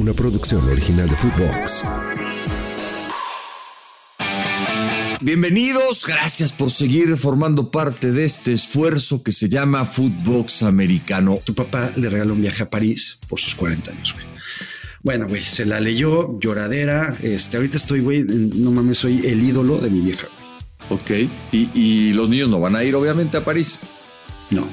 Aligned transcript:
una 0.00 0.14
producción 0.14 0.66
original 0.66 1.06
de 1.10 1.14
Footbox. 1.14 1.84
Bienvenidos, 5.20 6.06
gracias 6.06 6.52
por 6.52 6.70
seguir 6.70 7.14
formando 7.18 7.70
parte 7.70 8.10
de 8.10 8.24
este 8.24 8.54
esfuerzo 8.54 9.22
que 9.22 9.32
se 9.32 9.50
llama 9.50 9.84
Footbox 9.84 10.62
Americano. 10.62 11.38
Tu 11.44 11.54
papá 11.54 11.90
le 11.96 12.08
regaló 12.08 12.32
un 12.32 12.40
viaje 12.40 12.62
a 12.62 12.70
París 12.70 13.18
por 13.28 13.38
sus 13.38 13.54
40 13.54 13.90
años, 13.90 14.14
güey. 14.14 14.24
Bueno, 15.02 15.28
güey, 15.28 15.42
se 15.42 15.66
la 15.66 15.80
leyó, 15.80 16.40
lloradera. 16.40 17.18
Este, 17.20 17.58
ahorita 17.58 17.76
estoy, 17.76 18.00
güey, 18.00 18.24
no 18.24 18.70
mames, 18.70 18.96
soy 18.96 19.26
el 19.26 19.42
ídolo 19.42 19.78
de 19.78 19.90
mi 19.90 20.00
vieja. 20.00 20.28
Ok, 20.88 21.10
y, 21.52 21.70
y 21.74 22.14
los 22.14 22.30
niños 22.30 22.48
no 22.48 22.58
van 22.58 22.74
a 22.74 22.84
ir, 22.84 22.94
obviamente, 22.94 23.36
a 23.36 23.44
París. 23.44 23.78
No. 24.50 24.68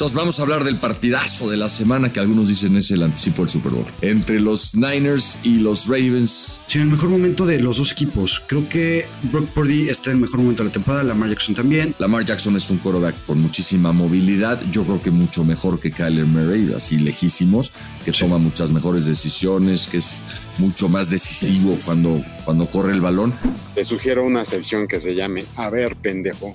Entonces 0.00 0.16
vamos 0.16 0.38
a 0.38 0.44
hablar 0.44 0.64
del 0.64 0.80
partidazo 0.80 1.50
de 1.50 1.58
la 1.58 1.68
semana 1.68 2.10
que 2.10 2.20
algunos 2.20 2.48
dicen 2.48 2.74
es 2.74 2.90
el 2.90 3.02
anticipo 3.02 3.42
del 3.42 3.50
Super 3.50 3.72
Bowl. 3.72 3.84
Entre 4.00 4.40
los 4.40 4.74
Niners 4.74 5.40
y 5.44 5.56
los 5.56 5.88
Ravens. 5.88 6.62
Sí, 6.66 6.78
el 6.78 6.86
mejor 6.86 7.10
momento 7.10 7.44
de 7.44 7.60
los 7.60 7.76
dos 7.76 7.92
equipos. 7.92 8.42
Creo 8.46 8.66
que 8.66 9.06
Brock 9.30 9.50
Purdy 9.50 9.90
está 9.90 10.08
en 10.08 10.16
el 10.16 10.22
mejor 10.22 10.40
momento 10.40 10.62
de 10.62 10.70
la 10.70 10.72
temporada, 10.72 11.04
Lamar 11.04 11.28
Jackson 11.28 11.54
también. 11.54 11.94
Lamar 11.98 12.24
Jackson 12.24 12.56
es 12.56 12.70
un 12.70 12.78
quarterback 12.78 13.26
con 13.26 13.42
muchísima 13.42 13.92
movilidad. 13.92 14.62
Yo 14.70 14.84
creo 14.84 15.02
que 15.02 15.10
mucho 15.10 15.44
mejor 15.44 15.78
que 15.78 15.92
Kyler 15.92 16.24
Murray, 16.24 16.72
así 16.74 16.98
lejísimos, 16.98 17.70
que 18.02 18.12
toma 18.12 18.38
muchas 18.38 18.70
mejores 18.70 19.04
decisiones, 19.04 19.86
que 19.86 19.98
es 19.98 20.22
mucho 20.60 20.88
más 20.88 21.10
decisivo 21.10 21.76
cuando, 21.84 22.22
cuando 22.44 22.66
corre 22.66 22.92
el 22.92 23.00
balón. 23.00 23.32
Te 23.74 23.84
sugiero 23.84 24.24
una 24.24 24.44
sección 24.44 24.86
que 24.86 25.00
se 25.00 25.14
llame 25.14 25.44
A 25.56 25.70
ver, 25.70 25.96
pendejo, 25.96 26.54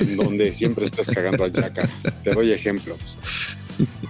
en 0.00 0.16
donde 0.16 0.52
siempre 0.52 0.86
estás 0.86 1.08
cagando 1.08 1.44
al 1.44 1.52
yaca. 1.52 1.88
Te 2.24 2.30
doy 2.30 2.52
ejemplos. 2.52 2.98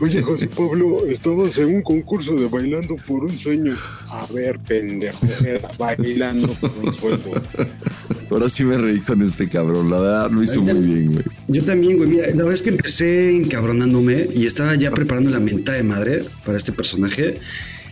Oye, 0.01 0.23
José 0.23 0.47
Pablo, 0.47 1.05
estabas 1.07 1.59
en 1.59 1.75
un 1.75 1.83
concurso 1.83 2.35
de 2.35 2.47
bailando 2.47 2.97
por 2.97 3.25
un 3.25 3.37
sueño. 3.37 3.77
A 4.11 4.27
ver, 4.33 4.61
pendejo, 4.61 5.27
era 5.45 5.69
bailando 5.77 6.53
por 6.55 6.71
un 6.83 6.95
sueño. 6.95 7.33
Ahora 8.31 8.49
sí 8.49 8.65
me 8.65 8.77
reí 8.77 9.01
con 9.01 9.23
este 9.23 9.49
cabrón, 9.49 9.91
la 9.91 10.01
verdad 10.01 10.31
lo 10.31 10.43
hizo 10.43 10.61
muy 10.63 10.75
bien, 10.75 11.13
güey. 11.13 11.25
Yo 11.49 11.65
también, 11.65 11.97
güey. 11.97 12.11
Mira, 12.11 12.27
la 12.29 12.37
verdad 12.37 12.55
es 12.55 12.63
que 12.63 12.71
empecé 12.71 13.35
encabronándome 13.35 14.29
y 14.35 14.47
estaba 14.47 14.75
ya 14.77 14.91
preparando 14.91 15.31
la 15.31 15.41
mentada 15.41 15.79
de 15.79 15.83
madre 15.83 16.25
para 16.45 16.59
este 16.59 16.73
personaje. 16.73 17.41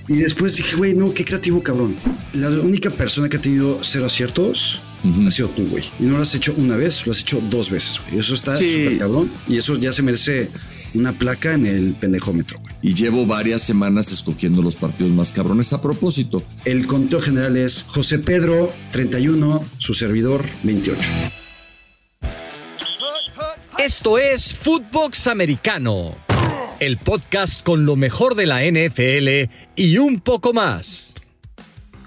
Y 0.09 0.17
después 0.17 0.57
dije, 0.57 0.77
güey, 0.77 0.95
no, 0.95 1.15
qué 1.15 1.25
creativo, 1.25 1.63
cabrón. 1.63 1.97
La 2.35 2.49
única 2.49 2.91
persona 2.91 3.29
que 3.29 3.39
ha 3.39 3.41
tenido 3.41 3.79
cero 3.83 4.07
aciertos 4.07 4.83
ha 5.27 5.31
sido 5.31 5.49
tú, 5.51 5.67
güey. 5.67 5.85
Y 5.99 6.05
no 6.05 6.17
lo 6.17 6.23
has 6.23 6.35
hecho 6.35 6.53
una 6.57 6.77
vez, 6.77 7.07
lo 7.07 7.13
has 7.13 7.21
hecho 7.21 7.41
dos 7.41 7.71
veces, 7.71 8.01
güey. 8.07 8.19
Eso 8.21 8.35
está 8.35 8.57
Sí. 8.57 8.85
súper 8.85 8.99
cabrón. 8.99 9.33
Y 9.49 9.57
eso 9.57 9.77
ya 9.79 9.93
se 9.93 10.03
merece 10.03 10.51
una 10.95 11.13
placa 11.13 11.55
en 11.55 11.67
el 11.67 11.95
pendejómetro, 11.95 12.59
güey. 12.61 12.75
Y 12.83 12.95
llevo 12.95 13.25
varias 13.27 13.63
semanas 13.63 14.13
escogiendo 14.13 14.63
los 14.63 14.77
partidos 14.77 15.13
más 15.13 15.33
cabrones 15.33 15.73
a 15.73 15.81
propósito. 15.81 16.43
El 16.65 16.87
conteo 16.87 17.21
general 17.21 17.57
es 17.57 17.85
José 17.89 18.19
Pedro, 18.19 18.73
31, 18.93 19.65
su 19.79 19.95
servidor, 19.95 20.45
28. 20.65 21.01
Esto 23.79 24.19
es 24.19 24.55
Footbox 24.55 25.27
Americano, 25.27 26.17
el 26.85 26.99
podcast 26.99 27.63
con 27.63 27.87
lo 27.87 27.97
mejor 27.97 28.35
de 28.35 28.45
la 28.45 28.61
NFL 28.63 29.51
y 29.75 29.97
un 29.97 30.21
poco 30.21 30.53
más. 30.53 31.15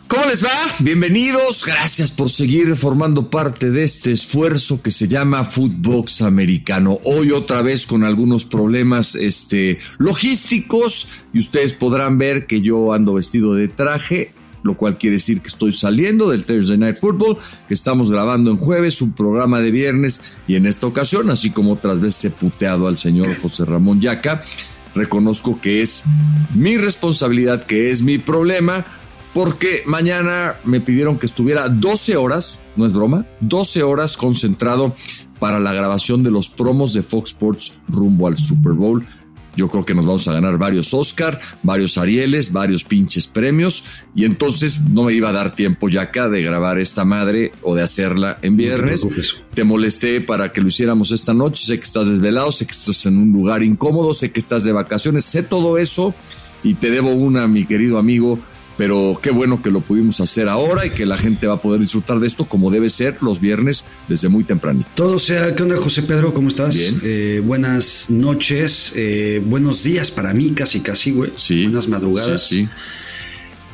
¿Cómo 0.07 0.25
les 0.25 0.45
va? 0.45 0.51
Bienvenidos. 0.79 1.65
Gracias 1.65 2.11
por 2.11 2.29
seguir 2.29 2.75
formando 2.75 3.29
parte 3.29 3.71
de 3.71 3.83
este 3.83 4.11
esfuerzo 4.11 4.81
que 4.81 4.91
se 4.91 5.07
llama 5.07 5.43
Footbox 5.43 6.21
Americano. 6.21 6.99
Hoy 7.03 7.31
otra 7.31 7.63
vez 7.63 7.87
con 7.87 8.03
algunos 8.03 8.45
problemas 8.45 9.15
este, 9.15 9.79
logísticos 9.97 11.09
y 11.33 11.39
ustedes 11.39 11.73
podrán 11.73 12.19
ver 12.19 12.45
que 12.45 12.61
yo 12.61 12.93
ando 12.93 13.15
vestido 13.15 13.55
de 13.55 13.67
traje, 13.67 14.31
lo 14.63 14.77
cual 14.77 14.97
quiere 14.97 15.15
decir 15.15 15.41
que 15.41 15.47
estoy 15.47 15.71
saliendo 15.71 16.29
del 16.29 16.45
Thursday 16.45 16.77
Night 16.77 16.99
Football, 16.99 17.37
que 17.67 17.73
estamos 17.73 18.11
grabando 18.11 18.51
en 18.51 18.57
jueves, 18.57 19.01
un 19.01 19.13
programa 19.13 19.59
de 19.59 19.71
viernes 19.71 20.33
y 20.47 20.55
en 20.55 20.67
esta 20.67 20.85
ocasión, 20.87 21.29
así 21.31 21.49
como 21.49 21.73
otras 21.73 21.99
veces 21.99 22.25
he 22.25 22.29
puteado 22.29 22.87
al 22.87 22.97
señor 22.97 23.35
José 23.41 23.65
Ramón 23.65 23.99
Yaca, 24.01 24.43
reconozco 24.97 25.61
que 25.61 25.81
es 25.81 26.03
mi 26.53 26.77
responsabilidad, 26.77 27.63
que 27.63 27.91
es 27.91 28.01
mi 28.01 28.17
problema 28.17 28.85
porque 29.33 29.83
mañana 29.85 30.55
me 30.63 30.81
pidieron 30.81 31.19
que 31.19 31.27
estuviera 31.27 31.69
12 31.69 32.17
horas, 32.17 32.59
no 32.75 32.87
es 32.87 32.93
broma, 32.93 33.27
12 33.41 33.83
horas 33.83 34.17
concentrado 34.17 34.95
para 35.39 35.59
la 35.59 35.73
grabación 35.73 36.23
de 36.23 36.31
los 36.31 36.49
promos 36.49 36.93
de 36.93 37.03
Fox 37.03 37.29
Sports 37.29 37.79
rumbo 37.87 38.25
al 38.25 38.35
Super 38.35 38.73
Bowl. 38.73 39.05
Yo 39.57 39.67
creo 39.67 39.83
que 39.83 39.95
nos 39.95 40.05
vamos 40.05 40.27
a 40.27 40.33
ganar 40.33 40.59
varios 40.59 40.93
Oscar, 40.93 41.39
varios 41.63 41.97
Arieles, 41.97 42.53
varios 42.53 42.83
pinches 42.83 43.25
premios. 43.25 43.83
Y 44.15 44.23
entonces 44.23 44.81
no 44.91 45.03
me 45.03 45.13
iba 45.13 45.29
a 45.29 45.31
dar 45.31 45.55
tiempo 45.55 45.89
ya 45.89 46.03
acá 46.03 46.29
de 46.29 46.43
grabar 46.43 46.77
esta 46.77 47.03
madre 47.05 47.51
o 47.63 47.73
de 47.73 47.81
hacerla 47.81 48.37
en 48.43 48.55
viernes. 48.55 49.01
preocupes. 49.01 49.35
te 49.55 49.63
molesté 49.63 50.21
para 50.21 50.51
que 50.51 50.61
lo 50.61 50.67
hiciéramos 50.67 51.11
esta 51.11 51.33
noche. 51.33 51.65
Sé 51.65 51.79
que 51.79 51.85
estás 51.85 52.07
desvelado, 52.07 52.51
sé 52.51 52.67
que 52.67 52.71
estás 52.71 53.07
en 53.07 53.17
un 53.17 53.33
lugar 53.33 53.63
incómodo, 53.63 54.13
sé 54.13 54.31
que 54.31 54.39
estás 54.39 54.63
de 54.63 54.73
vacaciones, 54.73 55.25
sé 55.25 55.41
todo 55.41 55.79
eso. 55.79 56.13
Y 56.63 56.75
te 56.75 56.91
debo 56.91 57.09
una, 57.09 57.47
mi 57.47 57.65
querido 57.65 57.97
amigo. 57.97 58.39
Pero 58.77 59.19
qué 59.21 59.31
bueno 59.31 59.61
que 59.61 59.71
lo 59.71 59.81
pudimos 59.81 60.21
hacer 60.21 60.47
ahora 60.47 60.85
y 60.85 60.91
que 60.91 61.05
la 61.05 61.17
gente 61.17 61.47
va 61.47 61.55
a 61.55 61.61
poder 61.61 61.81
disfrutar 61.81 62.19
de 62.19 62.27
esto 62.27 62.45
como 62.45 62.69
debe 62.69 62.89
ser 62.89 63.17
los 63.21 63.39
viernes 63.39 63.85
desde 64.07 64.29
muy 64.29 64.43
tempranito. 64.43 64.87
Todo 64.93 65.17
sea, 65.17 65.55
¿qué 65.55 65.63
onda, 65.63 65.77
José 65.77 66.03
Pedro? 66.03 66.33
¿Cómo 66.33 66.49
estás? 66.49 66.75
Bien. 66.75 66.99
Eh, 67.03 67.41
buenas 67.43 68.09
noches, 68.09 68.93
eh, 68.95 69.41
buenos 69.43 69.83
días 69.83 70.11
para 70.11 70.33
mí, 70.33 70.51
casi, 70.51 70.81
casi, 70.81 71.11
güey. 71.11 71.31
Sí. 71.35 71.63
Buenas 71.63 71.87
madrugadas. 71.87 72.47
Sí, 72.47 72.65
sí. 72.65 72.69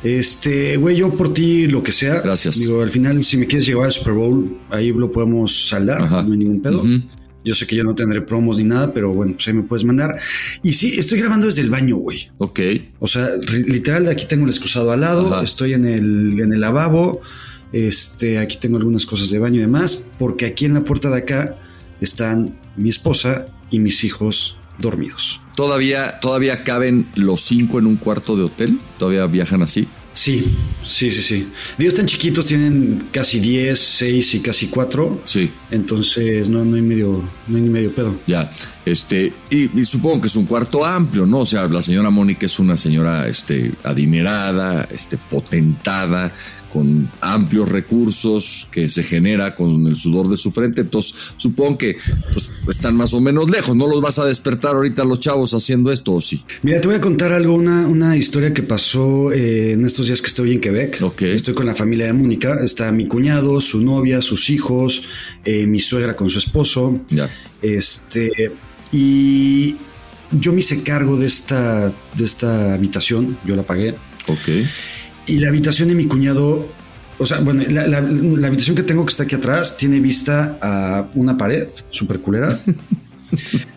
Este, 0.02 0.76
güey, 0.76 0.96
yo 0.96 1.10
por 1.10 1.32
ti 1.32 1.66
lo 1.66 1.82
que 1.82 1.90
sea. 1.90 2.20
Gracias. 2.20 2.58
Digo, 2.58 2.82
al 2.82 2.90
final, 2.90 3.24
si 3.24 3.38
me 3.38 3.46
quieres 3.46 3.66
llevar 3.66 3.86
al 3.86 3.92
Super 3.92 4.12
Bowl, 4.12 4.58
ahí 4.70 4.92
lo 4.92 5.10
podemos 5.10 5.68
saldar, 5.68 6.02
Ajá. 6.02 6.22
no 6.22 6.32
hay 6.32 6.38
ningún 6.38 6.60
pedo. 6.60 6.82
Yo 7.44 7.54
sé 7.54 7.66
que 7.66 7.76
yo 7.76 7.84
no 7.84 7.94
tendré 7.94 8.22
promos 8.22 8.56
ni 8.56 8.64
nada, 8.64 8.92
pero 8.92 9.12
bueno, 9.12 9.34
pues 9.34 9.46
ahí 9.48 9.54
me 9.54 9.62
puedes 9.62 9.84
mandar. 9.84 10.16
Y 10.62 10.72
sí, 10.72 10.98
estoy 10.98 11.18
grabando 11.18 11.46
desde 11.46 11.60
el 11.62 11.70
baño, 11.70 11.96
güey. 11.96 12.30
Ok. 12.38 12.60
O 13.00 13.06
sea, 13.06 13.28
literal, 13.66 14.08
aquí 14.08 14.24
tengo 14.26 14.44
el 14.44 14.50
excusado 14.50 14.92
al 14.92 15.00
lado, 15.00 15.34
Ajá. 15.34 15.44
estoy 15.44 15.74
en 15.74 15.84
el, 15.84 16.40
en 16.40 16.52
el 16.52 16.60
lavabo, 16.60 17.20
este, 17.72 18.38
aquí 18.38 18.56
tengo 18.56 18.78
algunas 18.78 19.04
cosas 19.04 19.30
de 19.30 19.38
baño 19.38 19.56
y 19.58 19.62
demás, 19.62 20.06
porque 20.18 20.46
aquí 20.46 20.64
en 20.64 20.74
la 20.74 20.80
puerta 20.80 21.10
de 21.10 21.18
acá 21.18 21.56
están 22.00 22.58
mi 22.76 22.88
esposa 22.88 23.46
y 23.70 23.78
mis 23.78 24.04
hijos 24.04 24.56
dormidos. 24.78 25.40
¿Todavía, 25.56 26.18
¿Todavía 26.20 26.64
caben 26.64 27.08
los 27.14 27.40
cinco 27.42 27.78
en 27.78 27.86
un 27.86 27.96
cuarto 27.96 28.36
de 28.36 28.44
hotel? 28.44 28.80
¿Todavía 28.98 29.26
viajan 29.26 29.62
así? 29.62 29.86
Sí, 30.14 30.44
sí, 30.86 31.10
sí, 31.10 31.22
sí. 31.22 31.52
Digo, 31.76 31.88
están 31.88 32.06
chiquitos, 32.06 32.46
tienen 32.46 33.08
casi 33.10 33.40
10, 33.40 33.78
6 33.78 34.34
y 34.36 34.40
casi 34.40 34.68
4. 34.68 35.20
Sí. 35.24 35.52
Entonces, 35.70 36.48
no, 36.48 36.64
no 36.64 36.76
hay 36.76 36.82
medio, 36.82 37.22
no 37.48 37.56
hay 37.56 37.62
ni 37.62 37.68
medio 37.68 37.92
pedo. 37.92 38.16
Ya, 38.26 38.50
este, 38.84 39.32
y, 39.50 39.78
y 39.78 39.84
supongo 39.84 40.22
que 40.22 40.26
es 40.28 40.36
un 40.36 40.46
cuarto 40.46 40.84
amplio, 40.84 41.26
¿no? 41.26 41.40
O 41.40 41.46
sea, 41.46 41.66
la 41.66 41.82
señora 41.82 42.10
Mónica 42.10 42.46
es 42.46 42.58
una 42.60 42.76
señora, 42.76 43.26
este, 43.26 43.72
adinerada, 43.82 44.88
este, 44.90 45.18
potentada, 45.18 46.32
con 46.74 47.08
amplios 47.20 47.68
recursos 47.68 48.66
que 48.72 48.88
se 48.88 49.04
genera 49.04 49.54
con 49.54 49.86
el 49.86 49.94
sudor 49.94 50.28
de 50.28 50.36
su 50.36 50.50
frente. 50.50 50.80
Entonces, 50.80 51.14
supongo 51.36 51.78
que 51.78 51.98
pues, 52.32 52.52
están 52.68 52.96
más 52.96 53.14
o 53.14 53.20
menos 53.20 53.48
lejos. 53.48 53.76
No 53.76 53.86
los 53.86 54.00
vas 54.00 54.18
a 54.18 54.24
despertar 54.24 54.74
ahorita 54.74 55.04
los 55.04 55.20
chavos 55.20 55.54
haciendo 55.54 55.92
esto, 55.92 56.14
¿o 56.14 56.20
sí? 56.20 56.42
Mira, 56.62 56.80
te 56.80 56.88
voy 56.88 56.96
a 56.96 57.00
contar 57.00 57.32
algo, 57.32 57.54
una, 57.54 57.86
una 57.86 58.16
historia 58.16 58.52
que 58.52 58.64
pasó 58.64 59.30
eh, 59.30 59.74
en 59.74 59.86
estos 59.86 60.06
días 60.06 60.20
que 60.20 60.26
estoy 60.26 60.50
en 60.50 60.60
Quebec. 60.60 60.98
Ok. 61.00 61.22
Estoy 61.22 61.54
con 61.54 61.66
la 61.66 61.76
familia 61.76 62.06
de 62.06 62.12
Mónica. 62.12 62.58
Está 62.64 62.90
mi 62.90 63.06
cuñado, 63.06 63.60
su 63.60 63.80
novia, 63.80 64.20
sus 64.20 64.50
hijos, 64.50 65.04
eh, 65.44 65.66
mi 65.66 65.78
suegra 65.78 66.16
con 66.16 66.28
su 66.28 66.40
esposo. 66.40 66.98
Ya. 67.08 67.30
Este, 67.62 68.52
y 68.90 69.76
yo 70.32 70.52
me 70.52 70.58
hice 70.58 70.82
cargo 70.82 71.16
de 71.16 71.26
esta, 71.26 71.94
de 72.16 72.24
esta 72.24 72.74
habitación, 72.74 73.38
yo 73.44 73.54
la 73.54 73.62
pagué. 73.62 73.94
Ok. 74.26 74.66
Y 75.26 75.38
la 75.38 75.48
habitación 75.48 75.88
de 75.88 75.94
mi 75.94 76.04
cuñado, 76.06 76.68
o 77.18 77.26
sea, 77.26 77.40
bueno, 77.40 77.62
la, 77.70 77.86
la- 77.86 78.00
la 78.02 78.46
habitación 78.46 78.76
que 78.76 78.82
tengo 78.82 79.04
que 79.06 79.10
está 79.10 79.22
aquí 79.24 79.34
atrás 79.34 79.76
tiene 79.76 80.00
vista 80.00 80.58
a 80.60 81.10
una 81.14 81.36
pared 81.36 81.66
súper 81.90 82.20
culera. 82.20 82.56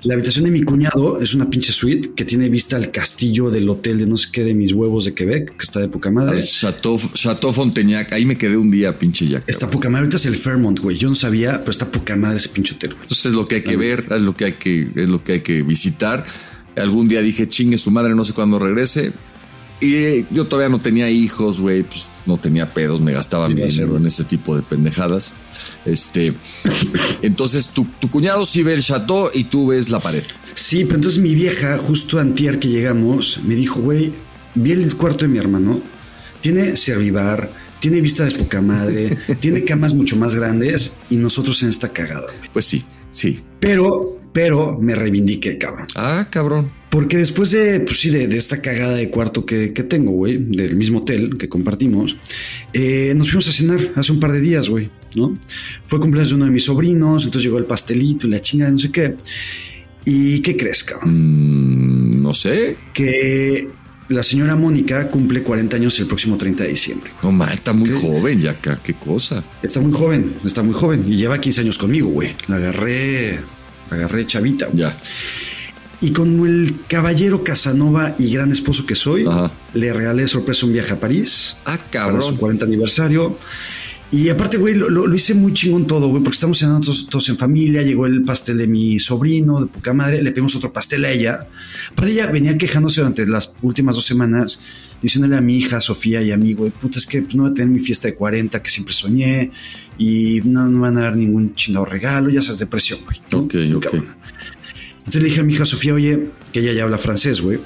La 0.03 0.13
habitación 0.13 0.45
de 0.45 0.51
mi 0.51 0.61
cuñado 0.61 1.19
es 1.19 1.33
una 1.33 1.49
pinche 1.49 1.71
suite 1.71 2.11
que 2.15 2.25
tiene 2.25 2.47
vista 2.47 2.75
al 2.75 2.91
castillo 2.91 3.49
del 3.49 3.67
hotel 3.69 3.97
de 3.97 4.05
no 4.05 4.15
sé 4.15 4.27
qué 4.31 4.43
de 4.43 4.53
mis 4.53 4.71
huevos 4.71 5.05
de 5.05 5.15
Quebec, 5.15 5.57
que 5.57 5.63
está 5.63 5.79
de 5.79 5.87
poca 5.87 6.11
madre. 6.11 6.41
Chateau, 6.43 6.99
Chateau 7.13 7.51
Fonteñac. 7.51 8.11
Ahí 8.11 8.23
me 8.25 8.37
quedé 8.37 8.55
un 8.55 8.69
día, 8.69 8.93
pinche 8.99 9.27
ya. 9.27 9.41
Está 9.47 9.67
poca 9.67 9.89
madre. 9.89 10.01
Ahorita 10.03 10.17
es 10.17 10.25
el 10.27 10.35
Fairmont, 10.35 10.79
güey. 10.79 10.95
Yo 10.97 11.09
no 11.09 11.15
sabía, 11.15 11.59
pero 11.61 11.71
está 11.71 11.89
poca 11.91 12.15
madre 12.15 12.37
ese 12.37 12.49
pinche 12.49 12.75
hotel, 12.75 12.91
güey. 12.91 13.03
Entonces 13.03 13.25
es 13.27 13.33
lo 13.33 13.47
que 13.47 13.55
hay 13.55 13.63
que 13.63 13.77
ver, 13.77 14.05
es 14.11 14.21
lo 14.21 14.35
que 14.35 14.45
hay 14.45 14.53
que, 14.53 14.89
es 14.95 15.09
lo 15.09 15.23
que 15.23 15.31
hay 15.31 15.41
que 15.41 15.63
visitar. 15.63 16.23
Algún 16.75 17.07
día 17.07 17.23
dije, 17.23 17.47
chingue 17.47 17.79
su 17.79 17.89
madre, 17.89 18.13
no 18.13 18.23
sé 18.25 18.33
cuándo 18.33 18.59
regrese. 18.59 19.11
Y 19.79 20.25
yo 20.33 20.47
todavía 20.47 20.69
no 20.69 20.81
tenía 20.81 21.09
hijos, 21.09 21.59
güey, 21.59 21.83
pues 21.83 22.07
no 22.25 22.37
tenía 22.37 22.73
pedos, 22.73 22.99
me 22.99 23.11
gastaba 23.11 23.47
mi 23.47 23.61
dinero 23.61 23.91
sí. 23.91 23.97
en 23.97 24.05
ese 24.07 24.23
tipo 24.23 24.55
de 24.55 24.63
pendejadas. 24.63 25.35
Este, 25.85 26.33
entonces 27.21 27.67
tu, 27.67 27.85
tu 27.99 28.09
cuñado 28.09 28.45
sí 28.45 28.63
ve 28.63 28.73
el 28.73 28.81
chateau 28.81 29.29
y 29.33 29.45
tú 29.45 29.67
ves 29.67 29.89
la 29.89 29.99
pared. 29.99 30.23
Sí, 30.55 30.83
pero 30.85 30.95
entonces 30.95 31.21
mi 31.21 31.35
vieja, 31.35 31.77
justo 31.77 32.19
antier 32.19 32.57
que 32.57 32.69
llegamos, 32.69 33.39
me 33.43 33.53
dijo, 33.53 33.79
güey, 33.79 34.13
vi 34.55 34.71
el 34.71 34.95
cuarto 34.95 35.25
de 35.25 35.29
mi 35.29 35.37
hermano. 35.37 35.79
Tiene 36.41 36.75
servivar, 36.75 37.51
tiene 37.79 38.01
vista 38.01 38.25
de 38.25 38.31
poca 38.31 38.61
madre, 38.61 39.15
tiene 39.39 39.63
camas 39.63 39.93
mucho 39.93 40.15
más 40.15 40.33
grandes 40.33 40.95
y 41.09 41.17
nosotros 41.17 41.61
en 41.63 41.69
esta 41.69 41.89
cagada, 41.93 42.27
güey. 42.37 42.49
Pues 42.51 42.65
sí, 42.65 42.83
sí. 43.11 43.41
Pero, 43.59 44.19
pero 44.33 44.77
me 44.79 44.95
reivindiqué, 44.95 45.57
cabrón. 45.57 45.87
Ah, 45.95 46.25
cabrón. 46.29 46.71
Porque 46.97 47.17
después 47.17 47.51
de, 47.51 47.79
pues 47.81 47.99
sí, 47.99 48.09
de, 48.09 48.27
de 48.27 48.37
esta 48.37 48.59
cagada 48.59 48.95
de 48.95 49.11
cuarto 49.11 49.45
que, 49.45 49.71
que 49.71 49.83
tengo, 49.83 50.13
güey, 50.13 50.39
del 50.39 50.75
mismo 50.75 51.01
hotel 51.01 51.37
que 51.37 51.47
compartimos, 51.47 52.17
eh, 52.73 53.13
nos 53.15 53.29
fuimos 53.29 53.47
a 53.49 53.51
cenar 53.51 53.91
hace 53.93 54.11
un 54.11 54.19
par 54.19 54.31
de 54.31 54.41
días, 54.41 54.67
güey, 54.67 54.89
¿no? 55.13 55.37
Fue 55.83 55.99
cumpleaños 55.99 56.29
de 56.29 56.35
uno 56.37 56.45
de 56.45 56.51
mis 56.51 56.65
sobrinos, 56.65 57.23
entonces 57.23 57.43
llegó 57.43 57.59
el 57.59 57.65
pastelito 57.65 58.25
y 58.25 58.31
la 58.31 58.41
chinga 58.41 58.65
de 58.65 58.71
no 58.71 58.79
sé 58.79 58.89
qué. 58.89 59.13
¿Y 60.05 60.41
qué 60.41 60.57
crees, 60.57 60.83
cabrón? 60.83 62.17
Mm, 62.17 62.23
no 62.23 62.33
sé. 62.33 62.75
Que 62.95 63.67
la 64.09 64.23
señora 64.23 64.55
Mónica 64.55 65.07
cumple 65.11 65.43
40 65.43 65.75
años 65.75 65.99
el 65.99 66.07
próximo 66.07 66.35
30 66.35 66.63
de 66.63 66.69
diciembre. 66.69 67.11
No, 67.21 67.31
ma, 67.31 67.53
está 67.53 67.73
muy 67.73 67.91
joven, 67.91 68.41
Yaka. 68.41 68.79
Qué 68.81 68.95
cosa. 68.95 69.43
Está 69.61 69.81
muy 69.81 69.91
joven, 69.93 70.33
está 70.43 70.63
muy 70.63 70.73
joven 70.73 71.03
y 71.05 71.15
lleva 71.15 71.39
15 71.39 71.61
años 71.61 71.77
conmigo, 71.77 72.09
güey. 72.09 72.33
La 72.47 72.55
agarré, 72.55 73.35
la 73.91 73.97
agarré 73.97 74.25
chavita, 74.25 74.65
güey. 74.65 74.79
Ya. 74.79 74.97
Y 75.99 76.11
como 76.11 76.45
el 76.45 76.81
caballero 76.87 77.43
Casanova 77.43 78.15
y 78.19 78.31
gran 78.31 78.51
esposo 78.51 78.85
que 78.85 78.93
soy, 78.95 79.25
Ajá. 79.27 79.51
le 79.73 79.91
regalé 79.93 80.27
sorpresa 80.27 80.65
un 80.67 80.73
viaje 80.73 80.93
a 80.93 80.99
París 80.99 81.57
Ah, 81.65 81.77
para 81.77 81.89
cabrón. 81.89 82.21
su 82.21 82.37
40 82.37 82.65
aniversario. 82.65 83.37
Y 84.09 84.29
aparte, 84.29 84.55
güey, 84.57 84.73
lo, 84.75 84.89
lo- 84.89 85.05
lo 85.05 85.15
hice 85.15 85.33
muy 85.33 85.51
chingón 85.53 85.85
todo, 85.85 86.07
güey, 86.07 86.23
porque 86.23 86.35
estamos 86.35 86.59
cenando 86.59 86.79
todos, 86.85 87.07
todos 87.09 87.27
en 87.29 87.37
familia. 87.37 87.81
Llegó 87.81 88.05
el 88.05 88.21
pastel 88.23 88.57
de 88.59 88.67
mi 88.67 88.99
sobrino, 88.99 89.59
de 89.59 89.65
poca 89.65 89.91
madre. 89.91 90.21
Le 90.21 90.31
pedimos 90.31 90.55
otro 90.55 90.71
pastel 90.71 91.03
a 91.03 91.11
ella. 91.11 91.45
Aparte, 91.91 92.11
ella 92.13 92.27
venía 92.27 92.57
quejándose 92.57 93.01
durante 93.01 93.25
las 93.25 93.53
últimas 93.63 93.95
dos 93.95 94.05
semanas, 94.05 94.61
diciéndole 95.01 95.35
a 95.35 95.41
mi 95.41 95.57
hija 95.57 95.81
Sofía 95.81 96.21
y 96.21 96.31
a 96.31 96.37
mí, 96.37 96.53
güey, 96.53 96.71
puta, 96.71 96.99
es 96.99 97.05
que 97.07 97.19
no 97.33 97.43
voy 97.43 97.51
a 97.51 97.53
tener 97.55 97.69
mi 97.69 97.79
fiesta 97.79 98.07
de 98.07 98.13
40 98.15 98.61
que 98.61 98.69
siempre 98.69 98.93
soñé 98.93 99.51
y 99.97 100.39
no, 100.45 100.67
no 100.69 100.79
van 100.81 100.95
a 100.97 101.01
dar 101.01 101.17
ningún 101.17 101.53
chingado 101.55 101.83
regalo. 101.85 102.29
Ya 102.29 102.41
sabes, 102.41 102.59
depresión, 102.59 102.99
güey. 103.03 103.17
Ok, 103.33 103.55
ok. 103.75 103.95
Entonces 105.07 105.21
le 105.21 105.29
dije 105.29 105.39
a 105.39 105.43
mi 105.45 105.53
hija 105.53 105.65
Sofía, 105.65 105.93
oye, 105.93 106.31
que 106.51 106.59
ella 106.59 106.73
ya 106.73 106.83
habla 106.83 106.97
francés, 106.97 107.39
güey. 107.39 107.59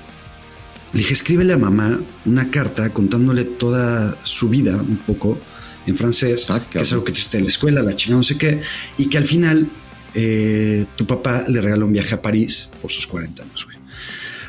Le 0.93 0.99
dije, 0.99 1.13
escríbele 1.13 1.53
a 1.53 1.57
mamá 1.57 1.99
una 2.25 2.51
carta 2.51 2.91
contándole 2.91 3.45
toda 3.45 4.15
su 4.21 4.47
vida, 4.47 4.75
un 4.75 4.97
poco, 4.97 5.39
en 5.87 5.95
francés, 5.95 6.51
Ah, 6.51 6.61
que 6.69 6.79
es 6.79 6.91
algo 6.91 7.03
que 7.03 7.11
tú 7.11 7.17
hiciste 7.17 7.37
en 7.37 7.43
la 7.45 7.49
escuela, 7.49 7.81
la 7.81 7.95
chingada, 7.95 8.17
no 8.19 8.23
sé 8.23 8.37
qué, 8.37 8.61
y 8.95 9.07
que 9.07 9.17
al 9.17 9.25
final 9.25 9.71
eh, 10.13 10.85
tu 10.95 11.07
papá 11.07 11.45
le 11.47 11.61
regaló 11.61 11.87
un 11.87 11.93
viaje 11.93 12.13
a 12.13 12.21
París 12.21 12.69
por 12.79 12.91
sus 12.91 13.07
40 13.07 13.41
años, 13.41 13.65
güey. 13.65 13.80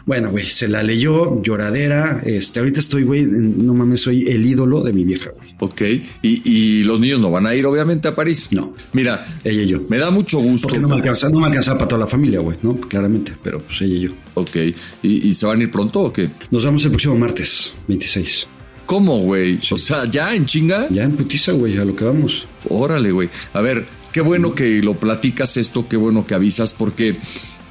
Bueno, 0.05 0.31
güey, 0.31 0.47
se 0.47 0.67
la 0.69 0.83
leyó, 0.83 1.43
lloradera. 1.43 2.21
Este, 2.25 2.59
ahorita 2.61 2.81
estoy, 2.81 3.05
güey, 3.05 3.25
no 3.25 3.75
mames, 3.75 4.01
soy 4.01 4.29
el 4.29 4.45
ídolo 4.45 4.83
de 4.83 4.93
mi 4.93 5.05
vieja, 5.05 5.31
güey. 5.31 5.55
Ok. 5.61 5.83
Y, 6.23 6.43
y 6.51 6.83
los 6.85 6.99
niños 6.99 7.21
no 7.21 7.31
van 7.31 7.47
a 7.47 7.55
ir, 7.55 7.65
obviamente, 7.67 8.09
a 8.09 8.15
París. 8.17 8.49
No. 8.51 8.75
Mira, 8.93 9.27
Ella 9.45 9.63
y 9.63 9.69
yo. 9.69 9.81
me 9.89 9.99
da 9.99 10.11
mucho 10.11 10.39
gusto. 10.41 10.67
Porque 10.69 10.81
no 10.81 10.89
me 10.89 10.95
alcanza, 10.97 11.29
no 11.29 11.39
me 11.41 11.47
alcanza 11.47 11.75
para 11.75 11.87
toda 11.89 12.01
la 12.01 12.07
familia, 12.09 12.41
güey, 12.41 12.59
¿no? 12.63 12.75
Claramente, 12.81 13.35
pero 13.43 13.61
pues 13.61 13.81
ella 13.83 13.95
y 13.95 14.01
yo. 14.01 14.11
Ok. 14.35 14.57
¿Y, 15.03 15.29
y 15.29 15.35
se 15.35 15.47
van 15.47 15.61
a 15.61 15.63
ir 15.63 15.71
pronto 15.71 16.01
o 16.01 16.13
qué? 16.13 16.31
Nos 16.51 16.65
vamos 16.65 16.85
el 16.85 16.91
próximo 16.91 17.17
martes, 17.17 17.73
26. 17.87 18.49
¿Cómo, 18.87 19.19
güey? 19.21 19.59
O 19.71 19.79
sea, 19.79 20.05
ya 20.07 20.35
en 20.35 20.45
chinga. 20.47 20.89
Ya 20.91 21.05
en 21.05 21.17
putiza, 21.17 21.53
güey, 21.53 21.79
a 21.79 21.85
lo 21.85 21.95
que 21.95 22.05
vamos. 22.05 22.47
Órale, 22.69 23.13
güey. 23.13 23.29
A 23.53 23.61
ver, 23.61 23.87
qué 24.11 24.21
bueno 24.21 24.55
que 24.55 24.83
lo 24.83 24.95
platicas 24.95 25.57
esto, 25.57 25.89
qué 25.89 25.97
bueno 25.97 26.27
que 26.27 26.35
avisas, 26.35 26.75
porque 26.75 27.17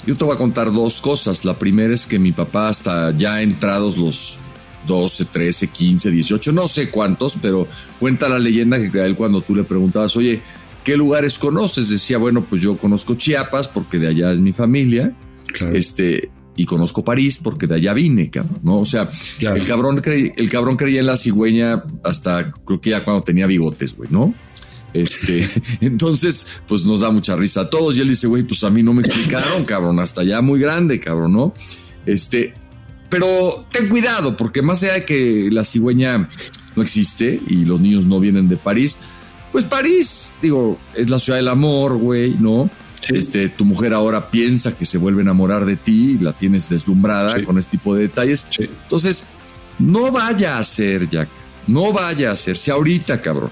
yo 0.05 0.15
te 0.17 0.23
voy 0.25 0.33
a 0.35 0.37
contar 0.37 0.71
dos 0.71 1.01
cosas. 1.01 1.45
La 1.45 1.57
primera 1.57 1.93
es 1.93 2.05
que 2.05 2.19
mi 2.19 2.31
papá, 2.31 2.69
hasta 2.69 3.11
ya 3.17 3.41
entrados 3.41 3.97
los 3.97 4.39
12, 4.87 5.25
13, 5.25 5.67
15, 5.67 6.09
18, 6.11 6.51
no 6.51 6.67
sé 6.67 6.89
cuántos, 6.89 7.37
pero 7.41 7.67
cuenta 7.99 8.27
la 8.29 8.39
leyenda 8.39 8.79
que 8.91 8.99
a 8.99 9.05
él 9.05 9.15
cuando 9.15 9.41
tú 9.41 9.55
le 9.55 9.63
preguntabas, 9.63 10.15
oye, 10.17 10.41
¿qué 10.83 10.97
lugares 10.97 11.37
conoces? 11.37 11.89
Decía, 11.89 12.17
bueno, 12.17 12.43
pues 12.49 12.61
yo 12.61 12.75
conozco 12.77 13.13
Chiapas 13.15 13.67
porque 13.67 13.99
de 13.99 14.07
allá 14.07 14.31
es 14.31 14.39
mi 14.39 14.53
familia. 14.53 15.15
Claro. 15.53 15.75
Este, 15.75 16.31
y 16.55 16.65
conozco 16.65 17.03
París 17.03 17.39
porque 17.43 17.67
de 17.67 17.75
allá 17.75 17.93
vine, 17.93 18.29
cabrón, 18.29 18.59
¿no? 18.63 18.79
O 18.79 18.85
sea, 18.85 19.07
Claro. 19.39 19.55
el 19.57 19.65
cabrón 19.65 19.97
creí- 20.01 20.31
el 20.35 20.49
cabrón 20.49 20.75
creía 20.77 20.99
en 21.01 21.05
la 21.05 21.15
cigüeña 21.17 21.83
hasta 22.03 22.51
creo 22.65 22.81
que 22.81 22.89
ya 22.89 23.03
cuando 23.03 23.23
tenía 23.23 23.45
bigotes, 23.47 23.95
güey, 23.95 24.09
¿no? 24.11 24.33
Este, 24.93 25.47
entonces, 25.81 26.47
pues 26.67 26.85
nos 26.85 26.99
da 27.01 27.11
mucha 27.11 27.35
risa 27.35 27.61
a 27.61 27.69
todos. 27.69 27.97
Y 27.97 28.01
él 28.01 28.09
dice, 28.09 28.27
güey, 28.27 28.43
pues 28.43 28.63
a 28.63 28.69
mí 28.69 28.83
no 28.83 28.93
me 28.93 29.01
explicaron, 29.03 29.65
cabrón, 29.65 29.99
hasta 29.99 30.23
ya 30.23 30.41
muy 30.41 30.59
grande, 30.59 30.99
cabrón, 30.99 31.33
¿no? 31.33 31.53
Este, 32.05 32.53
pero 33.09 33.65
ten 33.71 33.89
cuidado, 33.89 34.35
porque 34.37 34.61
más 34.61 34.81
allá 34.83 34.93
de 34.93 35.05
que 35.05 35.49
la 35.51 35.63
cigüeña 35.63 36.29
no 36.75 36.81
existe 36.83 37.41
y 37.47 37.65
los 37.65 37.79
niños 37.79 38.05
no 38.05 38.19
vienen 38.19 38.47
de 38.49 38.57
París, 38.57 38.97
pues 39.51 39.65
París, 39.65 40.35
digo, 40.41 40.79
es 40.95 41.09
la 41.09 41.19
ciudad 41.19 41.37
del 41.37 41.49
amor, 41.49 41.97
güey, 41.97 42.35
¿no? 42.39 42.69
Sí. 43.01 43.15
Este, 43.17 43.49
tu 43.49 43.65
mujer 43.65 43.93
ahora 43.93 44.31
piensa 44.31 44.77
que 44.77 44.85
se 44.85 44.97
vuelve 44.97 45.21
a 45.21 45.23
enamorar 45.23 45.65
de 45.65 45.75
ti, 45.75 46.17
la 46.19 46.37
tienes 46.37 46.69
deslumbrada 46.69 47.35
Sí. 47.37 47.43
con 47.43 47.57
este 47.57 47.71
tipo 47.71 47.95
de 47.95 48.03
detalles. 48.03 48.47
Sí. 48.49 48.69
Entonces, 48.83 49.31
no 49.79 50.11
vaya 50.11 50.57
a 50.57 50.63
ser, 50.63 51.09
Jack. 51.09 51.27
No 51.67 51.91
vaya 51.91 52.31
a 52.31 52.35
ser. 52.35 52.57
Si 52.57 52.71
ahorita, 52.71 53.21
cabrón, 53.21 53.49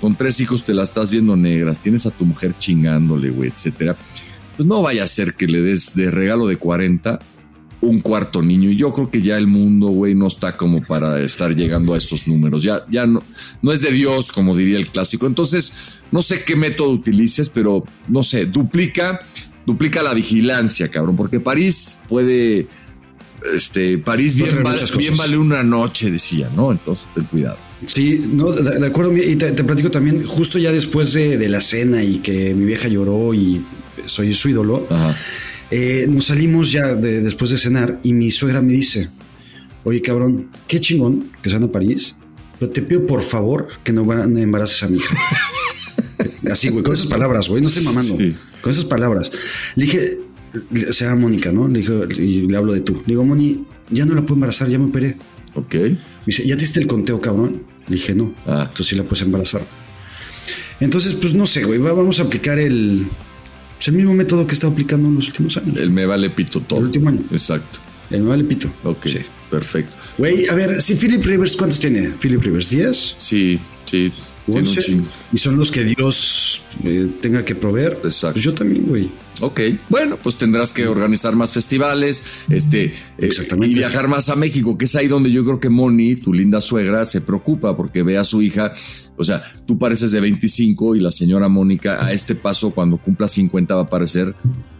con 0.00 0.14
tres 0.16 0.40
hijos 0.40 0.64
te 0.64 0.74
la 0.74 0.82
estás 0.84 1.10
viendo 1.10 1.36
negras, 1.36 1.80
tienes 1.80 2.06
a 2.06 2.10
tu 2.10 2.24
mujer 2.24 2.56
chingándole, 2.58 3.30
güey, 3.30 3.50
etcétera. 3.50 3.96
Pues 4.56 4.66
no 4.68 4.82
vaya 4.82 5.04
a 5.04 5.06
ser 5.06 5.34
que 5.34 5.46
le 5.46 5.60
des 5.60 5.94
de 5.94 6.10
regalo 6.10 6.46
de 6.46 6.56
40 6.56 7.18
un 7.80 8.00
cuarto 8.00 8.42
niño. 8.42 8.70
Y 8.70 8.76
yo 8.76 8.92
creo 8.92 9.08
que 9.10 9.22
ya 9.22 9.36
el 9.36 9.46
mundo, 9.46 9.88
güey, 9.88 10.14
no 10.16 10.26
está 10.26 10.56
como 10.56 10.82
para 10.82 11.20
estar 11.20 11.54
llegando 11.54 11.94
a 11.94 11.98
esos 11.98 12.26
números. 12.26 12.62
Ya, 12.64 12.82
ya 12.90 13.06
no, 13.06 13.22
no 13.62 13.72
es 13.72 13.80
de 13.80 13.92
Dios, 13.92 14.32
como 14.32 14.56
diría 14.56 14.78
el 14.78 14.88
clásico. 14.88 15.26
Entonces, 15.28 15.78
no 16.10 16.20
sé 16.22 16.42
qué 16.42 16.56
método 16.56 16.90
utilices, 16.90 17.48
pero 17.48 17.84
no 18.08 18.24
sé, 18.24 18.46
duplica, 18.46 19.20
duplica 19.64 20.02
la 20.02 20.12
vigilancia, 20.14 20.88
cabrón, 20.88 21.14
porque 21.14 21.38
París 21.38 22.02
puede. 22.08 22.66
Este, 23.54 23.98
París 23.98 24.34
bien, 24.34 24.48
val- 24.64 24.74
bien 24.98 25.16
vale 25.16 25.38
una 25.38 25.62
noche, 25.62 26.10
decía, 26.10 26.50
¿no? 26.56 26.72
Entonces, 26.72 27.06
ten 27.14 27.24
cuidado. 27.26 27.58
Sí, 27.86 28.20
no, 28.32 28.52
de, 28.52 28.78
de 28.80 28.86
acuerdo. 28.86 29.16
Y 29.16 29.36
te, 29.36 29.52
te 29.52 29.64
platico 29.64 29.90
también, 29.90 30.26
justo 30.26 30.58
ya 30.58 30.72
después 30.72 31.12
de, 31.12 31.38
de 31.38 31.48
la 31.48 31.60
cena 31.60 32.02
y 32.02 32.18
que 32.18 32.54
mi 32.54 32.64
vieja 32.64 32.88
lloró 32.88 33.32
y 33.34 33.64
soy 34.04 34.34
su 34.34 34.48
ídolo, 34.48 34.86
Ajá. 34.90 35.14
eh, 35.70 36.06
nos 36.08 36.26
salimos 36.26 36.72
ya 36.72 36.94
de- 36.94 37.20
después 37.22 37.50
de 37.50 37.58
cenar 37.58 38.00
y 38.02 38.12
mi 38.12 38.30
suegra 38.30 38.60
me 38.62 38.72
dice, 38.72 39.08
oye 39.84 40.02
cabrón, 40.02 40.48
qué 40.66 40.80
chingón 40.80 41.26
que 41.42 41.48
se 41.50 41.54
van 41.56 41.64
a 41.64 41.72
París, 41.72 42.16
pero 42.58 42.70
te 42.72 42.82
pido 42.82 43.06
por 43.06 43.22
favor 43.22 43.68
que 43.84 43.92
no 43.92 44.00
embaraces 44.12 44.82
a 44.82 44.88
mi 44.88 44.96
hija. 44.98 45.16
Así, 46.50 46.68
güey, 46.70 46.82
con 46.82 46.94
esas 46.94 47.06
palabras, 47.06 47.48
güey, 47.48 47.62
no 47.62 47.68
estoy 47.68 47.84
mamando. 47.84 48.16
Sí. 48.16 48.34
Con 48.60 48.72
esas 48.72 48.84
palabras. 48.86 49.30
Le 49.76 49.84
dije, 49.84 50.16
se 50.92 51.04
llama 51.04 51.20
Mónica, 51.20 51.52
¿no? 51.52 51.68
Le 51.68 51.80
dije, 51.80 51.92
y 52.18 52.42
le 52.48 52.56
hablo 52.56 52.72
de 52.72 52.80
tú. 52.80 52.94
Le 53.06 53.12
digo, 53.12 53.24
Moni, 53.24 53.64
ya 53.90 54.04
no 54.04 54.14
la 54.14 54.22
puedo 54.22 54.34
embarazar, 54.34 54.68
ya 54.68 54.78
me 54.78 54.86
operé. 54.86 55.16
Ok. 55.54 55.74
Me 56.28 56.32
dice, 56.32 56.46
¿ya 56.46 56.56
te 56.56 56.60
diste 56.60 56.78
el 56.78 56.86
conteo, 56.86 57.18
cabrón? 57.22 57.62
Le 57.86 57.94
dije, 57.96 58.14
no. 58.14 58.34
Ah. 58.46 58.64
Entonces 58.68 58.88
sí 58.88 58.96
la 58.96 59.02
puedes 59.04 59.22
embarazar. 59.22 59.62
Entonces, 60.78 61.14
pues 61.14 61.32
no 61.32 61.46
sé, 61.46 61.64
güey. 61.64 61.78
va- 61.78 61.94
Vamos 61.94 62.20
a 62.20 62.24
aplicar 62.24 62.58
el, 62.58 63.06
pues, 63.76 63.88
el 63.88 63.94
mismo 63.94 64.12
método 64.12 64.46
que 64.46 64.52
he 64.52 64.54
estado 64.54 64.74
aplicando 64.74 65.08
en 65.08 65.14
los 65.14 65.26
últimos 65.28 65.56
años. 65.56 65.74
El 65.78 65.90
me 65.90 66.04
vale 66.04 66.28
pito 66.28 66.60
todo. 66.60 66.80
El 66.80 66.84
último 66.86 67.08
año. 67.08 67.20
Exacto. 67.32 67.78
El 68.10 68.20
me 68.24 68.28
vale 68.28 68.44
pito. 68.44 68.70
Ok. 68.84 69.06
Sí. 69.06 69.18
Perfecto. 69.50 69.96
Güey, 70.18 70.46
a 70.48 70.54
ver, 70.54 70.82
si 70.82 70.96
Philip 70.96 71.24
Rivers, 71.24 71.56
¿cuántos 71.56 71.80
tiene? 71.80 72.10
Philip 72.10 72.42
Rivers, 72.42 72.70
¿10? 72.70 73.14
Sí, 73.16 73.58
sí. 73.90 74.12
Tiene 74.46 74.60
un 74.62 74.68
11. 74.68 74.82
chingo. 74.82 75.06
Y 75.32 75.38
son 75.38 75.56
los 75.56 75.70
que 75.70 75.84
Dios 75.84 76.62
eh, 76.84 77.18
tenga 77.20 77.44
que 77.44 77.54
proveer. 77.54 78.00
Exacto. 78.04 78.34
Pues 78.34 78.44
yo 78.44 78.54
también, 78.54 78.86
güey. 78.86 79.10
Ok, 79.40 79.60
bueno, 79.88 80.18
pues 80.20 80.36
tendrás 80.36 80.72
que 80.72 80.88
organizar 80.88 81.36
más 81.36 81.52
festivales, 81.52 82.24
este, 82.48 82.86
eh, 82.86 82.92
Exactamente. 83.18 83.70
y 83.70 83.74
viajar 83.74 84.08
más 84.08 84.28
a 84.30 84.36
México, 84.36 84.76
que 84.76 84.86
es 84.86 84.96
ahí 84.96 85.06
donde 85.06 85.30
yo 85.30 85.44
creo 85.44 85.60
que 85.60 85.68
Moni, 85.68 86.16
tu 86.16 86.32
linda 86.32 86.60
suegra, 86.60 87.04
se 87.04 87.20
preocupa 87.20 87.76
porque 87.76 88.02
ve 88.02 88.18
a 88.18 88.24
su 88.24 88.42
hija, 88.42 88.72
o 89.16 89.24
sea, 89.24 89.44
tú 89.64 89.78
pareces 89.78 90.10
de 90.10 90.20
25 90.20 90.96
y 90.96 91.00
la 91.00 91.12
señora 91.12 91.48
Mónica 91.48 92.04
a 92.04 92.12
este 92.12 92.34
paso 92.34 92.70
cuando 92.72 92.96
cumpla 92.98 93.28
50 93.28 93.76
va 93.76 93.82
a 93.82 93.86
parecer 93.86 94.34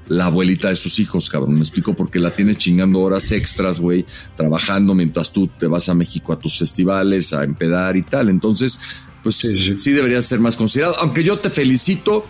la 0.09 0.27
abuelita 0.27 0.69
de 0.69 0.77
sus 0.77 0.99
hijos, 0.99 1.29
cabrón. 1.29 1.55
Me 1.55 1.61
explico 1.61 1.95
porque 1.95 2.19
la 2.19 2.31
tienes 2.31 2.59
chingando 2.59 3.01
horas 3.01 3.31
extras, 3.33 3.81
güey, 3.81 4.05
trabajando 4.37 4.95
mientras 4.95 5.31
tú 5.33 5.49
te 5.49 5.67
vas 5.67 5.89
a 5.89 5.95
México 5.95 6.33
a 6.33 6.39
tus 6.39 6.59
festivales, 6.59 7.33
a 7.33 7.45
empedar 7.45 7.97
y 7.97 8.03
tal. 8.03 8.29
Entonces, 8.29 8.81
pues 9.23 9.37
sí, 9.37 9.59
Sí, 9.59 9.75
sí. 9.79 9.93
deberías 9.93 10.25
ser 10.25 10.41
más 10.41 10.57
considerado, 10.57 10.97
aunque 10.99 11.23
yo 11.25 11.39
te 11.39 11.51
felicito 11.51 12.25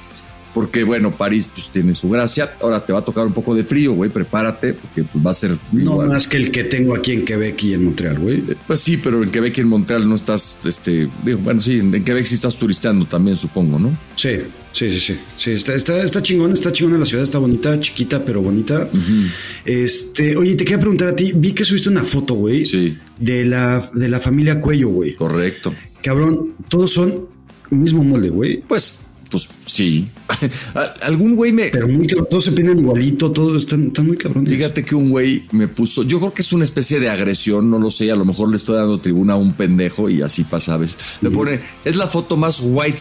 porque 0.59 0.83
bueno, 0.83 1.17
París 1.17 1.49
pues 1.55 1.71
tiene 1.71 1.95
su 1.95 2.09
gracia. 2.09 2.57
Ahora 2.61 2.85
te 2.85 2.93
va 2.93 2.99
a 2.99 3.05
tocar 3.05 3.25
un 3.25 3.33
poco 3.33 3.55
de 3.55 3.63
frío, 3.63 3.93
güey, 3.93 4.11
prepárate, 4.11 4.75
porque 4.75 5.05
pues, 5.05 5.25
va 5.25 5.31
a 5.31 5.35
ser 5.35 5.57
No 5.71 5.99
más 5.99 6.27
que 6.27 6.37
el 6.37 6.51
que 6.51 6.65
tengo 6.65 6.97
aquí 6.97 7.13
en 7.13 7.25
Quebec 7.25 7.63
y 7.63 7.75
en 7.75 7.85
Montreal, 7.85 8.19
güey. 8.19 8.39
Eh, 8.39 8.57
Pues 8.67 8.81
sí, 8.81 8.97
pero 8.97 9.23
en 9.23 9.31
Quebec 9.31 9.57
y 9.57 9.61
en 9.61 9.69
Montreal 9.69 10.09
no 10.09 10.17
estás, 10.17 10.67
este, 10.67 11.09
digo, 11.25 11.39
bueno, 11.45 11.63
sí, 11.63 11.79
en 11.79 11.95
en 11.95 12.03
Quebec 12.03 12.25
sí 12.25 12.35
estás 12.35 12.57
turisteando 12.57 13.07
también, 13.07 13.37
supongo, 13.37 13.79
¿no? 13.79 13.97
Sí, 14.17 14.31
sí, 14.73 14.91
sí, 14.91 14.99
sí. 14.99 15.17
Sí, 15.37 15.53
está, 15.53 15.77
está, 15.77 16.03
está 16.03 16.21
chingón, 16.23 16.55
está 16.55 16.73
chingona 16.73 16.99
la 16.99 17.07
ciudad, 17.07 17.23
está 17.23 17.39
bonita, 17.39 17.79
chiquita, 17.79 18.25
pero 18.25 18.43
bonita. 18.43 18.91
Este, 19.65 20.37
oye, 20.37 20.57
te 20.57 20.65
quería 20.65 20.81
preguntar 20.81 21.07
a 21.07 21.15
ti, 21.15 21.31
vi 21.37 21.53
que 21.53 21.63
subiste 21.63 21.89
una 21.89 22.03
foto, 22.03 22.35
güey. 22.35 22.65
Sí. 22.65 22.99
De 23.17 23.45
la, 23.45 23.89
de 23.95 24.09
la 24.09 24.19
familia 24.19 24.61
Cuello, 24.61 24.89
güey. 24.89 25.13
Correcto. 25.15 25.73
Cabrón, 26.03 26.55
todos 26.69 26.91
son 26.91 27.29
mismo 27.71 28.03
molde, 28.03 28.31
güey. 28.31 28.61
Pues, 28.67 29.08
pues 29.31 29.49
sí. 29.67 30.09
Al- 30.75 30.95
Algún 31.03 31.37
güey 31.37 31.53
me, 31.53 31.69
Pero 31.69 31.89
muy 31.89 32.07
cabrón, 32.07 32.27
todos 32.31 32.45
se 32.45 32.53
peinan 32.53 32.79
igualito, 32.79 33.31
todos 33.33 33.63
están, 33.63 33.89
están 33.89 34.07
muy 34.07 34.17
cabrones. 34.17 34.53
Fíjate 34.53 34.85
que 34.85 34.95
un 34.95 35.11
güey 35.11 35.45
me 35.53 35.69
puso, 35.69 36.03
yo 36.03 36.19
creo 36.19 36.33
que 36.35 36.43
es 36.43 36.53
una 36.53 36.65
especie 36.65 37.01
de 37.01 37.09
agresión, 37.09 37.71
no 37.71 37.79
lo 37.79 37.91
sé, 37.91 38.11
a 38.11 38.17
lo 38.17 38.25
mejor 38.25 38.51
le 38.51 38.57
estoy 38.57 38.77
dando 38.77 39.01
tribuna 39.01 39.35
a 39.35 39.37
un 39.37 39.55
pendejo 39.55 40.09
y 40.11 40.23
así 40.23 40.45
pasa, 40.45 40.73
¿sabes? 40.73 40.99
Me 41.23 41.31
pone, 41.31 41.61
es 41.85 41.97
la 41.97 42.07
foto 42.09 42.37
más 42.37 42.61
white 42.63 42.99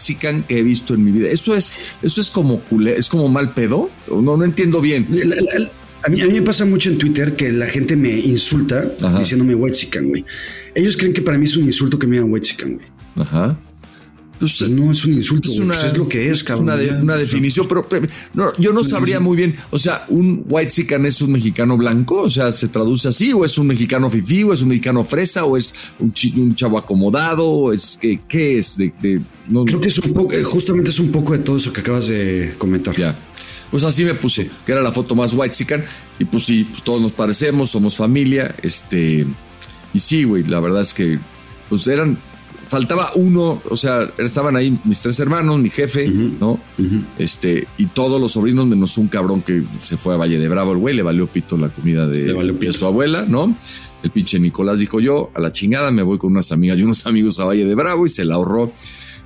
que 0.48 0.58
he 0.58 0.62
visto 0.62 0.94
en 0.94 1.04
mi 1.04 1.10
vida. 1.12 1.28
Eso 1.28 1.54
es, 1.54 1.96
eso 2.02 2.20
es 2.20 2.30
como 2.30 2.60
culé, 2.60 2.96
es 2.96 3.08
como 3.08 3.28
mal 3.28 3.52
pedo. 3.52 3.90
No, 4.08 4.36
no 4.36 4.44
entiendo 4.44 4.80
bien. 4.80 5.06
La- 5.10 5.36
la- 5.36 5.58
la- 5.58 5.72
a, 6.02 6.08
mí, 6.08 6.20
a 6.20 6.26
mí 6.26 6.34
me 6.34 6.42
pasa 6.42 6.64
mucho 6.64 6.88
en 6.88 6.96
Twitter 6.96 7.34
que 7.36 7.52
la 7.52 7.66
gente 7.66 7.96
me 7.96 8.16
insulta 8.18 8.84
Ajá. 9.02 9.18
diciéndome 9.18 9.54
white 9.54 10.00
güey. 10.00 10.24
Ellos 10.74 10.96
creen 10.96 11.12
que 11.12 11.20
para 11.22 11.36
mí 11.36 11.44
es 11.46 11.56
un 11.56 11.64
insulto 11.66 11.98
que 11.98 12.06
me 12.06 12.16
digan 12.16 12.32
white 12.32 12.48
güey. 12.62 12.78
Ajá. 13.16 13.58
Pues, 14.38 14.56
Pues 14.58 14.70
no 14.70 14.92
es 14.92 15.04
un 15.04 15.14
insulto, 15.14 15.50
güey, 15.52 15.66
pues 15.66 15.84
es 15.84 15.96
lo 15.98 16.08
que 16.08 16.30
es, 16.30 16.44
cabrón. 16.44 16.64
una, 16.66 16.76
de- 16.76 16.90
una 16.90 17.16
definición, 17.16 17.66
pero, 17.68 17.88
pero, 17.88 18.06
no, 18.34 18.56
yo 18.56 18.72
no 18.72 18.84
sabría 18.84 19.18
muy 19.18 19.36
bien. 19.36 19.56
O 19.70 19.78
sea, 19.78 20.04
un 20.08 20.44
white 20.48 20.70
sican 20.70 21.04
es 21.06 21.20
un 21.20 21.32
mexicano 21.32 21.76
blanco, 21.76 22.22
o 22.22 22.30
sea, 22.30 22.52
se 22.52 22.68
traduce 22.68 23.08
así, 23.08 23.32
o 23.32 23.44
es 23.44 23.58
un 23.58 23.66
mexicano 23.66 24.08
fifí, 24.10 24.44
o 24.44 24.52
es 24.52 24.62
un 24.62 24.68
mexicano 24.68 25.02
fresa, 25.02 25.44
o 25.44 25.56
es 25.56 25.74
un, 25.98 26.12
chi- 26.12 26.34
un 26.38 26.54
chavo 26.54 26.78
acomodado, 26.78 27.48
o 27.48 27.72
es 27.72 27.98
que, 28.00 28.20
¿qué 28.28 28.58
es? 28.58 28.76
De, 28.78 28.92
de- 29.02 29.20
no- 29.48 29.64
Creo 29.64 29.80
que 29.80 29.88
es 29.88 29.98
un 29.98 30.12
poco, 30.12 30.34
justamente 30.44 30.90
es 30.90 31.00
un 31.00 31.10
poco 31.10 31.32
de 31.32 31.40
todo 31.40 31.56
eso 31.56 31.72
que 31.72 31.80
acabas 31.80 32.06
de 32.08 32.54
comentar. 32.58 32.96
Ya. 32.96 33.18
Pues 33.70 33.82
así 33.84 34.04
me 34.04 34.14
puse, 34.14 34.50
que 34.64 34.72
era 34.72 34.80
la 34.82 34.92
foto 34.92 35.14
más 35.16 35.34
white 35.34 35.54
sican, 35.54 35.82
y 36.18 36.24
pues 36.24 36.44
sí, 36.44 36.64
pues 36.70 36.82
todos 36.84 37.02
nos 37.02 37.12
parecemos, 37.12 37.70
somos 37.70 37.96
familia, 37.96 38.54
este, 38.62 39.26
y 39.92 39.98
sí, 39.98 40.24
güey, 40.24 40.44
la 40.44 40.60
verdad 40.60 40.82
es 40.82 40.94
que, 40.94 41.18
pues 41.68 41.86
eran, 41.88 42.18
faltaba 42.68 43.12
uno, 43.14 43.62
o 43.68 43.76
sea, 43.76 44.12
estaban 44.18 44.56
ahí 44.56 44.78
mis 44.84 45.00
tres 45.00 45.18
hermanos, 45.20 45.60
mi 45.60 45.70
jefe, 45.70 46.08
¿no? 46.08 46.60
Este, 47.18 47.66
y 47.78 47.86
todos 47.86 48.20
los 48.20 48.32
sobrinos, 48.32 48.66
menos 48.66 48.98
un 48.98 49.08
cabrón 49.08 49.42
que 49.42 49.64
se 49.72 49.96
fue 49.96 50.14
a 50.14 50.16
Valle 50.16 50.38
de 50.38 50.48
Bravo, 50.48 50.72
el 50.72 50.78
güey, 50.78 50.94
le 50.94 51.02
valió 51.02 51.26
pito 51.26 51.56
la 51.56 51.68
comida 51.68 52.06
de, 52.06 52.32
de 52.32 52.72
su 52.72 52.86
abuela, 52.86 53.24
¿no? 53.28 53.56
El 54.02 54.10
pinche 54.10 54.38
Nicolás 54.38 54.78
dijo 54.78 55.00
yo, 55.00 55.30
a 55.34 55.40
la 55.40 55.50
chingada, 55.50 55.90
me 55.90 56.02
voy 56.02 56.18
con 56.18 56.30
unas 56.30 56.52
amigas 56.52 56.78
y 56.78 56.84
unos 56.84 57.06
amigos 57.06 57.40
a 57.40 57.44
Valle 57.44 57.64
de 57.64 57.74
Bravo 57.74 58.06
y 58.06 58.10
se 58.10 58.24
la 58.24 58.36
ahorró. 58.36 58.72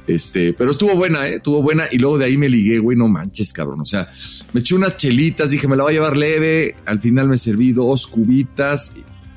Este, 0.07 0.53
pero 0.53 0.71
estuvo 0.71 0.95
buena, 0.97 1.29
¿eh? 1.29 1.37
Estuvo 1.37 1.63
buena. 1.63 1.85
Y 1.91 1.99
luego 1.99 2.19
de 2.19 2.25
ahí 2.25 2.37
me 2.37 2.49
ligué, 2.49 2.79
güey, 2.79 2.97
no 2.97 3.07
manches, 3.09 3.53
cabrón. 3.53 3.81
O 3.81 3.85
sea, 3.85 4.09
me 4.53 4.61
eché 4.61 4.75
unas 4.75 4.97
chelitas, 4.97 5.51
dije, 5.51 5.69
me 5.69 5.77
la 5.77 5.85
voy 5.85 5.93
a 5.93 5.95
llevar 5.95 6.17
leve. 6.17 6.75
Al 6.87 7.01
final 7.01 7.29
me 7.29 7.37
serví 7.37 7.73
dos 7.73 8.07
cubitas 8.07 8.95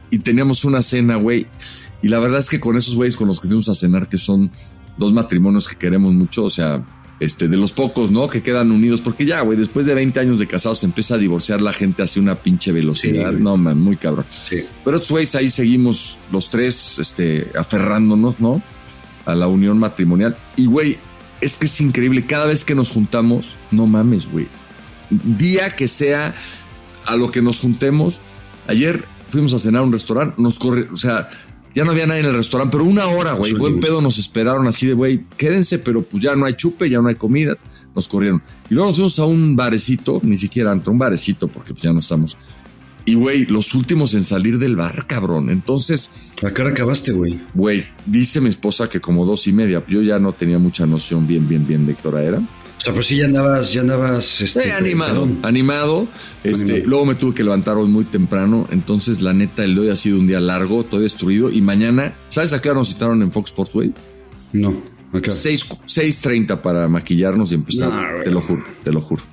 y 0.10 0.20
teníamos 0.20 0.66
una 0.66 0.82
cena, 0.82 1.18
güey. 1.18 1.48
Y 2.02 2.10
la 2.10 2.20
verdad 2.20 2.40
es 2.40 2.50
que 2.50 2.60
con 2.60 2.78
esos 2.78 2.96
güeyes 2.96 3.16
con 3.16 3.28
los 3.28 3.40
que 3.40 3.48
fuimos 3.48 3.70
a 3.70 3.74
cenar, 3.74 4.08
que 4.08 4.18
son 4.18 4.52
dos 4.98 5.14
matrimonios 5.14 5.68
que 5.68 5.76
queremos 5.76 6.14
mucho, 6.14 6.46
o 6.46 6.50
sea, 6.50 6.84
este, 7.20 7.48
de 7.48 7.58
los 7.58 7.72
pocos, 7.72 8.12
¿no? 8.12 8.28
Que 8.28 8.42
quedan 8.42 8.72
unidos, 8.72 9.02
porque 9.02 9.26
ya, 9.26 9.42
güey, 9.42 9.58
después 9.58 9.86
de 9.86 9.94
20 9.94 10.20
años 10.20 10.40
de 10.40 10.48
casados 10.48 10.80
se 10.80 10.86
empieza 10.86 11.16
a 11.16 11.18
divorciar 11.18 11.62
la 11.62 11.74
gente 11.74 12.04
hacia 12.04 12.22
una 12.22 12.36
pinche 12.36 12.72
velocidad. 12.72 13.32
Sí, 13.32 13.42
no, 13.42 13.58
man, 13.58 13.80
muy 13.80 13.96
cabrón. 13.96 14.26
Sí. 14.30 14.64
Pero 14.84 14.98
estos 14.98 15.12
güeyes 15.12 15.36
ahí 15.36 15.50
seguimos 15.50 16.20
los 16.32 16.50
tres, 16.50 17.00
este, 17.00 17.52
aferrándonos, 17.58 18.40
¿no? 18.40 18.62
A 19.26 19.34
la 19.34 19.48
unión 19.48 19.80
matrimonial. 19.80 20.38
Y, 20.58 20.66
güey, 20.66 20.98
es 21.42 21.56
que 21.56 21.68
es 21.68 21.82
increíble. 21.82 22.26
Cada 22.26 22.46
vez 22.46 22.66
que 22.66 22.76
nos 22.76 22.92
juntamos, 22.92 23.56
no 23.72 23.88
mames, 23.88 24.30
güey. 24.30 24.48
Día 25.10 25.70
que 25.70 25.88
sea 25.88 26.36
a 27.06 27.16
lo 27.16 27.32
que 27.32 27.42
nos 27.42 27.60
juntemos. 27.60 28.20
Ayer 28.68 29.06
fuimos 29.30 29.54
a 29.54 29.60
cenar 29.60 29.82
a 29.82 29.86
un 29.86 29.92
restaurante, 29.92 30.42
nos 30.42 30.60
corre, 30.60 30.88
o 30.92 30.98
sea, 30.98 31.30
ya 31.76 31.84
no 31.84 31.92
había 31.92 32.08
nadie 32.08 32.22
en 32.22 32.28
el 32.28 32.36
restaurante, 32.36 32.78
pero 32.78 32.90
una 32.90 33.06
hora, 33.08 33.34
güey. 33.34 33.54
Buen 33.54 33.82
pedo 33.82 34.02
nos 34.02 34.18
esperaron 34.18 34.66
así 34.68 34.88
de, 34.88 34.94
güey, 34.94 35.24
quédense, 35.38 35.78
pero 35.78 36.02
pues 36.02 36.24
ya 36.24 36.36
no 36.36 36.46
hay 36.46 36.54
chupe, 36.54 36.90
ya 36.90 37.02
no 37.02 37.10
hay 37.10 37.16
comida. 37.16 37.58
Nos 37.94 38.08
corrieron. 38.08 38.42
Y 38.70 38.74
luego 38.74 38.88
nos 38.88 38.96
fuimos 38.96 39.20
a 39.20 39.26
un 39.26 39.56
barecito, 39.56 40.20
ni 40.24 40.38
siquiera 40.38 40.72
antro, 40.72 40.92
un 40.94 41.00
barecito, 41.00 41.50
porque 41.50 41.74
pues 41.74 41.84
ya 41.84 41.92
no 41.94 42.00
estamos. 42.00 42.38
Y, 43.06 43.14
güey, 43.14 43.46
los 43.46 43.76
últimos 43.76 44.14
en 44.16 44.24
salir 44.24 44.58
del 44.58 44.76
bar, 44.76 45.06
cabrón. 45.06 45.50
Entonces, 45.50 46.32
¿A 46.44 46.52
qué 46.52 46.62
hora 46.62 46.72
acabaste, 46.72 47.12
güey? 47.12 47.40
güey, 47.54 47.86
dice 48.06 48.42
mi 48.42 48.50
esposa 48.50 48.90
que 48.90 49.00
como 49.00 49.26
dos 49.26 49.46
y 49.48 49.54
media. 49.54 49.84
Yo 49.88 50.02
ya 50.02 50.18
no 50.18 50.34
tenía 50.34 50.58
mucha 50.58 50.86
noción 50.86 51.28
bien, 51.28 51.48
bien, 51.48 51.68
bien 51.68 51.86
de 51.86 51.94
qué 51.94 52.08
hora 52.08 52.24
era. 52.24 52.42
O 52.86 52.88
sea, 52.88 52.94
pues 52.94 53.08
sí, 53.08 53.18
ya 53.18 53.26
andabas, 53.26 53.74
ya 53.74 53.82
andabas, 53.82 54.42
este, 54.42 54.68
Eh, 54.68 54.72
animado, 54.72 55.28
animado. 55.42 56.08
Este, 56.44 56.64
Animado. 56.74 56.88
luego 56.88 57.06
me 57.08 57.16
tuve 57.16 57.34
que 57.34 57.44
levantar 57.44 57.78
hoy 57.78 57.88
muy 57.88 58.06
temprano. 58.06 58.68
Entonces, 58.70 59.24
la 59.24 59.34
neta, 59.34 59.64
el 59.64 59.74
de 59.74 59.82
hoy 59.82 59.90
ha 59.90 59.96
sido 59.96 60.20
un 60.20 60.28
día 60.28 60.40
largo, 60.40 60.84
todo 60.84 61.02
destruido. 61.02 61.50
Y 61.52 61.64
mañana, 61.64 62.16
¿sabes 62.28 62.54
a 62.54 62.62
qué 62.62 62.70
hora 62.70 62.78
nos 62.78 62.90
citaron 62.90 63.24
en 63.24 63.32
Fox 63.32 63.50
Sports, 63.50 63.74
güey? 63.74 63.92
No, 64.54 64.80
acá. 65.14 65.32
6, 65.32 65.66
6.30 65.88 66.62
para 66.62 66.88
maquillarnos 66.88 67.52
y 67.52 67.56
empezar. 67.56 67.90
No, 67.90 68.24
te 68.24 68.30
lo 68.30 68.40
juro, 68.42 68.64
te 68.84 68.92
lo 68.92 69.02
juro. 69.02 69.24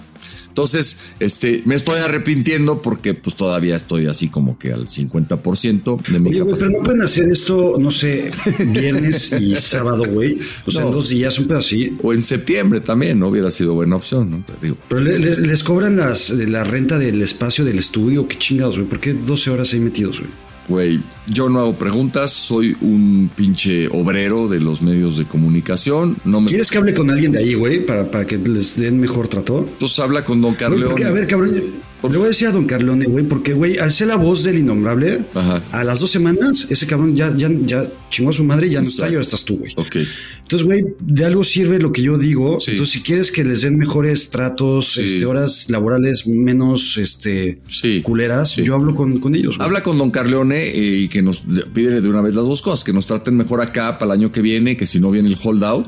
Entonces, 0.53 1.01
este, 1.19 1.63
me 1.65 1.75
estoy 1.77 1.99
arrepintiendo 2.01 2.83
porque 2.83 3.15
pues 3.15 3.37
todavía 3.37 3.75
estoy 3.75 4.07
así 4.07 4.29
como 4.29 4.59
que 4.59 4.71
al 4.71 4.87
50% 4.87 6.03
de 6.13 6.21
mi 6.21 6.29
Oye, 6.29 6.41
güey, 6.41 6.51
capacidad. 6.51 6.69
pero 6.69 6.79
no 6.79 6.85
pueden 6.85 7.03
hacer 7.03 7.29
esto, 7.31 7.77
no 7.81 7.91
sé, 7.91 8.31
viernes 8.59 9.33
y 9.33 9.57
sábado, 9.61 10.05
güey. 10.11 10.39
O 10.67 10.71
sea, 10.71 10.83
No. 10.83 10.89
en 10.89 10.93
dos 10.95 11.09
días, 11.09 11.39
un 11.39 11.49
pedacito. 11.49 11.95
O 12.07 12.13
en 12.13 12.21
septiembre 12.21 12.81
también, 12.81 13.19
¿no? 13.19 13.29
Hubiera 13.29 13.51
sido 13.51 13.73
buena 13.75 13.97
opción, 13.97 14.31
¿no? 14.31 14.45
Te 14.45 14.53
digo. 14.67 14.77
Pero 14.91 15.01
le- 15.01 15.19
le- 15.19 15.37
les 15.39 15.63
cobran 15.65 15.97
las, 15.97 16.29
la 16.31 16.65
renta 16.65 16.99
del 16.99 17.23
espacio 17.23 17.65
del 17.65 17.79
estudio. 17.79 18.29
Qué 18.29 18.37
chingados, 18.37 18.77
güey. 18.77 18.89
¿Por 18.89 19.01
qué 19.01 19.15
12 19.15 19.51
horas 19.51 19.73
ahí 19.73 19.81
metidos, 19.81 20.19
güey? 20.21 20.31
Güey, 20.69 21.03
yo 21.27 21.49
no 21.49 21.61
hago 21.61 21.75
preguntas, 21.75 22.31
soy 22.31 22.77
un 22.81 23.31
pinche 23.35 23.89
obrero 23.89 24.49
de 24.49 24.61
los 24.61 24.83
medios 24.83 25.19
de 25.19 25.25
comunicación. 25.25 26.19
No 26.25 26.41
me. 26.41 26.49
¿Quieres 26.49 26.71
que 26.71 26.79
hable 26.79 26.95
con 26.95 27.11
alguien 27.11 27.33
de 27.33 27.39
ahí, 27.39 27.55
güey? 27.55 27.85
Para, 27.85 28.11
para 28.11 28.27
que 28.27 28.39
les 28.39 28.77
den 28.77 29.01
mejor 29.01 29.29
trato. 29.29 29.67
Entonces 29.69 29.99
habla 29.99 30.25
con 30.25 30.41
Don 30.41 30.55
Carleone. 30.55 31.05
a 31.05 31.11
ver, 31.11 31.27
cabrón, 31.27 31.82
le 32.11 32.17
voy 32.19 32.27
a 32.27 32.29
decir 32.29 32.49
a 32.49 32.53
Don 32.53 32.67
Carlone, 32.67 33.05
güey, 33.07 33.25
porque, 33.27 33.53
güey, 33.53 33.79
al 33.79 33.93
ser 33.93 34.09
la 34.09 34.17
voz 34.17 34.43
del 34.43 34.59
innombrable, 34.59 35.25
Ajá. 35.35 35.63
a 35.71 35.85
las 35.85 36.01
dos 36.01 36.11
semanas, 36.11 36.67
ese 36.71 36.87
cabrón 36.87 37.15
ya, 37.15 37.35
ya, 37.37 37.49
ya 37.65 37.91
chingó 38.11 38.31
a 38.31 38.33
su 38.33 38.45
madre 38.45 38.67
y 38.67 38.71
ya 38.71 38.81
no 38.83 38.89
está, 38.89 39.07
y 39.07 39.11
ahora 39.11 39.23
estás 39.23 39.45
tú, 39.45 39.59
güey. 39.59 39.73
Ok. 39.77 39.97
Entonces, 40.43 40.67
güey, 40.67 40.85
de 41.01 41.25
algo 41.25 41.45
sirve 41.45 41.79
lo 41.79 41.93
que 41.93 42.03
yo 42.03 42.19
digo. 42.19 42.59
Sí. 42.61 42.73
Entonces, 42.73 42.93
si 42.95 43.01
quieres 43.03 43.31
que 43.33 43.45
les 43.45 43.63
den 43.63 43.77
mejores 43.79 44.31
tratos, 44.31 44.93
Sí. 44.95 45.03
este, 45.03 45.25
horas 45.27 45.71
laborales 45.71 46.27
menos 46.27 46.99
este, 46.99 47.61
Sí. 47.69 48.03
culeras, 48.03 48.57
yo 48.57 48.75
hablo 48.75 48.95
con, 48.95 49.19
con 49.21 49.35
ellos. 49.35 49.57
güey. 49.57 49.67
Habla 49.67 49.83
con 49.83 49.97
Don 49.97 50.11
Carleone 50.11 50.69
eh, 50.71 50.97
y 51.03 51.09
que 51.09 51.23
nos 51.23 51.43
pídele 51.73 52.01
de 52.01 52.09
una 52.09 52.21
vez 52.21 52.35
las 52.35 52.45
dos 52.47 52.61
cosas, 52.63 52.85
que 52.85 52.93
nos 52.93 53.07
traten 53.07 53.37
mejor 53.37 53.61
acá 53.61 53.99
para 53.99 54.13
el 54.15 54.21
año 54.21 54.33
que 54.33 54.43
viene, 54.43 54.77
que 54.77 54.87
si 54.87 54.99
no 55.01 55.11
viene 55.11 55.29
el 55.29 55.37
holdout. 55.43 55.87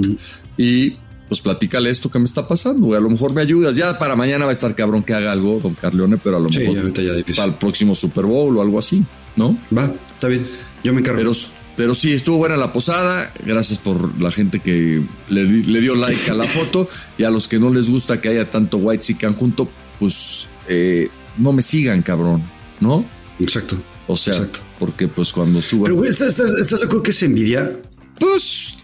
Y 0.56 0.94
pues 1.34 1.42
platícale 1.42 1.90
esto 1.90 2.08
que 2.10 2.18
me 2.20 2.26
está 2.26 2.46
pasando, 2.46 2.86
güey. 2.86 2.96
A 2.98 3.02
lo 3.02 3.10
mejor 3.10 3.34
me 3.34 3.42
ayudas. 3.42 3.74
Ya 3.74 3.98
para 3.98 4.14
mañana 4.14 4.44
va 4.44 4.50
a 4.50 4.52
estar 4.52 4.72
cabrón 4.76 5.02
que 5.02 5.14
haga 5.14 5.32
algo, 5.32 5.58
Don 5.60 5.74
Carleone, 5.74 6.16
pero 6.16 6.36
a 6.36 6.40
lo 6.40 6.48
Sí, 6.48 6.60
mejor 6.60 6.92
ya 6.92 7.34
para 7.34 7.48
el 7.48 7.54
próximo 7.54 7.94
Super 7.96 8.24
Bowl 8.24 8.56
o 8.56 8.62
algo 8.62 8.78
así, 8.78 9.04
¿no? 9.34 9.58
Va, 9.76 9.92
está 10.12 10.28
bien. 10.28 10.46
Yo 10.84 10.92
me 10.94 11.00
encargo. 11.00 11.18
Pero, 11.18 11.32
pero 11.76 11.94
sí, 11.96 12.12
estuvo 12.12 12.36
buena 12.36 12.56
la 12.56 12.72
posada. 12.72 13.32
Gracias 13.44 13.80
por 13.80 14.16
la 14.22 14.30
gente 14.30 14.60
que 14.60 15.04
le, 15.28 15.44
di- 15.44 15.64
le 15.64 15.80
dio 15.80 15.96
like 15.96 16.30
a 16.30 16.34
la 16.34 16.44
foto. 16.44 16.88
Y 17.18 17.24
a 17.24 17.30
los 17.30 17.48
que 17.48 17.58
no 17.58 17.70
les 17.74 17.90
gusta 17.90 18.20
que 18.20 18.28
haya 18.28 18.48
tanto 18.48 18.76
White 18.76 19.02
Sican 19.02 19.34
junto, 19.34 19.68
pues 19.98 20.46
eh, 20.68 21.08
no 21.36 21.52
me 21.52 21.62
sigan, 21.62 22.00
cabrón, 22.02 22.44
¿no? 22.78 23.04
Exacto. 23.40 23.76
O 24.06 24.16
sea, 24.16 24.34
Exacto. 24.34 24.60
porque 24.78 25.08
pues 25.08 25.32
cuando 25.32 25.60
suba. 25.60 25.84
Pero, 25.86 25.96
güey, 25.96 26.10
¿estás, 26.10 26.38
estás, 26.38 26.78
de 26.78 26.86
acuerdo 26.86 27.02
que 27.02 27.10
es 27.10 27.22
envidia? 27.24 27.72
Pues, 28.20 28.76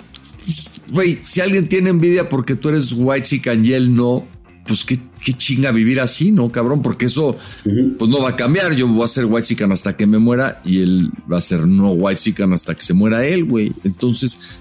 güey, 0.91 1.21
si 1.23 1.41
alguien 1.41 1.69
tiene 1.69 1.91
envidia 1.91 2.29
porque 2.29 2.57
tú 2.57 2.69
eres 2.69 2.93
White 2.97 3.25
Sican 3.27 3.65
y 3.65 3.73
él 3.73 3.95
no, 3.95 4.27
pues 4.67 4.85
qué, 4.85 4.99
qué 5.25 5.33
chinga 5.33 5.73
vivir 5.73 6.01
así, 6.01 6.33
¿no, 6.33 6.51
cabrón? 6.51 6.83
Porque 6.83 7.07
eso, 7.07 7.37
pues 7.99 8.11
no 8.11 8.21
va 8.21 8.31
a 8.31 8.37
cambiar. 8.37 8.75
Yo 8.75 8.87
voy 8.87 9.05
a 9.05 9.09
ser 9.09 9.25
White 9.27 9.47
Sican 9.47 9.73
hasta 9.73 9.97
que 9.97 10.07
me 10.07 10.19
muera 10.19 10.61
y 10.65 10.83
él 10.83 11.11
va 11.31 11.39
a 11.39 11.41
ser 11.41 11.67
no 11.67 11.93
White 11.93 12.21
Sican 12.21 12.53
hasta 12.53 12.75
que 12.75 12.83
se 12.83 12.95
muera 12.95 13.27
él, 13.27 13.45
güey. 13.45 13.73
Entonces, 13.85 14.61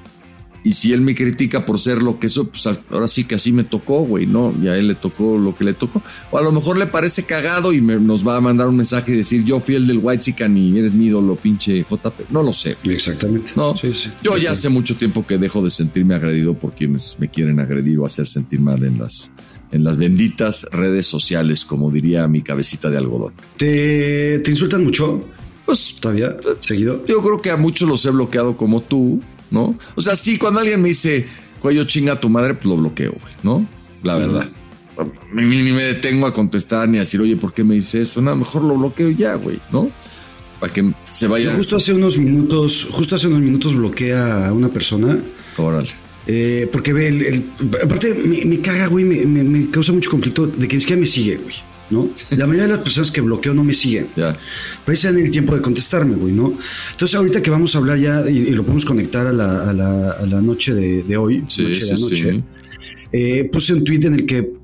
y 0.64 0.72
si 0.74 0.92
él 0.94 1.02
me 1.02 1.16
critica 1.16 1.66
por 1.66 1.80
ser 1.80 2.02
lo 2.02 2.20
que 2.20 2.30
soy, 2.30 2.46
pues 2.46 2.68
ahora 2.92 3.08
sí 3.08 3.24
que 3.24 3.36
así 3.36 3.52
me 3.52 3.64
tocó, 3.64 4.00
güey, 4.06 4.26
¿no? 4.26 4.54
Y 4.62 4.68
a 4.68 4.78
él 4.78 4.88
le 4.90 4.96
tocó 4.96 5.38
lo 5.38 5.56
que 5.56 5.64
le 5.64 5.74
tocó. 5.74 6.02
O 6.32 6.38
a 6.38 6.42
lo 6.42 6.52
mejor 6.52 6.78
le 6.78 6.86
parece 6.88 7.26
cagado 7.26 7.72
y 7.74 7.82
me- 7.82 7.96
nos 8.00 8.28
va 8.28 8.36
a 8.38 8.42
mandar 8.42 8.68
un 8.68 8.76
mensaje 8.78 9.14
y 9.14 9.18
decir, 9.18 9.44
yo 9.46 9.60
fui 9.60 9.76
el 9.76 9.88
del 9.88 10.00
White 10.00 10.22
Sican 10.24 10.58
y 10.58 10.78
eres 10.78 10.96
mi 10.96 11.06
ídolo, 11.08 11.36
pinche 11.36 11.86
JP. 11.90 12.30
No 12.30 12.44
lo 12.44 12.52
sé. 12.54 12.76
Exactamente. 12.84 13.52
No, 13.56 13.76
Sí, 13.78 13.94
sí. 13.94 14.10
yo 14.24 14.38
ya 14.38 14.52
hace 14.52 14.70
mucho 14.70 14.96
tiempo 14.96 15.26
que 15.26 15.38
dejo 15.38 15.64
de 15.64 15.70
sentirme 15.70 16.16
agredido 16.16 16.54
por 16.58 16.74
quienes 16.74 17.18
me 17.20 17.30
quieren 17.30 17.60
agredir 17.60 18.00
o 18.00 18.06
hacer 18.06 18.28
sentir 18.28 18.60
mal 18.60 18.84
en 18.84 18.98
las 19.00 19.32
en 19.72 19.84
las 19.84 19.98
benditas 19.98 20.66
redes 20.72 21.06
sociales, 21.06 21.64
como 21.64 21.92
diría 21.92 22.28
mi 22.28 22.42
cabecita 22.42 22.90
de 22.90 22.98
algodón. 22.98 23.34
¿Te, 23.56 24.40
te 24.40 24.50
insultan 24.50 24.84
mucho? 24.84 25.22
Pues 25.64 25.96
todavía, 26.02 26.36
seguido. 26.62 27.06
Yo 27.06 27.22
creo 27.22 27.40
que 27.40 27.52
a 27.52 27.56
muchos 27.56 27.88
los 27.88 28.04
he 28.06 28.10
bloqueado 28.10 28.58
como 28.58 28.82
tú, 28.82 29.22
¿no? 29.52 29.78
O 29.96 30.02
sea, 30.02 30.16
sí, 30.16 30.38
cuando 30.38 30.60
alguien 30.60 30.82
me 30.82 30.90
dice, 30.90 31.28
cuello 31.60 31.84
chinga 31.86 32.14
a 32.14 32.20
tu 32.20 32.30
madre, 32.30 32.54
pues 32.54 32.66
lo 32.66 32.78
bloqueo, 32.78 33.14
güey, 33.20 33.34
¿no? 33.44 33.66
La 34.04 34.18
verdad. 34.18 34.48
Ni, 35.34 35.44
ni 35.44 35.72
me 35.72 35.84
detengo 35.84 36.28
a 36.28 36.34
contestar 36.34 36.90
ni 36.90 36.98
a 36.98 37.02
decir, 37.02 37.22
oye, 37.22 37.38
¿por 37.38 37.54
qué 37.54 37.64
me 37.64 37.76
dice 37.76 38.02
eso? 38.02 38.22
Nada, 38.22 38.36
mejor 38.36 38.64
lo 38.64 38.76
bloqueo 38.78 39.10
ya, 39.12 39.36
güey, 39.36 39.60
¿no? 39.72 39.90
Para 40.60 40.74
que 40.74 40.92
se 41.12 41.28
vaya. 41.28 41.52
Yo 41.52 41.56
justo 41.58 41.78
hace 41.78 41.94
unos 41.94 42.18
minutos, 42.18 42.88
justo 42.92 43.16
hace 43.16 43.28
unos 43.28 43.40
minutos 43.40 43.74
bloquea 43.76 44.48
a 44.50 44.54
una 44.54 44.68
persona. 44.70 45.18
Órale. 45.58 45.88
Eh, 46.28 46.68
porque 46.72 46.92
ve 46.94 47.08
el, 47.08 47.26
el- 47.26 47.46
aparte 47.82 48.14
me, 48.14 48.44
me 48.46 48.60
caga, 48.60 48.88
güey, 48.88 49.06
me, 49.06 49.26
me- 49.26 49.44
me 49.44 49.70
causa 49.72 49.94
mucho 49.94 50.10
conflicto 50.12 50.48
de 50.48 50.68
que 50.68 50.76
ni 50.76 50.80
siquiera 50.82 51.00
me 51.00 51.08
sigue, 51.08 51.38
güey, 51.38 51.56
¿no? 51.90 52.10
La 52.32 52.46
mayoría 52.48 52.64
de 52.68 52.74
las 52.74 52.80
personas 52.82 53.12
que 53.12 53.22
bloqueo 53.22 53.54
no 53.54 53.64
me 53.64 53.74
siguen. 53.74 54.08
Ya. 54.16 54.34
Pero 54.34 54.92
ahí 54.92 54.96
se 54.98 55.12
dan 55.12 55.20
el 55.20 55.32
tiempo 55.32 55.56
de 55.56 55.62
contestarme, 55.62 56.16
güey, 56.16 56.34
¿no? 56.34 56.58
Entonces 56.92 57.16
ahorita 57.16 57.42
que 57.42 57.50
vamos 57.50 57.76
a 57.76 57.80
hablar 57.80 57.98
ya 57.98 58.30
y, 58.30 58.38
y 58.38 58.50
lo 58.52 58.64
podemos 58.64 58.86
conectar 58.86 59.28
a 59.28 59.34
la, 59.34 59.70
a 59.70 59.74
la, 59.74 60.12
a 60.12 60.26
la 60.26 60.42
noche 60.42 60.74
de, 60.74 61.04
de 61.04 61.18
hoy, 61.18 61.44
Sí, 61.48 61.64
noche 61.64 61.82
sí, 61.82 61.88
de 61.88 61.94
anoche, 61.96 62.32
sí. 62.34 62.44
eh, 63.12 63.50
puse 63.52 63.74
un 63.74 63.84
tweet 63.84 64.06
en 64.06 64.14
el 64.16 64.26
que 64.26 64.60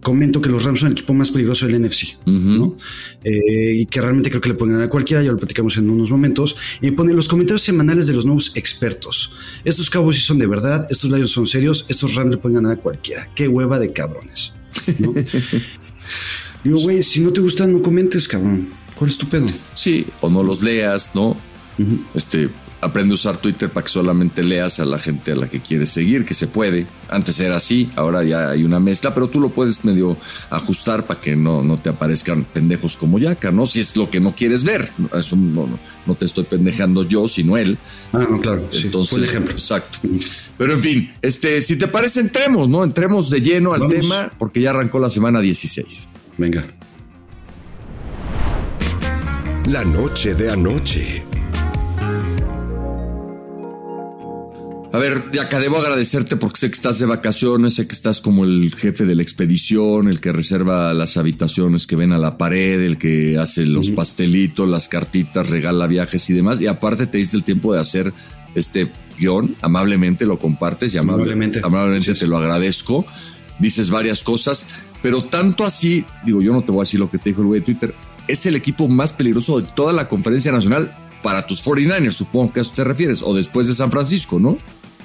comento 0.00 0.40
que 0.40 0.48
los 0.48 0.62
Rams 0.62 0.78
son 0.78 0.86
el 0.86 0.92
equipo 0.92 1.12
más 1.12 1.32
peligroso 1.32 1.66
del 1.66 1.82
NFC, 1.82 2.16
¿no? 2.26 2.76
Eh, 3.24 3.74
y 3.78 3.86
que 3.86 4.00
realmente 4.00 4.30
creo 4.30 4.40
que 4.40 4.50
le 4.50 4.54
pueden 4.54 4.74
ganar 4.74 4.86
a 4.86 4.88
cualquiera, 4.90 5.24
ya 5.24 5.32
lo 5.32 5.36
platicamos 5.36 5.76
en 5.76 5.90
unos 5.90 6.08
momentos. 6.08 6.54
Y 6.80 6.92
pone 6.92 7.12
los 7.12 7.26
comentarios 7.26 7.62
semanales 7.62 8.06
de 8.06 8.12
los 8.12 8.24
nuevos 8.24 8.52
expertos. 8.54 9.32
Estos 9.64 9.90
Cowboys 9.90 10.18
sí 10.18 10.22
son 10.22 10.38
de 10.38 10.46
verdad, 10.46 10.86
estos 10.88 11.10
Lions 11.10 11.30
son 11.32 11.48
serios, 11.48 11.84
estos 11.88 12.14
Rams 12.14 12.30
le 12.30 12.36
pueden 12.36 12.62
ganar 12.62 12.78
a 12.78 12.80
cualquiera. 12.80 13.28
Qué 13.34 13.48
hueva 13.48 13.80
de 13.80 13.92
cabrones, 13.92 14.54
¿no? 15.00 15.12
Digo, 16.64 16.78
güey, 16.80 17.02
si 17.02 17.20
no 17.20 17.32
te 17.32 17.40
gustan, 17.40 17.72
no 17.72 17.82
comentes, 17.82 18.28
cabrón. 18.28 18.68
¿Cuál 18.96 19.10
es 19.10 19.18
tu 19.18 19.28
pedo? 19.28 19.46
Sí, 19.74 20.06
o 20.20 20.30
no 20.30 20.42
los 20.42 20.62
leas, 20.62 21.14
¿no? 21.14 21.36
Este, 22.14 22.50
aprende 22.80 23.12
a 23.12 23.14
usar 23.14 23.36
Twitter 23.38 23.70
para 23.70 23.84
que 23.84 23.90
solamente 23.90 24.42
leas 24.44 24.78
a 24.78 24.84
la 24.84 24.98
gente 24.98 25.32
a 25.32 25.36
la 25.36 25.48
que 25.48 25.60
quieres 25.60 25.90
seguir, 25.90 26.24
que 26.24 26.34
se 26.34 26.46
puede. 26.46 26.86
Antes 27.08 27.40
era 27.40 27.56
así, 27.56 27.88
ahora 27.96 28.22
ya 28.22 28.50
hay 28.50 28.62
una 28.64 28.78
mezcla, 28.78 29.12
pero 29.14 29.28
tú 29.28 29.40
lo 29.40 29.48
puedes 29.48 29.84
medio 29.84 30.16
ajustar 30.50 31.06
para 31.06 31.20
que 31.20 31.34
no, 31.34 31.62
no 31.64 31.80
te 31.80 31.88
aparezcan 31.88 32.44
pendejos 32.44 32.96
como 32.96 33.18
Yaka, 33.18 33.50
¿no? 33.50 33.66
Si 33.66 33.80
es 33.80 33.96
lo 33.96 34.08
que 34.10 34.20
no 34.20 34.34
quieres 34.34 34.62
ver. 34.62 34.90
Eso 35.14 35.34
no, 35.36 35.66
no, 35.66 35.78
no 36.06 36.14
te 36.14 36.24
estoy 36.24 36.44
pendejando 36.44 37.02
yo, 37.02 37.26
sino 37.26 37.56
él. 37.56 37.78
Ah, 38.12 38.26
no, 38.30 38.40
claro. 38.40 38.68
Entonces, 38.72 39.18
el 39.18 39.24
ejemplo. 39.24 39.52
exacto. 39.52 39.98
Pero 40.58 40.74
en 40.74 40.80
fin, 40.80 41.10
este, 41.22 41.60
si 41.60 41.76
te 41.76 41.88
parece, 41.88 42.20
entremos, 42.20 42.68
¿no? 42.68 42.84
Entremos 42.84 43.30
de 43.30 43.40
lleno 43.40 43.72
al 43.72 43.80
Vamos. 43.80 43.94
tema, 43.96 44.30
porque 44.38 44.60
ya 44.60 44.70
arrancó 44.70 44.98
la 45.00 45.10
semana 45.10 45.40
16. 45.40 46.08
Venga. 46.42 46.66
La 49.66 49.84
noche 49.84 50.34
de 50.34 50.50
anoche. 50.50 51.22
A 54.92 54.98
ver, 54.98 55.30
Yaka, 55.32 55.60
debo 55.60 55.76
agradecerte 55.76 56.34
porque 56.34 56.58
sé 56.58 56.68
que 56.68 56.74
estás 56.74 56.98
de 56.98 57.06
vacaciones, 57.06 57.74
sé 57.74 57.86
que 57.86 57.94
estás 57.94 58.20
como 58.20 58.44
el 58.44 58.74
jefe 58.76 59.06
de 59.06 59.14
la 59.14 59.22
expedición, 59.22 60.08
el 60.08 60.20
que 60.20 60.32
reserva 60.32 60.92
las 60.94 61.16
habitaciones 61.16 61.86
que 61.86 61.94
ven 61.94 62.10
a 62.12 62.18
la 62.18 62.36
pared, 62.36 62.80
el 62.82 62.98
que 62.98 63.38
hace 63.38 63.64
los 63.64 63.90
pastelitos, 63.92 64.68
las 64.68 64.88
cartitas, 64.88 65.48
regala 65.48 65.86
viajes 65.86 66.28
y 66.28 66.32
demás. 66.32 66.60
Y 66.60 66.66
aparte 66.66 67.06
te 67.06 67.18
diste 67.18 67.36
el 67.36 67.44
tiempo 67.44 67.72
de 67.72 67.78
hacer 67.78 68.12
este 68.56 68.90
guion, 69.16 69.54
amablemente 69.62 70.26
lo 70.26 70.40
compartes 70.40 70.92
y 70.92 70.98
amable- 70.98 71.22
Amablemente. 71.22 71.60
amablemente 71.62 72.06
Sí, 72.08 72.14
sí. 72.14 72.20
te 72.20 72.26
lo 72.26 72.36
agradezco. 72.38 73.06
Dices 73.60 73.90
varias 73.90 74.24
cosas, 74.24 74.66
pero 75.02 75.22
tanto 75.24 75.64
así, 75.64 76.04
digo, 76.24 76.40
yo 76.42 76.52
no 76.52 76.62
te 76.62 76.70
voy 76.72 76.80
a 76.80 76.82
decir 76.82 77.00
lo 77.00 77.10
que 77.10 77.18
te 77.18 77.30
dijo 77.30 77.40
el 77.42 77.48
güey 77.48 77.60
de 77.60 77.66
Twitter, 77.66 77.94
es 78.28 78.46
el 78.46 78.54
equipo 78.56 78.88
más 78.88 79.12
peligroso 79.12 79.60
de 79.60 79.68
toda 79.74 79.92
la 79.92 80.08
conferencia 80.08 80.52
nacional 80.52 80.94
para 81.22 81.46
tus 81.46 81.62
49ers, 81.64 82.12
supongo 82.12 82.52
que 82.52 82.60
a 82.60 82.62
eso 82.62 82.72
te 82.74 82.84
refieres, 82.84 83.20
o 83.22 83.34
después 83.34 83.66
de 83.66 83.74
San 83.74 83.90
Francisco, 83.90 84.38
¿no? 84.40 84.56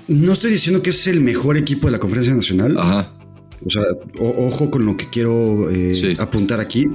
No 0.07 0.33
estoy 0.33 0.51
diciendo 0.51 0.81
que 0.81 0.91
es 0.91 1.07
el 1.07 1.19
mejor 1.19 1.57
equipo 1.57 1.87
de 1.87 1.91
la 1.91 1.99
conferencia 1.99 2.33
nacional. 2.33 2.77
Ajá. 2.79 3.07
O 3.65 3.69
sea, 3.69 3.81
o- 4.19 4.47
ojo 4.47 4.69
con 4.71 4.85
lo 4.85 4.95
que 4.95 5.09
quiero 5.09 5.69
eh, 5.69 5.93
Sí. 5.95 6.15
apuntar 6.19 6.59
aquí. 6.59 6.85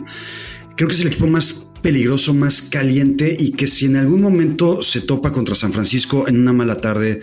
Creo 0.77 0.89
que 0.89 0.95
es 0.95 1.01
el 1.03 1.09
equipo 1.09 1.27
más 1.27 1.71
peligroso, 1.83 2.33
más 2.33 2.63
caliente 2.63 3.37
y 3.39 3.53
que 3.53 3.67
si 3.67 3.87
en 3.87 3.97
algún 3.97 4.23
momento 4.23 4.83
se 4.83 5.01
topa 5.01 5.33
contra 5.33 5.55
San 5.55 5.73
Francisco 5.73 6.29
en 6.29 6.41
una 6.41 6.53
mala 6.53 6.77
tarde, 6.77 7.21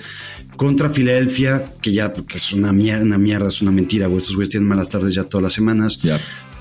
contra 0.58 0.90
Filadelfia, 0.90 1.74
que 1.82 1.94
ya 1.94 2.12
que 2.14 2.38
es 2.38 2.52
una 2.52 2.74
mierda, 2.74 3.04
una 3.04 3.18
mierda, 3.18 3.48
es 3.48 3.62
una 3.62 3.72
mentira, 3.72 4.08
güey. 4.08 4.20
Estos 4.20 4.36
güeyes 4.36 4.50
tienen 4.50 4.68
malas 4.68 4.90
tardes 4.90 5.16
ya 5.16 5.24
todas 5.24 5.44
las 5.44 5.54
semanas. 5.54 6.00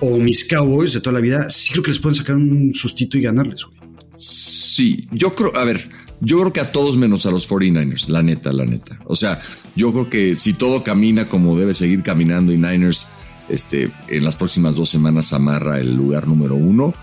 O 0.00 0.16
mis 0.18 0.46
Cowboys 0.46 0.92
de 0.92 1.00
toda 1.00 1.14
la 1.14 1.20
vida, 1.20 1.50
sí 1.50 1.72
creo 1.72 1.82
que 1.82 1.90
les 1.90 1.98
pueden 1.98 2.14
sacar 2.14 2.37
un 2.37 2.72
sustito 2.72 3.18
y 3.18 3.22
ganarles, 3.22 3.64
güey. 3.64 3.78
Sí, 4.14 5.06
yo 5.12 5.34
creo, 5.34 5.56
a 5.56 5.64
ver, 5.64 5.88
yo 6.20 6.40
creo 6.40 6.52
que 6.52 6.61
a 6.61 6.72
todos 6.72 6.96
menos 6.96 7.26
a 7.26 7.30
los 7.30 7.48
49ers, 7.48 8.08
la 8.08 8.22
neta, 8.22 8.52
la 8.52 8.64
neta. 8.64 8.98
O 9.06 9.14
sea, 9.14 9.40
yo 9.76 9.92
creo 9.92 10.08
que 10.08 10.37
si 10.37 10.54
todo 10.54 10.82
camina 10.82 11.28
como 11.28 11.58
debe 11.58 11.74
seguir 11.74 12.02
caminando 12.02 12.52
y 12.52 12.56
Niners, 12.56 13.08
este, 13.48 13.90
en 14.08 14.24
las 14.24 14.37
próximas 14.37 14.74
dos 14.74 14.88
semanas 14.88 15.32
amarra 15.32 15.78
el 15.78 15.94
lugar 15.94 16.26
número 16.26 16.56
uno, 16.56 16.94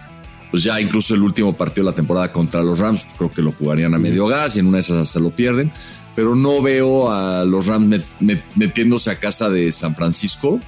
pues 0.52 0.64
ya 0.64 0.80
incluso 0.80 1.16
el 1.16 1.22
último 1.22 1.54
partido 1.54 1.86
de 1.86 1.92
la 1.92 1.96
temporada 1.96 2.32
contra 2.32 2.64
los 2.64 2.80
Rams, 2.80 3.06
creo 3.18 3.30
que 3.30 3.42
lo 3.42 3.52
jugarían 3.52 3.94
a 3.94 3.98
medio 3.98 4.28
gas 4.28 4.56
y 4.56 4.60
en 4.60 4.68
una 4.68 4.78
de 4.78 4.82
esas 4.82 4.98
hasta 4.98 5.20
lo 5.20 5.32
pierden. 5.36 5.72
Pero 6.16 6.34
no 6.36 6.62
veo 6.62 7.12
a 7.12 7.44
los 7.44 7.68
Rams 7.68 7.88
met- 7.90 8.06
met- 8.22 8.44
metiéndose 8.56 9.10
a 9.12 9.20
casa 9.20 9.50
de 9.50 9.70
San 9.72 9.96
Francisco 9.96 10.62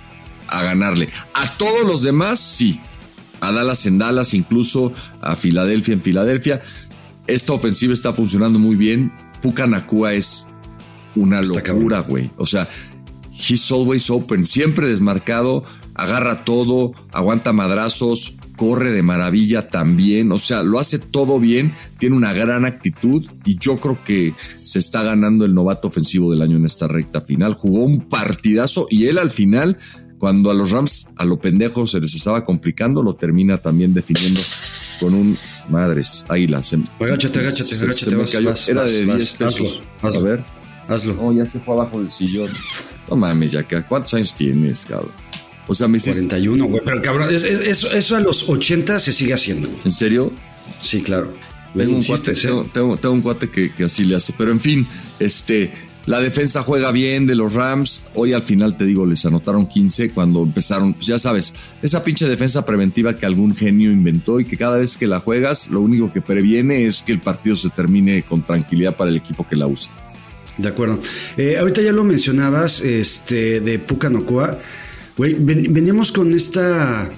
a 0.48 0.62
ganarle. 0.62 1.10
A 1.34 1.48
todos 1.58 1.86
los 1.88 2.02
demás, 2.02 2.40
sí. 2.40 2.82
A 3.40 3.52
Dallas 3.52 3.86
en 3.86 3.98
Dallas, 3.98 4.34
incluso 4.34 4.92
a 5.22 5.36
Filadelfia 5.36 5.94
en 5.94 6.02
Filadelfia. 6.02 6.62
Esta 7.28 7.54
ofensiva 7.54 7.94
está 7.94 8.12
funcionando 8.12 8.60
muy 8.60 8.76
bien. 8.76 9.12
Puka 9.42 9.68
Nakua 9.68 10.14
es 10.14 10.50
una 11.16 11.42
locura, 11.42 12.00
güey. 12.02 12.30
O 12.38 12.46
sea, 12.46 12.68
he's 13.32 13.72
always 13.72 14.10
open, 14.10 14.46
siempre 14.46 14.90
desmarcado, 14.90 15.64
agarra 15.94 16.44
todo, 16.44 16.92
aguanta 17.14 17.54
madrazos, 17.54 18.38
corre 18.58 18.92
de 18.92 19.02
maravilla 19.02 19.70
también. 19.70 20.32
O 20.34 20.40
sea, 20.40 20.64
lo 20.64 20.80
hace 20.80 21.00
todo 21.00 21.40
bien, 21.40 21.74
tiene 22.00 22.18
una 22.18 22.34
gran 22.34 22.66
actitud 22.66 23.26
y 23.46 23.58
yo 23.58 23.78
creo 23.80 24.04
que 24.04 24.34
se 24.64 24.80
está 24.80 25.04
ganando 25.04 25.46
el 25.46 25.54
novato 25.54 25.88
ofensivo 25.88 26.32
del 26.32 26.42
año 26.42 26.58
en 26.58 26.66
esta 26.66 26.88
recta 26.90 27.22
final. 27.22 27.54
Jugó 27.54 27.86
un 27.86 28.02
partidazo 28.10 28.88
y 28.90 29.06
él 29.08 29.18
al 29.18 29.30
final, 29.32 29.78
cuando 30.18 30.52
a 30.52 30.54
los 30.54 30.72
Rams 30.72 31.12
a 31.16 31.24
lo 31.24 31.40
pendejo 31.40 31.88
se 31.88 32.02
les 32.02 32.14
estaba 32.16 32.44
complicando, 32.44 33.02
lo 33.02 33.14
termina 33.16 33.60
también 33.62 33.94
definiendo 33.94 34.42
con 35.00 35.14
un 35.14 35.38
madres, 35.70 36.26
águila. 36.28 36.64
Se, 36.64 36.78
Agáchate, 37.00 37.40
agáchate, 37.40 37.64
se- 37.64 37.86
agáchate, 37.86 38.06
se 38.10 38.16
me 38.16 38.22
vas, 38.24 38.32
cayó. 38.32 38.50
vas, 38.50 38.68
Era 38.68 38.82
vas, 38.82 38.92
de 38.92 39.06
vas, 39.06 39.18
10 39.18 39.32
pesos. 39.34 39.82
hazlo, 40.02 40.10
hazlo. 40.10 40.20
A 40.20 40.24
ver. 40.24 40.44
Hazlo. 40.90 41.14
No, 41.16 41.34
ya 41.34 41.46
se 41.46 41.60
fue 41.60 41.76
abajo 41.76 42.00
del 42.00 42.10
sillón. 42.10 42.50
No 43.10 43.16
mames, 43.16 43.52
ya 43.52 43.64
que 43.64 43.82
¿cuántos 43.84 44.14
años 44.16 44.34
tienes, 44.34 44.86
cabrón? 44.86 45.12
O 45.68 45.76
sea, 45.76 45.88
me 45.88 45.98
hiciste. 45.98 46.22
41, 46.22 46.66
güey. 46.66 46.82
Pero 46.86 47.02
cabrón, 47.02 47.34
es- 47.34 47.44
es- 47.44 47.62
eso, 47.68 47.92
eso 47.92 48.16
a 48.16 48.20
los 48.22 48.48
80 48.50 49.00
se 49.00 49.12
sigue 49.12 49.34
haciendo, 49.34 49.68
güey. 49.68 49.82
¿En 49.86 49.92
serio? 49.92 50.32
Sí, 50.82 51.02
claro. 51.02 51.34
Tengo 51.76 51.98
un 51.98 52.04
cuate, 52.04 52.32
¿eh? 52.32 52.36
tengo, 52.42 52.64
tengo- 52.74 52.98
tengo 52.98 53.14
un 53.14 53.22
cuate 53.22 53.50
que, 53.50 53.72
que 53.72 53.84
así 53.84 54.04
le 54.06 54.16
hace. 54.16 54.34
Pero 54.38 54.52
en 54.52 54.60
fin, 54.60 54.88
este, 55.20 55.72
la 56.06 56.20
defensa 56.22 56.64
juega 56.64 56.92
bien 56.92 57.28
de 57.28 57.36
los 57.36 57.54
Rams. 57.54 58.08
Hoy 58.16 58.34
al 58.34 58.42
final, 58.42 58.78
te 58.78 58.86
digo, 58.86 59.06
les 59.06 59.24
anotaron 59.26 59.68
15 59.68 60.10
cuando 60.12 60.42
empezaron, 60.42 60.94
pues 60.94 61.06
ya 61.08 61.20
sabes, 61.20 61.54
esa 61.84 62.04
pinche 62.04 62.28
defensa 62.28 62.66
preventiva 62.66 63.18
que 63.18 63.26
algún 63.26 63.54
genio 63.56 63.92
inventó 63.92 64.40
y 64.40 64.46
que 64.46 64.56
cada 64.58 64.78
vez 64.78 64.98
que 64.98 65.06
la 65.06 65.20
juegas, 65.20 65.70
lo 65.70 65.82
único 65.82 66.12
que 66.12 66.22
previene 66.22 66.86
es 66.86 67.04
que 67.04 67.12
el 67.12 67.20
partido 67.20 67.56
se 67.58 67.70
termine 67.70 68.24
con 68.24 68.42
tranquilidad 68.44 68.96
para 68.96 69.12
el 69.12 69.18
equipo 69.18 69.46
que 69.48 69.56
la 69.58 69.68
usa. 69.68 69.92
De 70.58 70.70
acuerdo. 70.70 71.00
Eh, 71.36 71.58
ahorita 71.60 71.82
ya 71.84 71.92
lo 71.92 72.04
mencionabas, 72.04 72.80
este, 72.82 73.60
de 73.60 73.78
Puka 73.78 74.10
Nocua. 74.10 74.58
Güey, 75.18 75.36
ven- 75.40 75.74
veníamos 75.74 76.12
con 76.12 76.32
esta 76.34 77.10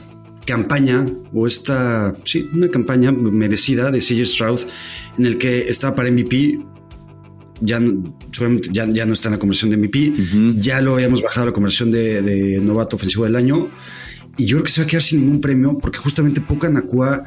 campaña, 0.46 1.06
o 1.34 1.46
esta, 1.46 2.16
sí, 2.26 2.48
una 2.54 2.70
campaña 2.70 3.12
merecida 3.12 3.92
de 3.92 4.00
CJ 4.00 4.26
Stroud, 4.26 4.60
en 5.18 5.26
el 5.26 5.38
que 5.38 5.70
estaba 5.70 5.96
para 5.96 6.10
MVP. 6.12 6.60
Ya, 7.62 7.80
ya, 8.72 8.86
ya 8.90 9.06
no 9.06 9.14
está 9.14 9.28
en 9.28 9.34
la 9.34 9.40
conversión 9.40 9.70
de 9.70 9.78
MVP. 9.78 10.14
Ya 10.58 10.80
lo 10.80 10.94
habíamos 10.94 11.22
bajado 11.22 11.44
a 11.44 11.46
la 11.48 11.52
conversión 11.54 11.92
de, 11.92 12.22
de 12.22 12.62
novato 12.62 12.96
ofensivo 12.96 13.26
del 13.26 13.36
año. 13.36 13.68
Y 14.38 14.46
yo 14.46 14.56
creo 14.58 14.64
que 14.64 14.72
se 14.72 14.82
va 14.82 14.86
a 14.86 14.88
quedar 14.88 15.04
sin 15.04 15.20
ningún 15.22 15.42
premio, 15.42 15.78
porque 15.78 16.00
justamente 16.00 16.40
Puka 16.40 16.70
Nacua, 16.70 17.26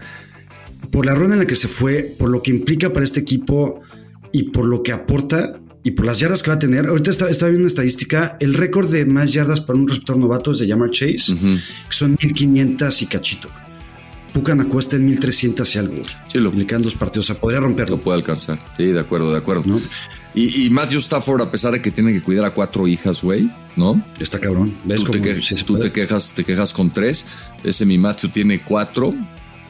por 0.90 1.04
la 1.04 1.14
ronda 1.14 1.34
en 1.34 1.40
la 1.40 1.46
que 1.46 1.54
se 1.54 1.68
fue, 1.68 2.14
por 2.18 2.30
lo 2.30 2.42
que 2.42 2.50
implica 2.50 2.90
para 2.90 3.04
este 3.04 3.20
equipo 3.20 3.82
y 4.32 4.44
por 4.44 4.64
lo 4.64 4.82
que 4.82 4.92
aporta 4.92 5.60
y 5.84 5.90
por 5.92 6.06
las 6.06 6.18
yardas 6.20 6.42
que 6.42 6.50
va 6.50 6.56
a 6.56 6.58
tener. 6.58 6.86
Ahorita 6.86 7.10
está, 7.10 7.28
está 7.28 7.46
viendo 7.46 7.62
una 7.62 7.68
estadística. 7.68 8.36
El 8.40 8.54
récord 8.54 8.90
de 8.90 9.04
más 9.04 9.32
yardas 9.32 9.60
para 9.60 9.78
un 9.78 9.88
receptor 9.88 10.16
novato 10.16 10.52
es 10.52 10.58
de 10.60 10.68
Jamar 10.68 10.90
Chase, 10.90 11.34
que 11.34 11.60
son 11.96 12.16
1500 12.22 13.02
y 13.02 13.06
cachito. 13.06 13.48
Puka 14.32 14.54
Nacua 14.54 14.80
está 14.80 14.96
en 14.96 15.04
1300 15.06 15.74
y 15.74 15.78
algo. 15.78 15.94
Sí, 16.26 16.38
lo- 16.38 16.52
Y 16.54 16.56
le 16.56 16.66
quedan 16.66 16.82
dos 16.82 16.94
partidos. 16.94 17.26
O 17.28 17.32
sea, 17.34 17.40
podría 17.40 17.60
romperlo. 17.60 17.96
Lo 17.96 18.02
puede 18.02 18.16
alcanzar. 18.18 18.58
Sí, 18.78 18.86
de 18.86 19.00
acuerdo, 19.00 19.30
de 19.32 19.38
acuerdo. 19.38 19.62
¿no? 19.66 19.80
Y, 20.34 20.64
y, 20.64 20.70
Matthew 20.70 21.00
Stafford, 21.00 21.42
a 21.42 21.50
pesar 21.50 21.72
de 21.74 21.82
que 21.82 21.90
tiene 21.90 22.12
que 22.12 22.22
cuidar 22.22 22.46
a 22.46 22.52
cuatro 22.54 22.88
hijas, 22.88 23.20
güey, 23.20 23.50
¿no? 23.76 24.02
Está 24.18 24.40
cabrón. 24.40 24.72
¿Ves 24.84 25.04
tú, 25.04 25.10
te, 25.12 25.20
que, 25.20 25.34
tú 25.66 25.78
te, 25.78 25.92
quejas, 25.92 26.32
te 26.32 26.42
quejas 26.44 26.72
con 26.72 26.90
tres. 26.90 27.26
Ese 27.62 27.84
mi 27.84 27.98
Matthew 27.98 28.30
tiene 28.30 28.60
cuatro. 28.62 29.14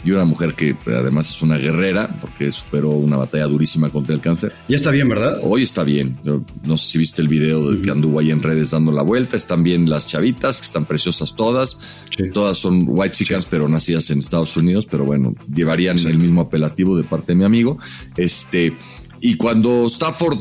Y 0.05 0.11
una 0.11 0.25
mujer 0.25 0.55
que 0.55 0.75
además 0.87 1.31
es 1.31 1.43
una 1.43 1.57
guerrera, 1.57 2.19
porque 2.21 2.51
superó 2.51 2.91
una 2.91 3.17
batalla 3.17 3.47
durísima 3.47 3.89
contra 3.91 4.15
el 4.15 4.21
cáncer. 4.21 4.53
Ya 4.69 4.77
está 4.77 4.91
bien, 4.91 5.09
¿verdad? 5.09 5.39
Hoy 5.43 5.63
está 5.63 5.85
bien. 5.85 6.19
Yo 6.25 6.43
no 6.65 6.77
sé 6.77 6.93
si 6.93 6.99
viste 6.99 7.23
el 7.23 7.29
video 7.29 7.71
de 7.71 7.81
que 7.81 7.91
anduvo 7.91 8.19
ahí 8.19 8.31
en 8.31 8.43
redes 8.43 8.71
dando 8.71 8.91
la 8.91 9.03
vuelta. 9.03 9.37
Están 9.37 9.63
bien 9.63 9.89
las 9.89 10.09
chavitas, 10.09 10.61
que 10.61 10.67
están 10.67 10.87
preciosas 10.87 11.37
todas. 11.37 11.81
Sí. 12.17 12.31
Todas 12.33 12.59
son 12.59 12.85
white 12.89 13.15
chicas, 13.15 13.45
sí. 13.45 13.49
pero 13.51 13.69
nacidas 13.69 14.11
en 14.11 14.19
Estados 14.19 14.57
Unidos. 14.57 14.87
Pero 14.91 15.05
bueno, 15.05 15.35
llevarían 15.55 15.97
Exacto. 15.97 16.17
el 16.17 16.23
mismo 16.23 16.41
apelativo 16.41 16.97
de 16.97 17.05
parte 17.05 17.33
de 17.33 17.37
mi 17.37 17.45
amigo. 17.45 17.79
Este, 18.17 18.77
y 19.21 19.37
cuando 19.37 19.87
Stafford, 19.87 20.39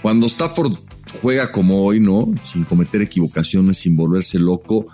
cuando 0.00 0.26
Stafford 0.26 0.78
juega 1.20 1.52
como 1.52 1.84
hoy, 1.84 2.00
¿no? 2.00 2.32
Sin 2.42 2.64
cometer 2.64 3.02
equivocaciones, 3.02 3.76
sin 3.78 3.96
volverse 3.96 4.38
loco 4.38 4.86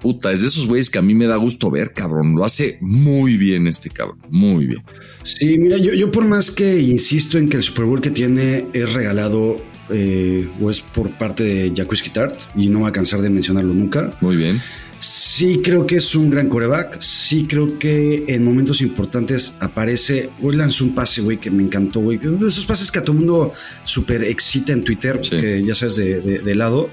puta, 0.00 0.32
es 0.32 0.42
de 0.42 0.48
esos 0.48 0.66
güeyes 0.66 0.90
que 0.90 0.98
a 0.98 1.02
mí 1.02 1.14
me 1.14 1.26
da 1.26 1.36
gusto 1.36 1.70
ver, 1.70 1.92
cabrón. 1.92 2.34
Lo 2.34 2.44
hace 2.44 2.78
muy 2.80 3.36
bien 3.36 3.66
este 3.66 3.90
cabrón, 3.90 4.18
muy 4.30 4.66
bien. 4.66 4.82
Sí, 5.22 5.58
mira, 5.58 5.76
yo, 5.78 5.92
yo 5.92 6.10
por 6.10 6.24
más 6.24 6.50
que 6.50 6.80
insisto 6.80 7.38
en 7.38 7.48
que 7.48 7.56
el 7.56 7.62
Super 7.62 7.84
Bowl 7.84 8.00
que 8.00 8.10
tiene 8.10 8.66
es 8.72 8.92
regalado 8.92 9.56
eh, 9.90 10.46
o 10.60 10.70
es 10.70 10.80
por 10.80 11.10
parte 11.10 11.42
de 11.44 11.72
Jacques 11.74 12.02
Guitart 12.02 12.38
y 12.56 12.68
no 12.68 12.82
va 12.82 12.88
a 12.88 12.92
cansar 12.92 13.20
de 13.22 13.30
mencionarlo 13.30 13.74
nunca. 13.74 14.16
Muy 14.20 14.36
bien. 14.36 14.60
Sí 15.00 15.60
creo 15.62 15.86
que 15.86 15.96
es 15.96 16.14
un 16.14 16.30
gran 16.30 16.48
coreback. 16.48 17.00
Sí 17.00 17.46
creo 17.48 17.78
que 17.78 18.24
en 18.26 18.44
momentos 18.44 18.80
importantes 18.80 19.54
aparece. 19.60 20.30
Hoy 20.42 20.56
lanzó 20.56 20.84
un 20.84 20.94
pase, 20.94 21.20
güey, 21.20 21.38
que 21.38 21.50
me 21.50 21.62
encantó, 21.62 22.00
güey. 22.00 22.18
De 22.18 22.48
esos 22.48 22.66
pases 22.66 22.90
que 22.90 22.98
a 22.98 23.04
todo 23.04 23.14
mundo 23.14 23.52
súper 23.84 24.24
excita 24.24 24.72
en 24.72 24.82
Twitter, 24.82 25.20
sí. 25.22 25.30
que 25.30 25.62
ya 25.64 25.74
sabes, 25.74 25.96
de, 25.96 26.20
de, 26.20 26.38
de 26.40 26.54
lado. 26.54 26.90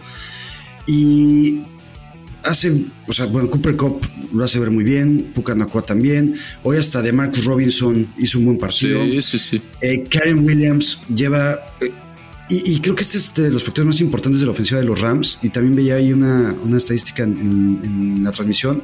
Y 0.86 1.62
hace, 2.46 2.86
o 3.08 3.14
sea, 3.14 3.26
bueno, 3.26 3.50
Cooper 3.50 3.76
Cup 3.76 4.06
lo 4.34 4.44
hace 4.44 4.60
ver 4.60 4.72
muy 4.72 4.84
bien, 4.84 5.32
Pucanacua 5.34 5.82
también. 5.82 6.36
Hoy 6.64 6.78
hasta 6.78 7.02
de 7.02 7.12
Marcus 7.12 7.46
Robinson 7.46 8.08
hizo 8.18 8.40
un 8.40 8.46
buen 8.46 8.58
partido. 8.58 9.04
Sí, 9.04 9.22
sí, 9.22 9.38
sí. 9.38 9.62
Eh, 9.82 10.04
Karen 10.10 10.46
Williams 10.46 11.02
lleva. 11.14 11.60
Eh, 11.82 11.92
y, 12.48 12.74
y, 12.74 12.80
creo 12.80 12.94
que 12.94 13.02
este 13.02 13.18
es 13.18 13.34
de 13.34 13.50
los 13.50 13.64
factores 13.64 13.88
más 13.88 14.02
importantes 14.02 14.40
de 14.40 14.46
la 14.46 14.52
ofensiva 14.52 14.80
de 14.80 14.86
los 14.86 15.02
Rams. 15.02 15.40
Y 15.42 15.50
también 15.50 15.76
veía 15.76 15.96
ahí 15.96 16.14
una, 16.14 16.56
una 16.64 16.78
estadística 16.78 17.24
en, 17.24 17.32
en, 17.32 17.80
en, 17.84 18.24
la 18.24 18.32
transmisión. 18.32 18.84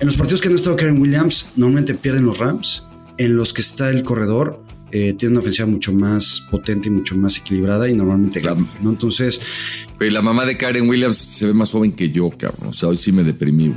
En 0.00 0.06
los 0.06 0.16
partidos 0.16 0.40
que 0.40 0.48
no 0.48 0.54
ha 0.54 0.56
estado 0.56 0.74
Karen 0.74 1.00
Williams, 1.00 1.48
normalmente 1.54 1.94
pierden 1.94 2.26
los 2.26 2.38
Rams. 2.38 2.84
En 3.16 3.36
los 3.36 3.52
que 3.52 3.62
está 3.62 3.90
el 3.90 4.02
corredor, 4.02 4.64
eh, 4.90 5.14
tiene 5.18 5.32
una 5.32 5.40
ofensiva 5.40 5.66
mucho 5.66 5.92
más 5.92 6.46
potente 6.50 6.88
y 6.88 6.90
mucho 6.90 7.16
más 7.16 7.36
equilibrada 7.38 7.88
y 7.88 7.94
normalmente 7.94 8.40
claro. 8.40 8.66
Entonces. 8.82 9.40
Pero 9.98 10.12
la 10.12 10.22
mamá 10.22 10.46
de 10.46 10.56
Karen 10.56 10.88
Williams 10.88 11.16
se 11.16 11.46
ve 11.46 11.54
más 11.54 11.70
joven 11.70 11.92
que 11.92 12.10
yo, 12.10 12.30
cabrón. 12.30 12.68
O 12.68 12.72
sea, 12.72 12.88
hoy 12.88 12.96
sí 12.96 13.12
me 13.12 13.22
deprimí. 13.24 13.74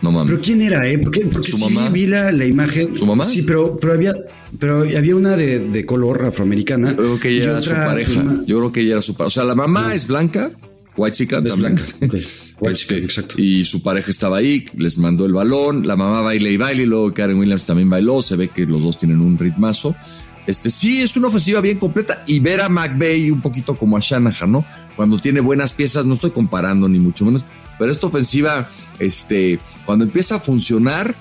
No 0.00 0.12
mames. 0.12 0.30
Pero 0.30 0.42
quién 0.42 0.62
era, 0.62 0.88
eh? 0.88 0.98
Porque, 0.98 1.22
porque 1.26 1.50
¿Su 1.50 1.56
sí 1.56 1.64
mamá? 1.64 1.90
vi 1.90 2.06
la, 2.06 2.30
la, 2.30 2.46
imagen. 2.46 2.94
¿Su 2.94 3.04
mamá? 3.04 3.24
Sí, 3.24 3.42
pero, 3.42 3.76
pero 3.78 3.94
había, 3.94 4.14
pero 4.58 4.82
había 4.82 5.16
una 5.16 5.36
de, 5.36 5.58
de 5.58 5.84
color 5.84 6.24
afroamericana. 6.26 6.90
Yo 6.90 6.96
creo 6.96 7.18
que 7.18 7.28
ella 7.30 7.44
era 7.44 7.60
su 7.60 7.70
pareja. 7.70 8.12
Prima. 8.12 8.44
Yo 8.46 8.58
creo 8.58 8.72
que 8.72 8.80
ella 8.80 8.92
era 8.92 9.00
su 9.00 9.14
pareja. 9.14 9.26
O 9.26 9.30
sea, 9.30 9.44
la 9.44 9.56
mamá 9.56 9.94
es 9.94 10.06
blanca, 10.06 10.52
white 10.96 11.16
chica, 11.16 11.42
es 11.44 11.56
blanca. 11.56 11.82
Okay. 12.00 12.22
White 12.60 12.72
este, 12.72 12.98
exacto. 12.98 13.34
Y 13.38 13.62
su 13.64 13.82
pareja 13.82 14.10
estaba 14.10 14.38
ahí, 14.38 14.66
les 14.76 14.98
mandó 14.98 15.26
el 15.26 15.32
balón, 15.32 15.86
la 15.86 15.96
mamá 15.96 16.22
baila 16.22 16.48
y 16.48 16.56
baila, 16.56 16.82
y 16.82 16.86
luego 16.86 17.14
Karen 17.14 17.38
Williams 17.38 17.64
también 17.64 17.88
bailó. 17.88 18.20
Se 18.20 18.34
ve 18.34 18.48
que 18.48 18.66
los 18.66 18.82
dos 18.82 18.98
tienen 18.98 19.20
un 19.20 19.38
ritmazo. 19.38 19.94
Este, 20.48 20.70
sí, 20.70 21.02
es 21.02 21.14
una 21.14 21.28
ofensiva 21.28 21.60
bien 21.60 21.78
completa 21.78 22.24
y 22.26 22.40
ver 22.40 22.62
a 22.62 22.70
McVay 22.70 23.30
un 23.30 23.42
poquito 23.42 23.76
como 23.76 23.98
a 23.98 24.00
Shanahan, 24.00 24.50
¿no? 24.50 24.64
Cuando 24.96 25.18
tiene 25.18 25.40
buenas 25.40 25.74
piezas, 25.74 26.06
no 26.06 26.14
estoy 26.14 26.30
comparando 26.30 26.88
ni 26.88 26.98
mucho 26.98 27.26
menos, 27.26 27.44
pero 27.78 27.92
esta 27.92 28.06
ofensiva, 28.06 28.66
este, 28.98 29.58
cuando 29.84 30.06
empieza 30.06 30.36
a 30.36 30.38
funcionar, 30.38 31.14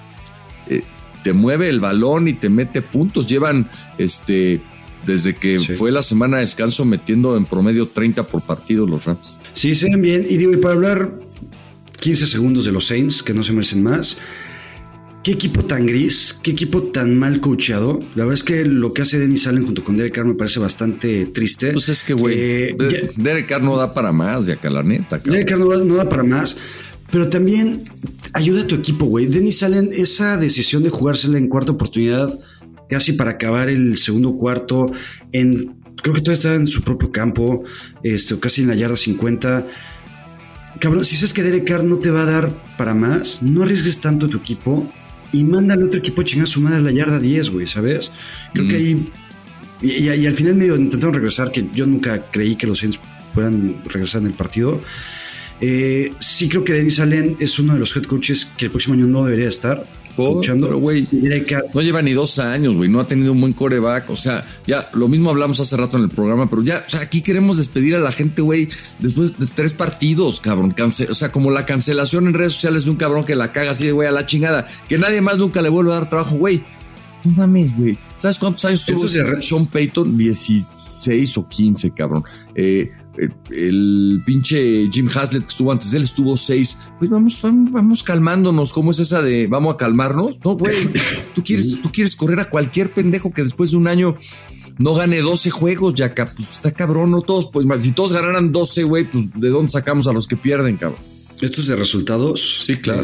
eh, 0.70 0.82
te 1.26 1.34
mueve 1.34 1.68
el 1.68 1.82
balón 1.82 2.30
y 2.30 2.34
te 2.34 2.48
mete 2.48 2.82
puntos. 2.82 3.28
Llevan, 3.28 3.70
este, 3.98 4.62
desde 5.06 5.36
que 5.36 5.60
sí. 5.60 5.76
fue 5.76 5.92
la 5.92 6.04
semana 6.04 6.38
de 6.38 6.44
descanso 6.44 6.86
metiendo 6.86 7.36
en 7.36 7.44
promedio 7.44 7.90
30 7.90 8.28
por 8.28 8.44
partido 8.44 8.88
los 8.88 9.04
Rams. 9.04 9.40
Sí, 9.52 9.76
se 9.76 9.88
ven 9.90 10.02
bien. 10.02 10.26
Y 10.30 10.38
digo, 10.38 10.54
y 10.54 10.58
para 10.58 10.74
hablar 10.74 11.20
15 12.00 12.28
segundos 12.28 12.64
de 12.64 12.72
los 12.72 12.88
Saints, 12.88 13.24
que 13.24 13.34
no 13.34 13.44
se 13.44 13.52
merecen 13.52 13.84
más. 13.84 14.18
Qué 15.28 15.34
equipo 15.34 15.66
tan 15.66 15.86
gris, 15.86 16.40
qué 16.42 16.52
equipo 16.52 16.84
tan 16.84 17.20
mal 17.20 17.42
coacheado. 17.42 18.00
La 18.16 18.24
verdad 18.24 18.36
es 18.36 18.46
que 18.46 18.64
lo 18.64 18.94
que 18.94 19.02
hace 19.02 19.20
Dennis 19.20 19.46
Allen 19.46 19.66
junto 19.66 19.84
con 19.84 19.98
Derek 19.98 20.16
Carr 20.16 20.24
me 20.24 20.36
parece 20.36 20.58
bastante 20.62 21.26
triste. 21.26 21.74
Pues 21.74 21.90
es 21.90 22.06
que, 22.06 22.14
güey, 22.14 22.36
eh, 22.40 23.12
Derek 23.18 23.46
Carr 23.46 23.62
no 23.62 23.76
da 23.76 23.94
para 23.94 24.14
más, 24.14 24.46
de 24.46 24.54
acá 24.54 24.70
la 24.70 24.84
neta. 24.84 25.18
Cabrón. 25.18 25.34
Derek 25.34 25.50
Carr 25.50 25.60
no, 25.60 25.84
no, 25.84 25.96
da 25.96 26.08
para 26.08 26.24
más, 26.24 26.58
pero 27.12 27.28
también 27.28 27.84
ayuda 28.32 28.62
a 28.62 28.68
tu 28.68 28.76
equipo, 28.76 29.04
güey. 29.04 29.26
Dennis 29.26 29.64
Allen, 29.64 29.90
esa 29.92 30.38
decisión 30.38 30.82
de 30.84 30.92
jugársela 30.92 31.38
en 31.38 31.50
cuarta 31.50 31.74
oportunidad, 31.74 32.40
casi 32.90 33.12
para 33.12 33.32
acabar 33.32 33.68
el 33.68 33.98
segundo 33.98 34.38
cuarto, 34.38 34.90
en 35.34 35.76
creo 36.02 36.16
que 36.16 36.22
todavía 36.22 36.36
estaba 36.36 36.56
en 36.56 36.68
su 36.68 36.84
propio 36.84 37.12
campo, 37.12 37.66
este, 38.02 38.40
casi 38.40 38.62
en 38.62 38.70
la 38.70 38.76
yarda 38.76 38.96
50. 38.96 39.68
Cabrón, 40.80 41.04
si 41.04 41.18
sabes 41.18 41.34
que 41.34 41.44
Derek 41.44 41.68
Carr 41.68 41.84
no 41.84 41.98
te 41.98 42.12
va 42.12 42.22
a 42.22 42.26
dar 42.26 42.54
para 42.78 42.94
más, 42.94 43.44
no 43.44 43.64
arriesgues 43.64 44.00
tanto 44.00 44.28
a 44.28 44.30
tu 44.30 44.38
equipo 44.38 44.90
y 45.34 45.44
mándale 45.44 45.86
otro 45.86 46.00
equipo 46.00 46.22
a 46.22 46.26
chingar 46.26 46.48
a 46.48 46.52
su 46.52 46.62
madre 46.62 46.78
a 46.78 46.82
la 46.82 46.92
yarda 46.92 47.20
10, 47.20 47.50
güey, 47.50 47.68
¿sabes? 47.68 48.12
Creo 48.54 48.66
mm. 48.66 48.68
que 48.70 48.76
ahí. 48.76 49.12
Y, 49.82 49.92
y, 49.92 50.10
y, 50.10 50.26
al 50.26 50.34
final 50.34 50.56
medio 50.56 50.76
intentaron 50.76 51.14
regresar, 51.14 51.52
que 51.52 51.68
yo 51.74 51.86
nunca 51.86 52.24
creí 52.32 52.56
que 52.56 52.66
los 52.66 52.80
Saints 52.80 53.00
puedan 53.34 53.76
regresar 53.86 54.22
en 54.22 54.28
el 54.28 54.34
partido. 54.34 54.82
Eh, 55.60 56.14
sí 56.20 56.50
creo 56.50 56.64
que 56.64 56.74
Dennis 56.74 57.00
Allen 57.00 57.36
es 57.40 57.58
uno 57.60 57.74
de 57.74 57.80
los 57.80 57.96
head 57.96 58.04
coaches 58.04 58.46
que 58.58 58.66
el 58.66 58.72
próximo 58.72 58.94
año 58.94 59.08
no 59.08 59.26
debería 59.26 59.50
estar. 59.50 59.86
Pero 60.18 60.80
güey, 60.80 61.08
no 61.74 61.82
lleva 61.82 62.02
ni 62.02 62.14
dos 62.14 62.40
años, 62.40 62.76
güey, 62.76 62.90
no 62.90 63.00
ha 63.00 63.08
tenido 63.08 63.32
un 63.32 63.42
buen 63.42 63.54
coreback, 63.54 64.10
o 64.10 64.16
sea, 64.16 64.46
ya 64.66 64.90
lo 64.94 65.08
mismo 65.08 65.30
hablamos 65.30 65.60
hace 65.60 65.78
rato 65.78 65.98
en 65.98 66.04
el 66.04 66.10
programa, 66.10 66.50
pero 66.50 66.64
ya, 66.64 66.84
o 66.88 66.90
sea, 66.90 67.02
aquí 67.02 67.22
queremos 67.22 67.58
despedir 67.58 67.96
a 67.96 68.00
la 68.00 68.12
gente, 68.12 68.42
güey, 68.42 68.68
después 69.00 69.38
de 69.38 69.46
tres 69.46 69.74
partidos, 69.74 70.42
cabrón, 70.42 70.72
Cance 70.72 71.08
o 71.10 71.14
sea, 71.14 71.32
como 71.32 71.52
la 71.52 71.66
cancelación 71.66 72.28
en 72.28 72.34
redes 72.34 72.54
sociales 72.54 72.86
de 72.86 72.92
un 72.92 72.98
cabrón 72.98 73.26
que 73.26 73.36
la 73.36 73.52
caga 73.52 73.72
así 73.72 73.86
de, 73.86 73.92
güey, 73.92 74.08
a 74.08 74.12
la 74.12 74.26
chingada, 74.26 74.68
que 74.90 74.98
nadie 74.98 75.22
más 75.22 75.38
nunca 75.38 75.62
le 75.62 75.70
vuelve 75.70 75.92
a 75.92 75.96
dar 75.96 76.10
trabajo, 76.10 76.36
güey, 76.36 76.64
no 77.24 77.32
mames, 77.32 77.76
güey, 77.78 77.98
¿sabes 78.18 78.40
cuántos 78.40 78.66
años 78.66 78.86
tuvo 78.86 79.08
Sean 79.08 79.68
Payton? 79.68 80.18
16 80.18 81.38
o 81.38 81.48
15, 81.48 81.92
cabrón, 81.92 82.24
eh, 82.56 82.92
el 83.52 84.22
pinche 84.26 84.90
Jim 84.92 85.10
Haslett 85.14 85.44
que 85.44 85.50
estuvo 85.50 85.72
antes 85.72 85.92
de 85.92 85.98
él 85.98 86.04
estuvo 86.04 86.38
seis. 86.38 86.84
Pues 87.00 87.10
vamos, 87.10 87.42
vamos, 87.42 87.72
vamos 87.72 88.04
calmándonos. 88.04 88.74
¿Cómo 88.74 88.92
es 88.92 89.00
esa 89.00 89.22
de 89.22 89.48
vamos 89.48 89.74
a 89.74 89.78
calmarnos? 89.78 90.40
No, 90.44 90.56
güey. 90.56 90.76
Tú 91.36 91.44
quieres, 91.44 91.82
tú 91.82 91.92
quieres 91.92 92.16
correr 92.16 92.40
a 92.40 92.50
cualquier 92.50 92.92
pendejo 92.92 93.32
que 93.32 93.44
después 93.44 93.72
de 93.72 93.78
un 93.78 93.88
año 93.88 94.16
no 94.80 94.94
gane 94.94 95.22
12 95.22 95.50
juegos, 95.50 95.94
ya 95.94 96.14
pues 96.14 96.50
está 96.52 96.72
cabrón, 96.72 97.12
no 97.12 97.22
todos, 97.22 97.48
pues 97.52 97.68
si 97.82 97.92
todos 97.92 98.14
ganaran 98.14 98.52
12, 98.52 98.84
güey, 98.84 99.04
pues 99.06 99.26
de 99.36 99.50
dónde 99.50 99.72
sacamos 99.72 100.08
a 100.08 100.14
los 100.14 100.28
que 100.28 100.36
pierden, 100.36 100.78
cabrón. 100.78 101.00
Estos 101.42 101.68
de 101.68 101.76
resultados. 101.76 102.58
Sí, 102.60 102.78
claro. 102.78 103.04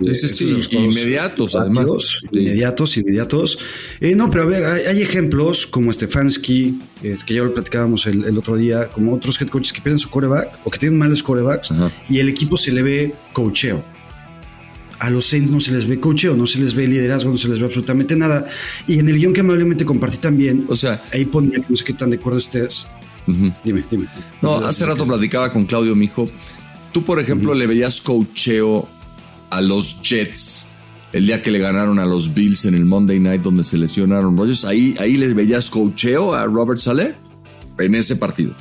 Este, 0.00 0.28
sí, 0.28 0.28
sí, 0.28 0.62
sí. 0.70 0.76
Inmediatos, 0.76 1.54
además. 1.54 1.86
Inmediatos, 2.30 2.96
inmediatos. 2.96 3.58
Eh, 4.00 4.14
no, 4.14 4.30
pero 4.30 4.44
a 4.44 4.46
ver, 4.46 4.64
hay, 4.64 4.82
hay 4.82 5.02
ejemplos 5.02 5.66
como 5.66 5.92
Stefanski, 5.92 6.78
eh, 7.02 7.16
que 7.24 7.34
ya 7.34 7.42
lo 7.42 7.52
platicábamos 7.52 8.06
el, 8.06 8.24
el, 8.24 8.36
otro 8.38 8.56
día, 8.56 8.88
como 8.88 9.14
otros 9.14 9.40
head 9.40 9.48
coaches 9.48 9.72
que 9.72 9.80
pierden 9.80 9.98
su 9.98 10.10
coreback 10.10 10.58
o 10.64 10.70
que 10.70 10.78
tienen 10.78 10.98
malos 10.98 11.22
corebacks 11.22 11.70
Ajá. 11.72 11.90
y 12.08 12.18
el 12.18 12.28
equipo 12.28 12.56
se 12.56 12.72
le 12.72 12.82
ve 12.82 13.14
coacheo. 13.32 13.82
A 14.98 15.08
los 15.08 15.26
Saints 15.26 15.50
no 15.50 15.60
se 15.60 15.72
les 15.72 15.86
ve 15.86 15.98
coacheo, 15.98 16.36
no 16.36 16.46
se 16.46 16.58
les 16.58 16.74
ve 16.74 16.86
liderazgo, 16.86 17.30
no 17.30 17.38
se 17.38 17.48
les 17.48 17.58
ve 17.58 17.64
absolutamente 17.64 18.14
nada. 18.16 18.46
Y 18.86 18.98
en 18.98 19.08
el 19.08 19.16
guion 19.16 19.32
que 19.32 19.40
amablemente 19.40 19.86
compartí 19.86 20.18
también, 20.18 20.66
o 20.68 20.76
sea, 20.76 21.02
ahí 21.10 21.24
ponía, 21.24 21.58
no 21.66 21.74
sé 21.74 21.84
qué 21.84 21.94
tan 21.94 22.10
de 22.10 22.16
acuerdo 22.16 22.38
estés. 22.38 22.86
Uh 23.26 23.32
-huh. 23.32 23.54
Dime, 23.64 23.82
dime. 23.90 24.06
No, 24.42 24.56
hace 24.56 24.84
rato 24.84 25.06
platicaba 25.06 25.50
con 25.50 25.64
Claudio, 25.64 25.94
mi 25.94 26.04
hijo 26.04 26.28
Tú, 26.92 27.04
por 27.04 27.20
ejemplo, 27.20 27.52
uh 27.52 27.54
-huh. 27.54 27.58
le 27.58 27.66
veías 27.66 28.00
coacheo 28.00 28.88
a 29.50 29.60
los 29.60 30.00
Jets 30.02 30.70
el 31.12 31.26
día 31.26 31.42
que 31.42 31.50
le 31.50 31.58
ganaron 31.58 31.98
a 31.98 32.04
los 32.04 32.34
Bills 32.34 32.64
en 32.64 32.74
el 32.74 32.84
Monday 32.84 33.18
Night 33.18 33.42
donde 33.42 33.64
se 33.64 33.76
lesionaron 33.78 34.36
Rodgers. 34.36 34.64
Ahí, 34.64 34.94
ahí 35.00 35.16
les 35.16 35.34
veías 35.34 35.70
coacheo 35.70 36.34
a 36.34 36.46
Robert 36.46 36.80
Saleh 36.80 37.14
en 37.78 37.94
ese 37.94 38.16
partido. 38.16 38.54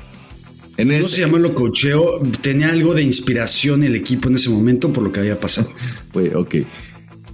En 0.77 0.87
no 0.87 0.93
ese... 0.93 1.09
se 1.09 1.21
llamarlo 1.21 1.53
coacheo, 1.53 2.21
tenía 2.41 2.69
algo 2.69 2.93
de 2.93 3.03
inspiración 3.03 3.83
el 3.83 3.95
equipo 3.95 4.29
en 4.29 4.35
ese 4.35 4.49
momento 4.49 4.91
por 4.91 5.03
lo 5.03 5.11
que 5.11 5.19
había 5.19 5.39
pasado. 5.39 5.71
Wey, 6.13 6.31
ok. 6.33 6.55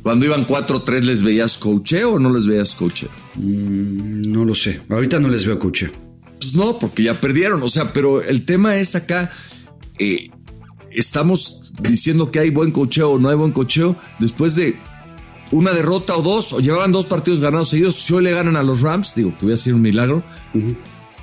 Cuando 0.02 0.26
iban 0.26 0.46
4-3, 0.46 1.02
¿les 1.02 1.24
veías 1.24 1.58
coacheo 1.58 2.14
o 2.14 2.20
no 2.20 2.34
les 2.34 2.46
veías 2.46 2.76
coacheo? 2.76 3.10
Mm, 3.36 4.32
no 4.32 4.46
lo 4.46 4.54
sé. 4.54 4.82
Ahorita 4.90 5.20
no 5.20 5.30
les 5.30 5.46
veo 5.46 5.58
coacheo. 5.58 5.92
Pues 6.40 6.56
no, 6.56 6.78
porque 6.78 7.04
ya 7.04 7.20
perdieron. 7.22 7.64
O 7.64 7.70
sea, 7.70 7.94
pero 7.94 8.22
el 8.22 8.46
tema 8.46 8.78
es 8.78 8.96
acá. 8.96 9.32
Eh, 9.98 10.30
estamos 10.96 11.74
diciendo 11.82 12.32
que 12.32 12.40
hay 12.40 12.50
buen 12.50 12.72
cocheo 12.72 13.12
o 13.12 13.20
no 13.20 13.30
hay 13.30 13.36
buen 13.36 13.52
cocheo 13.52 13.96
después 14.20 14.56
de 14.56 14.76
una 15.52 15.72
derrota 15.72 16.16
o 16.16 16.22
dos, 16.22 16.54
o 16.54 16.60
llevaban 16.60 16.92
dos 16.92 17.06
partidos 17.06 17.40
ganados 17.40 17.70
seguidos, 17.70 17.96
si 17.96 18.14
hoy 18.14 18.24
le 18.24 18.34
ganan 18.34 18.56
a 18.56 18.64
los 18.64 18.82
Rams, 18.82 19.16
digo 19.16 19.34
que 19.38 19.46
voy 19.46 19.54
a 19.54 19.58
ser 19.58 19.74
un 19.74 19.82
milagro, 19.82 20.24
uh 20.54 20.58
-huh. 20.58 20.76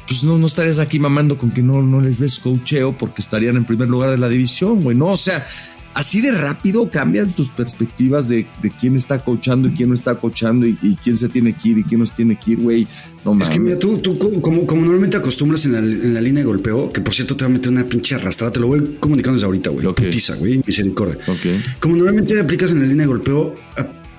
pues 0.07 0.25
no, 0.25 0.39
no 0.39 0.47
estarías 0.47 0.79
aquí 0.79 0.99
mamando 0.99 1.37
con 1.37 1.51
que 1.51 1.63
no, 1.63 1.83
no 1.83 2.01
les 2.01 2.19
ves 2.19 2.39
cocheo 2.39 2.93
porque 2.93 3.21
estarían 3.21 3.57
en 3.57 3.65
primer 3.65 3.89
lugar 3.89 4.11
de 4.11 4.19
la 4.19 4.29
división, 4.29 4.83
güey. 4.83 4.97
No, 4.97 5.09
o 5.09 5.17
sea, 5.17 5.47
así 5.95 6.21
de 6.21 6.33
rápido 6.33 6.91
cambian 6.91 7.33
tus 7.33 7.51
perspectivas 7.51 8.29
de, 8.29 8.47
de 8.63 8.71
quién 8.71 8.97
está 8.97 9.23
coachando 9.23 9.69
y 9.69 9.73
quién 9.73 9.89
no 9.91 9.95
está 9.95 10.15
coachando 10.15 10.67
y, 10.67 10.77
y, 10.83 10.97
quién 10.97 11.17
se 11.17 11.29
tiene 11.29 11.55
que 11.55 11.71
ir 11.71 11.79
y 11.79 11.85
quién 11.85 12.01
nos 12.01 12.15
tiene 12.15 12.39
que 12.39 12.53
ir, 12.53 12.61
güey. 12.61 12.87
No 13.25 13.41
Es 13.41 13.49
que 13.49 13.59
mira, 13.59 13.79
tú, 13.79 13.99
tú 13.99 14.19
como, 14.19 14.67
como, 14.67 14.83
normalmente 14.83 15.17
acostumbras 15.17 15.65
en 15.65 15.73
la, 15.73 15.79
en 15.79 16.15
la, 16.15 16.21
línea 16.21 16.43
de 16.43 16.47
golpeo, 16.47 16.93
que 16.93 17.01
por 17.01 17.15
cierto 17.15 17.37
te 17.37 17.45
va 17.45 17.51
a 17.51 17.53
meter 17.53 17.71
una 17.71 17.85
pinche 17.85 18.15
arrastrada, 18.15 18.53
te 18.53 18.61
lo 18.61 18.67
voy 18.67 18.97
comunicando 18.99 19.37
desde 19.37 19.47
ahorita, 19.47 19.71
güey. 19.71 19.87
Okay. 19.87 20.07
Putiza, 20.07 20.35
güey, 20.37 20.63
misericordia. 20.67 21.19
Okay. 21.27 21.63
Como 21.79 21.97
normalmente 21.97 22.41
aplicas 22.41 22.71
en 22.71 22.81
la 22.81 22.87
línea 22.87 23.03
de 23.03 23.09
golpeo, 23.09 23.55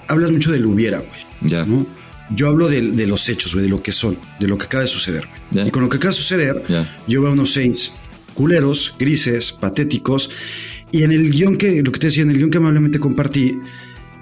hablas 0.08 0.32
mucho 0.32 0.52
del 0.52 0.66
hubiera, 0.66 1.00
güey. 1.00 1.22
Ya. 1.42 1.66
¿no? 1.66 1.86
Yo 2.30 2.48
hablo 2.48 2.70
de, 2.70 2.82
de 2.92 3.08
los 3.08 3.28
hechos, 3.28 3.54
güey, 3.54 3.66
de 3.66 3.70
lo 3.70 3.84
que 3.84 3.92
son, 3.92 4.18
de 4.40 4.48
lo 4.48 4.58
que 4.58 4.66
acaba 4.66 4.84
de 4.84 4.90
suceder. 4.90 5.28
Ya. 5.52 5.68
Y 5.68 5.72
con 5.72 5.84
lo 5.84 5.90
que 5.90 5.98
acaba 5.98 6.12
de 6.12 6.18
suceder, 6.18 6.64
Ya. 6.70 6.90
yo 7.08 7.22
veo 7.22 7.34
unos 7.34 7.54
Saints 7.54 7.94
culeros, 8.34 8.94
grises, 8.98 9.52
patéticos. 9.52 10.30
Y 10.94 11.02
en 11.02 11.12
el 11.12 11.32
guion 11.32 11.58
que, 11.58 11.82
lo 11.82 11.92
que 11.92 12.00
te 12.00 12.08
decía, 12.08 12.22
en 12.22 12.30
el 12.30 12.38
guion 12.38 12.52
que 12.52 12.60
amablemente 12.60 13.00
compartí, 13.00 13.58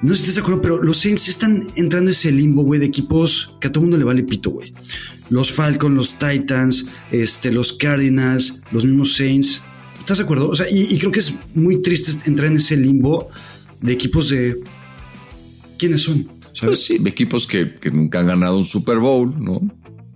no 0.02 0.16
sé 0.16 0.26
si 0.26 0.32
de 0.32 0.40
acuerdo, 0.40 0.62
pero 0.62 0.82
los 0.82 0.98
Saints 1.00 1.28
están 1.28 1.68
entrando 1.76 2.10
en 2.10 2.14
ese 2.14 2.32
limbo, 2.32 2.64
güey, 2.64 2.80
de 2.80 2.86
equipos 2.86 3.54
que 3.60 3.68
a 3.68 3.72
todo 3.74 3.82
mundo 3.82 3.98
le 3.98 4.06
vale 4.06 4.24
pito, 4.24 4.52
güey. 4.52 4.74
Los 5.30 5.52
Falcons, 5.52 5.94
los 5.94 6.18
Titans, 6.18 6.88
este, 7.12 7.52
los 7.52 7.74
Cardinals, 7.74 8.62
los 8.72 8.86
mismos 8.86 9.18
Saints. 9.18 9.62
¿Estás 10.00 10.20
de 10.20 10.24
acuerdo? 10.24 10.48
O 10.48 10.56
sea, 10.56 10.66
y, 10.72 10.98
creo 10.98 11.12
que 11.12 11.20
es 11.20 11.36
muy 11.54 11.82
triste 11.82 12.14
entrar 12.26 12.50
en 12.50 12.56
ese 12.56 12.78
limbo 12.78 13.28
de 13.82 13.92
equipos 13.92 14.30
de. 14.30 14.58
¿Quiénes 15.78 16.04
son? 16.04 16.26
Pues 16.62 16.86
sí, 16.86 17.02
equipos 17.06 17.46
que, 17.46 17.76
que, 17.76 17.92
nunca 17.92 18.22
han 18.22 18.28
ganado 18.28 18.58
un 18.58 18.66
Super 18.66 18.98
Bowl, 19.00 19.36
¿no? 19.38 19.62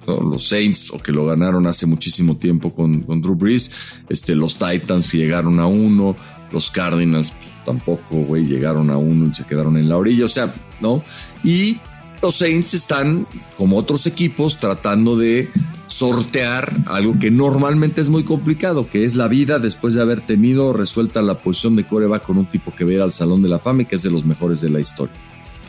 Los 0.07 0.47
Saints, 0.47 0.91
o 0.91 1.01
que 1.01 1.11
lo 1.11 1.25
ganaron 1.25 1.67
hace 1.67 1.85
muchísimo 1.85 2.37
tiempo 2.37 2.73
con, 2.73 3.01
con 3.03 3.21
Drew 3.21 3.35
Brees. 3.35 3.71
Este, 4.07 4.35
los 4.35 4.55
Titans 4.55 5.11
llegaron 5.11 5.59
a 5.59 5.67
uno. 5.67 6.15
Los 6.55 6.71
Cardinals 6.71 7.31
pues, 7.31 7.49
tampoco, 7.65 8.15
güey, 8.15 8.45
llegaron 8.45 8.89
a 8.89 8.97
uno 8.97 9.27
y 9.27 9.35
se 9.35 9.43
quedaron 9.43 9.75
en 9.75 9.89
la 9.89 9.97
orilla. 9.97 10.23
O 10.23 10.29
sea, 10.29 10.53
¿no? 10.79 11.03
Y 11.43 11.77
los 12.21 12.37
Saints 12.37 12.73
están, 12.73 13.27
como 13.57 13.77
otros 13.77 14.07
equipos, 14.07 14.57
tratando 14.57 15.17
de 15.17 15.49
sortear 15.87 16.73
algo 16.85 17.19
que 17.19 17.29
normalmente 17.29 17.99
es 17.99 18.07
muy 18.07 18.23
complicado, 18.23 18.89
que 18.89 19.03
es 19.03 19.15
la 19.15 19.27
vida 19.27 19.59
después 19.59 19.95
de 19.95 20.01
haber 20.01 20.21
tenido 20.21 20.71
resuelta 20.71 21.21
la 21.21 21.35
posición 21.35 21.75
de 21.75 21.83
coreback 21.85 22.23
con 22.23 22.37
un 22.37 22.45
tipo 22.45 22.73
que 22.73 22.85
ve 22.85 23.01
al 23.01 23.11
Salón 23.11 23.41
de 23.41 23.49
la 23.49 23.59
Fama 23.59 23.81
y 23.81 23.85
que 23.85 23.95
es 23.95 24.03
de 24.03 24.11
los 24.11 24.25
mejores 24.25 24.61
de 24.61 24.69
la 24.69 24.79
historia. 24.79 25.13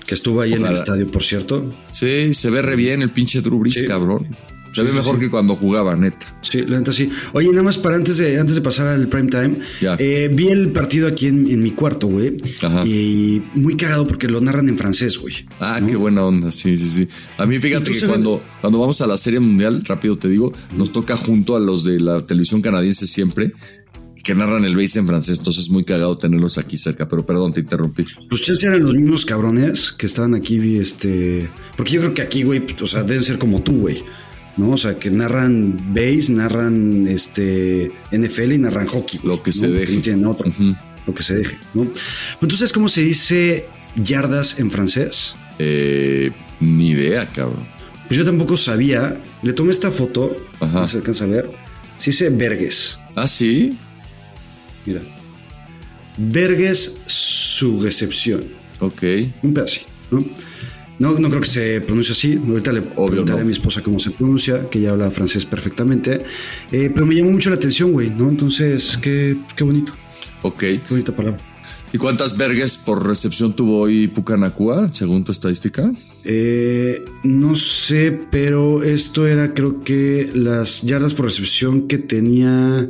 Que 0.07 0.15
estuvo 0.15 0.41
ahí 0.41 0.53
Ojalá. 0.53 0.69
en 0.69 0.73
el 0.73 0.79
estadio, 0.79 1.11
por 1.11 1.25
cierto. 1.25 1.75
Sí, 1.91 2.33
se 2.33 2.49
ve 2.49 2.63
re 2.63 2.77
bien 2.77 3.03
el 3.03 3.11
pinche 3.11 3.41
Drew 3.41 3.59
Brees, 3.59 3.81
sí. 3.81 3.87
cabrón. 3.87 4.29
Se 4.77 4.83
ve 4.83 4.91
sí, 4.91 4.97
mejor 4.97 5.15
sí. 5.15 5.23
que 5.23 5.31
cuando 5.31 5.57
jugaba, 5.57 5.97
neta. 5.97 6.39
Sí, 6.43 6.63
la 6.63 6.79
neta 6.79 6.93
sí. 6.93 7.09
Oye, 7.33 7.49
nada 7.49 7.63
más 7.63 7.79
para 7.79 7.97
antes 7.97 8.19
de, 8.19 8.39
antes 8.39 8.55
de 8.55 8.61
pasar 8.61 8.87
al 8.89 9.09
prime 9.09 9.31
time, 9.31 9.59
eh, 9.99 10.31
vi 10.33 10.49
el 10.49 10.71
partido 10.71 11.09
aquí 11.09 11.29
en, 11.29 11.51
en 11.51 11.63
mi 11.63 11.71
cuarto, 11.71 12.09
güey. 12.09 12.37
Y 12.85 13.43
muy 13.55 13.77
cagado 13.77 14.07
porque 14.07 14.29
lo 14.29 14.41
narran 14.41 14.69
en 14.69 14.77
francés, 14.77 15.19
güey. 15.19 15.35
Ah, 15.61 15.79
¿no? 15.81 15.87
qué 15.87 15.97
buena 15.97 16.25
onda. 16.25 16.53
Sí, 16.53 16.77
sí, 16.77 16.89
sí. 16.91 17.09
A 17.39 17.47
mí, 17.47 17.59
fíjate 17.59 17.91
que 17.91 18.07
cuando, 18.07 18.43
cuando 18.61 18.79
vamos 18.79 19.01
a 19.01 19.07
la 19.07 19.17
Serie 19.17 19.41
Mundial, 19.41 19.83
rápido 19.87 20.19
te 20.19 20.29
digo, 20.29 20.53
nos 20.77 20.93
toca 20.93 21.17
junto 21.17 21.57
a 21.57 21.61
los 21.61 21.85
de 21.85 21.99
la 21.99 22.27
televisión 22.27 22.61
canadiense 22.61 23.07
siempre 23.07 23.55
que 24.27 24.35
narran 24.35 24.65
el 24.65 24.75
base 24.75 24.99
en 24.99 25.07
francés, 25.07 25.39
entonces 25.39 25.67
es 25.67 25.71
muy 25.71 25.85
cagado 25.85 26.19
tenerlos 26.19 26.59
aquí 26.59 26.77
cerca, 26.77 27.07
pero 27.07 27.25
perdón, 27.25 27.53
te 27.53 27.61
interrumpí. 27.61 28.05
Pues 28.29 28.41
ustedes 28.41 28.65
eran 28.65 28.83
los 28.83 28.93
mismos 28.93 29.25
cabrones 29.25 29.93
que 29.93 30.07
estaban 30.07 30.35
aquí, 30.35 30.79
este, 30.79 31.49
porque 31.77 31.93
yo 31.93 32.01
creo 32.01 32.13
que 32.13 32.23
aquí, 32.23 32.43
güey, 32.43 32.61
o 32.81 32.87
sea, 32.89 33.05
deben 33.05 33.23
ser 33.23 33.39
como 33.39 33.63
tú, 33.63 33.83
güey. 33.83 34.03
¿No? 34.57 34.71
O 34.71 34.77
sea, 34.77 34.97
que 34.97 35.11
narran 35.11 35.95
base, 35.95 36.33
narran 36.33 37.07
este 37.09 37.91
NFL 38.13 38.53
y 38.53 38.59
narran 38.59 38.87
hockey. 38.87 39.21
Lo 39.23 39.43
que 39.43 39.51
¿no? 39.51 39.57
se 39.57 39.69
deje. 39.69 39.97
No 39.97 40.03
tienen 40.03 40.27
otro. 40.27 40.49
Uh 40.49 40.53
-huh. 40.53 40.77
Lo 41.07 41.15
que 41.15 41.23
se 41.23 41.37
deje, 41.37 41.57
¿no? 41.75 41.87
Sabes 42.57 42.73
cómo 42.73 42.89
se 42.89 43.03
dice 43.03 43.67
yardas 43.95 44.59
en 44.59 44.71
francés? 44.71 45.37
Eh, 45.59 46.31
ni 46.61 46.91
idea, 46.91 47.27
cabrón. 47.27 47.67
Pues 48.09 48.19
yo 48.19 48.25
tampoco 48.25 48.57
sabía. 48.57 49.21
Le 49.43 49.53
tomé 49.53 49.73
esta 49.73 49.91
foto. 49.91 50.37
Ajá. 50.61 50.81
No 50.81 50.89
se 50.89 50.97
alcanza 50.99 51.25
a 51.25 51.29
ver. 51.29 51.51
Se 51.99 52.11
dice 52.11 52.31
vergues. 52.31 52.99
Ah, 53.15 53.27
sí. 53.27 53.77
Mira. 54.85 55.01
Vergues 56.17 56.97
su 57.07 57.83
recepción. 57.83 58.45
Ok. 58.81 59.03
Un 59.43 59.55
pedacito, 59.55 59.87
¿no? 60.11 60.25
No, 60.99 61.19
no 61.19 61.29
creo 61.29 61.41
que 61.41 61.49
se 61.49 61.81
pronuncie 61.81 62.13
así. 62.13 62.41
Ahorita 62.49 62.73
le 62.73 62.83
preguntaré 62.83 63.39
no. 63.39 63.43
a 63.43 63.45
mi 63.45 63.53
esposa 63.53 63.83
cómo 63.83 63.99
se 63.99 64.11
pronuncia, 64.11 64.69
que 64.71 64.79
ella 64.79 64.93
habla 64.93 65.11
francés 65.11 65.45
perfectamente. 65.45 66.23
Eh, 66.73 66.91
pero 66.93 67.07
me 67.07 67.15
llamó 67.15 67.31
mucho 67.31 67.51
la 67.51 67.57
atención, 67.57 67.93
güey, 67.93 68.11
¿no? 68.11 68.29
Entonces, 68.29 68.99
qué, 69.01 69.37
qué 69.55 69.65
bonito. 69.65 69.93
Ok. 70.43 70.59
Qué 70.59 70.81
bonita 70.89 71.15
palabra. 71.15 71.41
¿Y 71.93 71.99
cuántas 71.99 72.37
vergues 72.37 72.77
por 72.77 73.07
recepción 73.07 73.55
tuvo 73.55 73.81
hoy 73.81 74.09
Pucanacua, 74.09 74.89
según 74.89 75.25
tu 75.25 75.33
estadística? 75.33 75.91
Eh, 76.25 77.05
no 77.25 77.55
sé, 77.55 78.13
pero 78.31 78.83
esto 78.83 79.27
era, 79.27 79.55
creo 79.55 79.83
que 79.83 80.31
las 80.35 80.83
yardas 80.83 81.15
por 81.15 81.27
recepción 81.27 81.89
que 81.89 81.99
tenía 81.99 82.89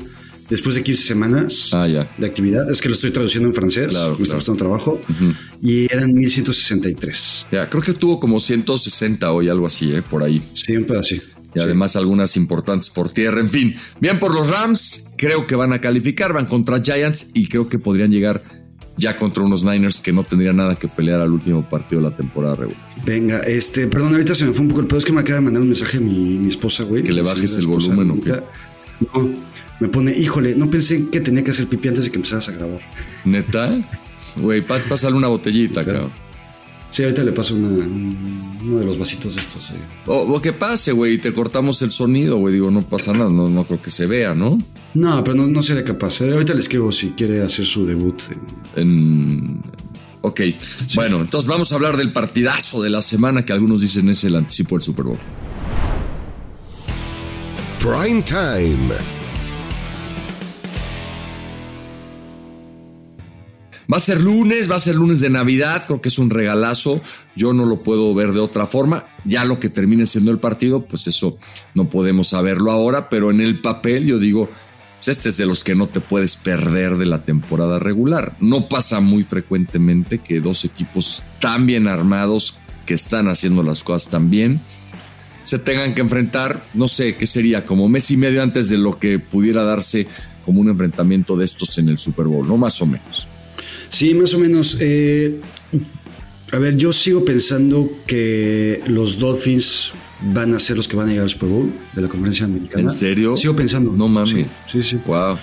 después 0.49 0.75
de 0.75 0.83
15 0.83 1.03
semanas 1.03 1.71
ah, 1.73 1.87
ya. 1.87 2.09
de 2.17 2.27
actividad. 2.27 2.71
Es 2.71 2.81
que 2.81 2.89
lo 2.89 2.95
estoy 2.95 3.11
traduciendo 3.11 3.49
en 3.49 3.55
francés, 3.55 3.89
claro, 3.89 4.11
me 4.11 4.17
claro. 4.17 4.23
está 4.23 4.35
costando 4.37 4.59
trabajo. 4.59 5.01
Uh 5.09 5.13
-huh. 5.13 5.37
Y 5.63 5.93
eran 5.93 6.13
1163. 6.13 7.47
Ya, 7.53 7.69
creo 7.69 7.83
que 7.83 7.93
tuvo 7.93 8.21
como 8.21 8.41
160 8.41 9.33
hoy, 9.33 9.49
algo 9.49 9.67
así, 9.67 9.93
¿eh? 9.93 10.03
por 10.03 10.23
ahí. 10.23 10.43
Sí, 10.55 10.77
un 10.77 10.85
pedacito. 10.85 11.25
Y 11.55 11.61
además 11.61 11.93
sí. 11.93 11.99
algunas 11.99 12.37
importantes 12.37 12.91
por 12.91 13.09
tierra. 13.09 13.41
En 13.41 13.49
fin, 13.49 13.75
bien 13.99 14.19
por 14.19 14.35
los 14.35 14.51
Rams, 14.51 15.13
creo 15.17 15.47
que 15.47 15.57
van 15.57 15.73
a 15.73 15.81
calificar, 15.81 16.35
van 16.35 16.45
contra 16.45 16.83
Giants 16.83 17.31
y 17.35 17.49
creo 17.49 17.69
que 17.69 17.79
podrían 17.79 18.11
llegar 18.11 18.43
ya 18.99 19.17
contra 19.17 19.43
unos 19.43 19.65
Niners 19.65 20.01
que 20.01 20.13
no 20.13 20.25
tendrían 20.25 20.57
nada 20.57 20.75
que 20.75 20.89
pelear 20.89 21.21
al 21.21 21.31
último 21.31 21.69
partido 21.69 22.03
de 22.03 22.11
la 22.11 22.17
temporada 22.17 22.57
regular. 22.57 22.81
Venga, 23.05 23.41
este, 23.41 23.87
perdón, 23.87 24.13
ahorita 24.13 24.35
se 24.35 24.45
me 24.45 24.53
fue 24.53 24.63
un 24.63 24.69
poco 24.69 24.81
el 24.81 24.87
pedo, 24.87 24.99
es 24.99 25.05
que 25.05 25.13
me 25.13 25.21
acaba 25.21 25.39
de 25.39 25.45
mandar 25.45 25.63
un 25.63 25.69
mensaje 25.69 26.01
mi, 26.01 26.39
mi 26.39 26.49
esposa, 26.49 26.85
güey. 26.85 27.03
Que 27.03 27.13
le 27.13 27.23
bajes 27.23 27.57
el 27.57 27.67
volumen 27.67 28.11
o 28.11 28.21
qué. 28.21 28.41
No, 29.01 29.31
me 29.81 29.89
pone, 29.89 30.17
híjole, 30.17 30.55
no 30.55 30.71
pensé 30.71 31.09
que 31.11 31.21
tenía 31.21 31.45
que 31.45 31.51
hacer 31.51 31.67
pipí 31.67 31.89
antes 31.89 32.05
de 32.05 32.11
que 32.11 32.17
empezaras 32.17 32.49
a 32.49 32.53
grabar. 32.53 32.81
¿Neta? 33.25 33.79
Güey, 34.37 34.63
pásale 34.63 35.17
una 35.17 35.29
botellita, 35.29 35.85
cabrón. 35.85 36.11
Sí, 36.91 37.03
ahorita 37.03 37.25
le 37.25 37.33
paso 37.33 37.55
una, 37.55 37.69
uno 37.69 38.79
de 38.79 38.87
los 38.87 38.99
vasitos 38.99 39.35
de 39.35 39.43
estos. 39.43 39.71
Eh. 39.71 39.75
O, 40.07 40.35
o, 40.35 40.41
que 40.41 40.53
pase, 40.53 40.93
güey, 40.93 41.19
te 41.19 41.33
cortamos 41.33 41.83
el 41.83 41.91
sonido, 41.91 42.37
güey. 42.37 42.55
Digo, 42.55 42.71
no 42.71 42.83
pasa 42.83 43.13
nada, 43.13 43.29
no, 43.29 43.49
no 43.51 43.65
creo 43.65 43.83
que 43.83 43.91
se 43.91 44.07
vea, 44.07 44.35
¿no? 44.35 44.59
No, 44.95 45.23
pero 45.23 45.37
no, 45.37 45.47
no 45.47 45.63
seré 45.63 45.85
capaz. 45.85 46.21
Eh. 46.23 46.33
Ahorita 46.33 46.55
le 46.55 46.61
escribo 46.61 46.91
si 46.93 47.11
quiere 47.11 47.43
hacer 47.43 47.67
su 47.67 47.85
debut. 47.85 48.23
En... 48.77 48.83
en... 48.83 49.63
Ok, 50.23 50.41
sí. 50.41 50.97
bueno, 50.97 51.21
entonces 51.21 51.49
vamos 51.49 51.71
a 51.71 51.75
hablar 51.77 51.97
del 51.97 52.13
partidazo 52.13 52.83
de 52.83 52.91
la 52.91 53.03
semana 53.03 53.45
que 53.45 53.53
algunos 53.53 53.81
dicen 53.81 54.09
es 54.09 54.25
el 54.25 54.35
anticipo 54.35 54.77
del 54.77 54.83
Super 54.83 55.05
Bowl. 55.05 55.19
Prime 57.79 58.23
Time. 58.23 59.16
Va 63.93 63.99
a 63.99 64.01
ser 64.01 64.21
lunes, 64.21 64.71
va 64.71 64.77
a 64.77 64.81
ser 64.81 64.97
lunes 64.97 65.21
de 65.21 65.31
Navidad, 65.31 65.85
creo 65.87 66.01
que 66.01 66.09
es 66.09 66.19
un 66.19 66.31
regalazo, 66.31 67.01
yo 67.37 67.53
no 67.53 67.67
lo 67.67 67.83
puedo 67.83 68.13
ver 68.15 68.33
de 68.33 68.41
otra 68.41 68.67
forma, 68.67 69.07
ya 69.25 69.45
lo 69.45 69.61
que 69.61 69.69
termine 69.69 70.07
siendo 70.07 70.33
el 70.33 70.39
partido, 70.39 70.85
pues 70.85 71.07
eso 71.07 71.39
no 71.75 71.89
podemos 71.89 72.29
saberlo 72.29 72.73
ahora, 72.73 73.09
pero 73.09 73.31
en 73.31 73.41
el 73.41 73.61
papel 73.61 74.07
yo 74.07 74.19
digo, 74.19 74.49
pues 74.97 75.09
este 75.09 75.29
es 75.29 75.37
de 75.37 75.47
los 75.47 75.63
que 75.63 75.77
no 75.77 75.87
te 75.87 76.01
puedes 76.01 76.37
perder 76.37 76.97
de 76.97 77.07
la 77.07 77.23
temporada 77.23 77.79
regular. 77.79 78.37
No 78.41 78.69
pasa 78.69 79.01
muy 79.01 79.23
frecuentemente 79.23 80.19
que 80.19 80.41
dos 80.41 80.65
equipos 80.65 81.23
tan 81.41 81.67
bien 81.67 81.87
armados, 81.87 82.59
que 82.87 82.95
están 82.95 83.29
haciendo 83.29 83.63
las 83.63 83.85
cosas 83.85 84.11
tan 84.11 84.31
bien, 84.31 84.61
se 85.45 85.61
tengan 85.61 85.95
que 85.95 86.01
enfrentar, 86.01 86.67
no 86.75 86.89
sé, 86.89 87.17
¿qué 87.17 87.27
sería? 87.29 87.65
Como 87.65 87.89
mes 87.89 88.11
y 88.11 88.17
medio 88.17 88.43
antes 88.43 88.69
de 88.69 88.79
lo 88.79 88.99
que 88.99 89.21
pudiera 89.21 89.63
darse 89.63 90.09
como 90.45 90.61
un 90.61 90.69
enfrentamiento 90.71 91.37
de 91.37 91.45
estos 91.45 91.79
en 91.79 91.89
el 91.89 91.99
Super 91.99 92.27
Bowl, 92.27 92.49
¿no? 92.49 92.57
Más 92.57 92.83
o 92.83 92.87
menos. 92.87 93.29
Sí, 93.89 94.15
más 94.15 94.35
o 94.35 94.39
menos. 94.39 94.77
Eh, 94.81 95.41
a 96.53 96.59
ver, 96.59 96.77
yo 96.77 96.93
sigo 96.93 97.25
pensando 97.25 97.91
que 98.07 98.81
los 98.87 99.19
Dolphins 99.19 99.93
van 100.21 100.55
a 100.55 100.59
ser 100.59 100.77
los 100.77 100.89
que 100.89 100.97
van 100.97 101.09
a 101.09 101.11
llegar 101.11 101.25
al 101.25 101.31
Super 101.31 101.49
Bowl 101.49 101.73
de 101.95 102.03
la 102.03 102.09
conferencia 102.09 102.47
americana. 102.47 102.83
¿En 102.83 102.91
serio? 102.91 103.37
Sigo 103.37 103.57
pensando. 103.57 103.93
No 103.93 104.09
mames. 104.09 104.31
Sí, 104.31 104.47
sí. 104.67 104.83
sí. 104.83 104.99
Wow. 105.07 105.37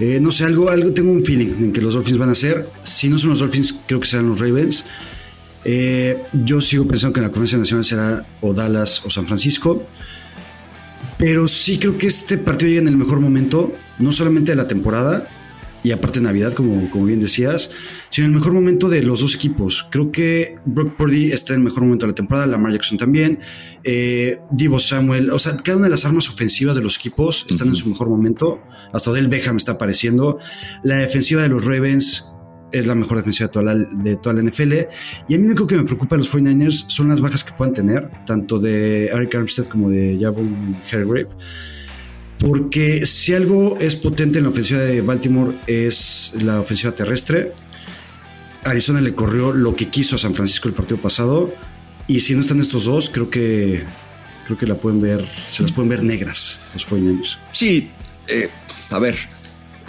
Eh, 0.00 0.18
no 0.18 0.30
sé, 0.30 0.44
algo, 0.44 0.70
algo, 0.70 0.92
tengo 0.92 1.12
un 1.12 1.22
feeling 1.22 1.52
en 1.58 1.72
que 1.72 1.82
los 1.82 1.92
Dolphins 1.92 2.18
van 2.18 2.30
a 2.30 2.34
ser. 2.34 2.66
Si 2.82 3.08
no 3.08 3.18
son 3.18 3.30
los 3.30 3.40
Dolphins, 3.40 3.80
creo 3.86 4.00
que 4.00 4.08
serán 4.08 4.30
los 4.30 4.40
Ravens. 4.40 4.84
Eh, 5.62 6.22
yo 6.32 6.58
sigo 6.62 6.88
pensando 6.88 7.12
que 7.12 7.20
la 7.20 7.28
conferencia 7.28 7.58
nacional 7.58 7.84
será 7.84 8.26
o 8.40 8.54
Dallas 8.54 9.04
o 9.04 9.10
San 9.10 9.26
Francisco. 9.26 9.84
Pero 11.18 11.46
sí 11.48 11.78
creo 11.78 11.98
que 11.98 12.06
este 12.06 12.38
partido 12.38 12.70
llega 12.70 12.80
en 12.80 12.88
el 12.88 12.96
mejor 12.96 13.20
momento, 13.20 13.74
no 13.98 14.10
solamente 14.10 14.52
de 14.52 14.56
la 14.56 14.66
temporada, 14.66 15.28
y 15.82 15.92
aparte 15.92 16.20
Navidad, 16.20 16.52
como, 16.52 16.90
como 16.90 17.06
bien 17.06 17.20
decías, 17.20 17.70
sino 18.10 18.26
el 18.26 18.32
mejor 18.32 18.52
momento 18.52 18.88
de 18.88 19.02
los 19.02 19.20
dos 19.20 19.34
equipos. 19.34 19.86
Creo 19.90 20.12
que 20.12 20.56
Brock 20.66 20.96
Purdy 20.96 21.32
está 21.32 21.54
en 21.54 21.60
el 21.60 21.64
mejor 21.64 21.84
momento 21.84 22.06
de 22.06 22.12
la 22.12 22.14
temporada, 22.14 22.46
Lamar 22.46 22.72
Jackson 22.72 22.98
también, 22.98 23.38
eh, 23.84 24.38
Divo 24.50 24.78
Samuel, 24.78 25.30
o 25.30 25.38
sea, 25.38 25.56
cada 25.56 25.76
una 25.76 25.86
de 25.86 25.90
las 25.90 26.04
armas 26.04 26.28
ofensivas 26.28 26.76
de 26.76 26.82
los 26.82 26.96
equipos 26.96 27.46
están 27.48 27.68
en 27.68 27.76
su 27.76 27.88
mejor 27.88 28.08
momento. 28.08 28.60
Hasta 28.92 29.12
Del 29.12 29.28
Beckham 29.28 29.56
está 29.56 29.72
apareciendo. 29.72 30.38
La 30.82 30.96
defensiva 30.96 31.42
de 31.42 31.48
los 31.48 31.64
Ravens 31.64 32.26
es 32.72 32.86
la 32.86 32.94
mejor 32.94 33.18
defensiva 33.18 33.48
de 33.48 33.52
toda 33.52 33.64
la, 33.64 33.74
de 33.74 34.16
toda 34.16 34.34
la 34.34 34.42
NFL. 34.42 34.72
Y 35.28 35.34
a 35.34 35.38
mí 35.38 35.44
lo 35.44 35.46
único 35.46 35.66
que 35.66 35.76
me 35.76 35.84
preocupa 35.84 36.16
de 36.16 36.20
los 36.20 36.34
49ers 36.34 36.84
son 36.88 37.08
las 37.08 37.20
bajas 37.20 37.44
que 37.44 37.52
puedan 37.52 37.74
tener, 37.74 38.10
tanto 38.26 38.58
de 38.58 39.06
Eric 39.06 39.34
Armstead 39.34 39.66
como 39.66 39.90
de 39.90 40.18
Javon 40.20 40.76
Hargrave. 40.90 41.28
Porque 42.40 43.04
si 43.04 43.34
algo 43.34 43.76
es 43.78 43.94
potente 43.96 44.38
en 44.38 44.44
la 44.44 44.50
ofensiva 44.50 44.80
de 44.80 45.02
Baltimore 45.02 45.58
es 45.66 46.32
la 46.40 46.60
ofensiva 46.60 46.92
terrestre. 46.94 47.52
Arizona 48.64 49.00
le 49.00 49.14
corrió 49.14 49.52
lo 49.52 49.76
que 49.76 49.88
quiso 49.88 50.16
a 50.16 50.18
San 50.18 50.34
Francisco 50.34 50.68
el 50.68 50.74
partido 50.74 50.98
pasado. 50.98 51.52
Y 52.06 52.20
si 52.20 52.34
no 52.34 52.40
están 52.40 52.60
estos 52.60 52.86
dos, 52.86 53.10
creo 53.10 53.30
que 53.30 53.84
creo 54.46 54.58
que 54.58 54.66
la 54.66 54.74
pueden 54.74 55.00
ver, 55.00 55.28
se 55.48 55.62
las 55.62 55.70
pueden 55.70 55.90
ver 55.90 56.02
negras 56.02 56.58
los 56.74 56.88
49ers. 56.88 57.36
Sí, 57.52 57.88
eh, 58.26 58.48
a 58.90 58.98
ver, 58.98 59.16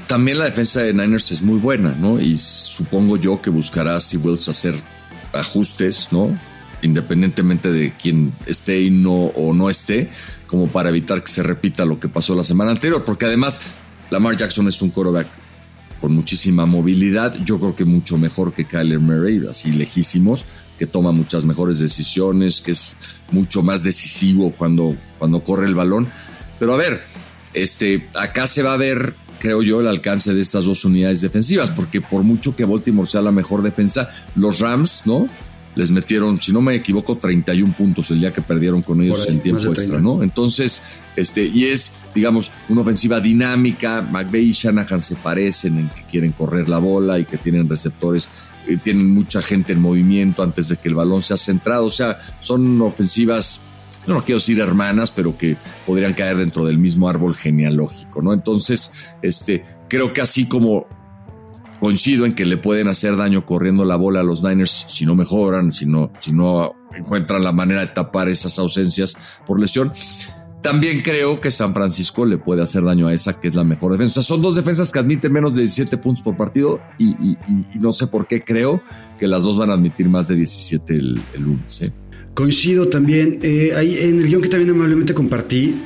también 0.07 0.37
la 0.37 0.45
defensa 0.45 0.81
de 0.81 0.93
Niners 0.93 1.31
es 1.31 1.41
muy 1.41 1.57
buena, 1.57 1.95
¿no? 1.97 2.19
Y 2.19 2.37
supongo 2.37 3.17
yo 3.17 3.41
que 3.41 3.49
buscará 3.49 3.99
si 3.99 4.17
Wills 4.17 4.49
hacer 4.49 4.75
ajustes, 5.33 6.09
¿no? 6.11 6.37
Independientemente 6.81 7.71
de 7.71 7.93
quién 7.93 8.33
esté 8.45 8.81
y 8.81 8.89
no 8.89 9.13
o 9.13 9.53
no 9.53 9.69
esté 9.69 10.09
como 10.47 10.67
para 10.67 10.89
evitar 10.89 11.23
que 11.23 11.31
se 11.31 11.43
repita 11.43 11.85
lo 11.85 11.99
que 11.99 12.09
pasó 12.09 12.35
la 12.35 12.43
semana 12.43 12.71
anterior, 12.71 13.05
porque 13.05 13.25
además 13.25 13.61
Lamar 14.09 14.35
Jackson 14.35 14.67
es 14.67 14.81
un 14.81 14.89
quarterback 14.89 15.27
con 16.01 16.13
muchísima 16.13 16.65
movilidad, 16.65 17.35
yo 17.45 17.59
creo 17.59 17.75
que 17.75 17.85
mucho 17.85 18.17
mejor 18.17 18.53
que 18.53 18.65
Kyler 18.65 18.99
Murray, 18.99 19.45
así 19.47 19.71
lejísimos, 19.71 20.45
que 20.77 20.87
toma 20.87 21.11
muchas 21.11 21.45
mejores 21.45 21.79
decisiones, 21.79 22.59
que 22.59 22.71
es 22.71 22.97
mucho 23.31 23.61
más 23.61 23.83
decisivo 23.83 24.51
cuando, 24.51 24.97
cuando 25.19 25.43
corre 25.43 25.67
el 25.67 25.75
balón. 25.75 26.09
Pero 26.59 26.73
a 26.73 26.77
ver, 26.77 27.01
este, 27.53 28.09
acá 28.15 28.47
se 28.47 28.63
va 28.63 28.73
a 28.73 28.77
ver, 28.77 29.13
creo 29.39 29.61
yo, 29.61 29.79
el 29.79 29.87
alcance 29.87 30.33
de 30.33 30.41
estas 30.41 30.65
dos 30.65 30.83
unidades 30.83 31.21
defensivas, 31.21 31.69
porque 31.69 32.01
por 32.01 32.23
mucho 32.23 32.55
que 32.55 32.65
Baltimore 32.65 33.07
sea 33.07 33.21
la 33.21 33.31
mejor 33.31 33.61
defensa, 33.61 34.09
los 34.35 34.59
Rams, 34.59 35.03
¿no? 35.05 35.29
Les 35.75 35.91
metieron, 35.91 36.39
si 36.39 36.51
no 36.51 36.61
me 36.61 36.75
equivoco, 36.75 37.17
31 37.17 37.73
puntos 37.73 38.11
el 38.11 38.19
día 38.19 38.33
que 38.33 38.41
perdieron 38.41 38.81
con 38.81 39.01
ellos 39.01 39.27
en 39.27 39.41
tiempo 39.41 39.71
extra, 39.71 39.99
¿no? 39.99 40.21
Entonces, 40.21 40.83
este, 41.15 41.45
y 41.45 41.65
es, 41.65 41.99
digamos, 42.13 42.51
una 42.69 42.81
ofensiva 42.81 43.19
dinámica. 43.19 44.01
McVeigh 44.01 44.49
y 44.49 44.51
Shanahan 44.51 44.99
se 44.99 45.15
parecen 45.15 45.77
en 45.77 45.89
que 45.89 46.03
quieren 46.03 46.33
correr 46.33 46.67
la 46.67 46.79
bola 46.79 47.19
y 47.19 47.25
que 47.25 47.37
tienen 47.37 47.69
receptores, 47.69 48.29
eh, 48.67 48.77
tienen 48.83 49.13
mucha 49.13 49.41
gente 49.41 49.73
en 49.73 49.81
movimiento 49.81 50.43
antes 50.43 50.67
de 50.67 50.77
que 50.77 50.89
el 50.89 50.95
balón 50.95 51.21
sea 51.21 51.37
centrado. 51.37 51.85
O 51.85 51.89
sea, 51.91 52.19
son 52.41 52.81
ofensivas, 52.81 53.65
no, 54.07 54.15
no 54.15 54.25
quiero 54.25 54.39
decir 54.39 54.59
hermanas, 54.59 55.09
pero 55.11 55.37
que 55.37 55.55
podrían 55.85 56.13
caer 56.13 56.37
dentro 56.37 56.65
del 56.65 56.79
mismo 56.79 57.07
árbol 57.07 57.35
genealógico, 57.35 58.21
¿no? 58.21 58.33
Entonces, 58.33 58.95
este, 59.21 59.63
creo 59.87 60.11
que 60.11 60.21
así 60.21 60.45
como 60.45 60.87
coincido 61.81 62.27
en 62.27 62.35
que 62.35 62.45
le 62.45 62.57
pueden 62.57 62.87
hacer 62.87 63.17
daño 63.17 63.43
corriendo 63.43 63.85
la 63.85 63.95
bola 63.95 64.19
a 64.19 64.23
los 64.23 64.43
Niners 64.43 64.85
si 64.87 65.03
no 65.03 65.15
mejoran, 65.15 65.71
si 65.71 65.87
no, 65.87 66.13
si 66.19 66.31
no 66.31 66.75
encuentran 66.95 67.43
la 67.43 67.51
manera 67.51 67.81
de 67.81 67.87
tapar 67.87 68.29
esas 68.29 68.59
ausencias 68.59 69.17
por 69.47 69.59
lesión. 69.59 69.91
También 70.61 71.01
creo 71.01 71.41
que 71.41 71.49
San 71.49 71.73
Francisco 71.73 72.23
le 72.23 72.37
puede 72.37 72.61
hacer 72.61 72.83
daño 72.83 73.07
a 73.07 73.13
esa, 73.15 73.39
que 73.39 73.47
es 73.47 73.55
la 73.55 73.63
mejor 73.63 73.93
defensa. 73.93 74.21
son 74.21 74.43
dos 74.43 74.55
defensas 74.55 74.91
que 74.91 74.99
admiten 74.99 75.33
menos 75.33 75.55
de 75.55 75.63
17 75.63 75.97
puntos 75.97 76.23
por 76.23 76.37
partido 76.37 76.79
y, 76.99 77.35
no 77.73 77.91
sé 77.91 78.05
por 78.05 78.27
qué 78.27 78.43
creo 78.43 78.79
que 79.17 79.27
las 79.27 79.43
dos 79.43 79.57
van 79.57 79.71
a 79.71 79.73
admitir 79.73 80.07
más 80.07 80.27
de 80.27 80.35
17 80.35 80.93
el, 80.93 81.19
lunes. 81.39 81.81
¿eh? 81.81 81.91
Coincido 82.35 82.89
también. 82.89 83.39
Eh, 83.41 83.73
ahí 83.75 83.97
en 84.01 84.19
el 84.19 84.27
guion 84.27 84.43
que 84.43 84.49
también 84.49 84.69
amablemente 84.69 85.15
compartí, 85.15 85.81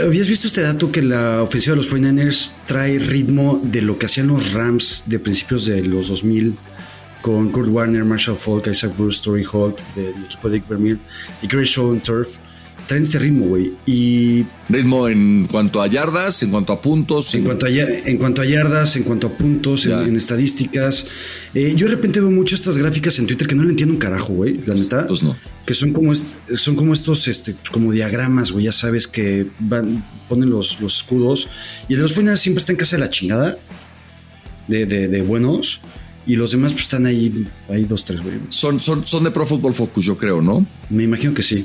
¿Habías 0.00 0.28
visto 0.28 0.46
este 0.46 0.62
dato 0.62 0.92
que 0.92 1.02
la 1.02 1.42
ofensiva 1.42 1.74
de 1.74 1.82
los 1.82 1.92
49ers 1.92 2.50
trae 2.66 2.98
ritmo 2.98 3.60
de 3.62 3.82
lo 3.82 3.98
que 3.98 4.06
hacían 4.06 4.28
los 4.28 4.52
Rams 4.52 5.02
de 5.06 5.18
principios 5.18 5.66
de 5.66 5.82
los 5.82 6.08
2000 6.08 6.56
con 7.20 7.50
Kurt 7.50 7.70
Warner, 7.70 8.04
Marshall 8.04 8.36
Falk, 8.36 8.68
Isaac 8.68 8.96
Bruce, 8.96 9.16
Story 9.16 9.44
Holt 9.50 9.80
del 9.96 10.14
equipo 10.26 10.48
de 10.48 10.54
Dick 10.54 10.68
Vermeil 10.68 11.00
y 11.42 11.48
Chris 11.48 11.70
Show 11.70 11.98
Turf? 12.00 12.36
Traen 12.86 13.02
este 13.02 13.18
ritmo, 13.18 13.46
güey. 13.46 13.72
Y. 13.86 14.44
Ritmo 14.68 15.08
en 15.08 15.46
cuanto 15.46 15.82
a 15.82 15.86
yardas, 15.86 16.42
en 16.42 16.50
cuanto 16.50 16.72
a 16.72 16.80
puntos. 16.80 17.34
En, 17.34 17.44
cuanto, 17.44 17.66
a, 17.66 17.70
en 17.70 18.18
cuanto 18.18 18.42
a 18.42 18.44
yardas, 18.44 18.96
en 18.96 19.02
cuanto 19.02 19.26
a 19.28 19.30
puntos, 19.30 19.86
en, 19.86 20.16
estadísticas. 20.16 21.06
Eh, 21.54 21.74
yo 21.76 21.86
de 21.86 21.94
repente 21.94 22.20
veo 22.20 22.30
mucho 22.30 22.54
estas 22.54 22.76
gráficas 22.76 23.18
en 23.18 23.26
Twitter 23.26 23.46
que 23.46 23.54
no 23.54 23.62
le 23.62 23.70
entiendo 23.70 23.94
un 23.94 24.00
carajo, 24.00 24.32
güey, 24.32 24.60
la 24.66 24.74
neta. 24.74 25.06
Pues 25.06 25.22
no. 25.22 25.36
Que 25.66 25.74
son 25.74 25.92
como, 25.92 26.12
son 26.14 26.76
como 26.76 26.92
estos, 26.92 27.28
este, 27.28 27.54
como 27.72 27.92
diagramas, 27.92 28.52
güey, 28.52 28.66
ya 28.66 28.72
sabes, 28.72 29.06
que 29.06 29.46
van, 29.58 30.04
ponen 30.28 30.50
los, 30.50 30.80
los 30.80 30.96
escudos. 30.96 31.48
Y 31.88 31.94
el 31.94 31.98
de 31.98 32.02
los 32.02 32.14
finales 32.14 32.40
siempre 32.40 32.60
está 32.60 32.72
en 32.72 32.78
casa 32.78 32.96
de 32.96 33.00
la 33.00 33.10
chingada. 33.10 33.58
De, 34.66 34.86
de, 34.86 35.08
de 35.08 35.20
buenos. 35.20 35.82
Y 36.26 36.36
los 36.36 36.52
demás 36.52 36.72
pues 36.72 36.84
están 36.84 37.04
ahí, 37.04 37.46
ahí 37.68 37.84
dos, 37.84 38.04
tres, 38.04 38.22
güey. 38.22 38.36
Son, 38.48 38.80
son, 38.80 39.06
son 39.06 39.24
de 39.24 39.30
Pro 39.30 39.46
Football 39.46 39.74
Focus, 39.74 40.04
yo 40.06 40.16
creo, 40.16 40.40
¿no? 40.40 40.66
Me 40.88 41.02
imagino 41.02 41.34
que 41.34 41.42
sí. 41.42 41.62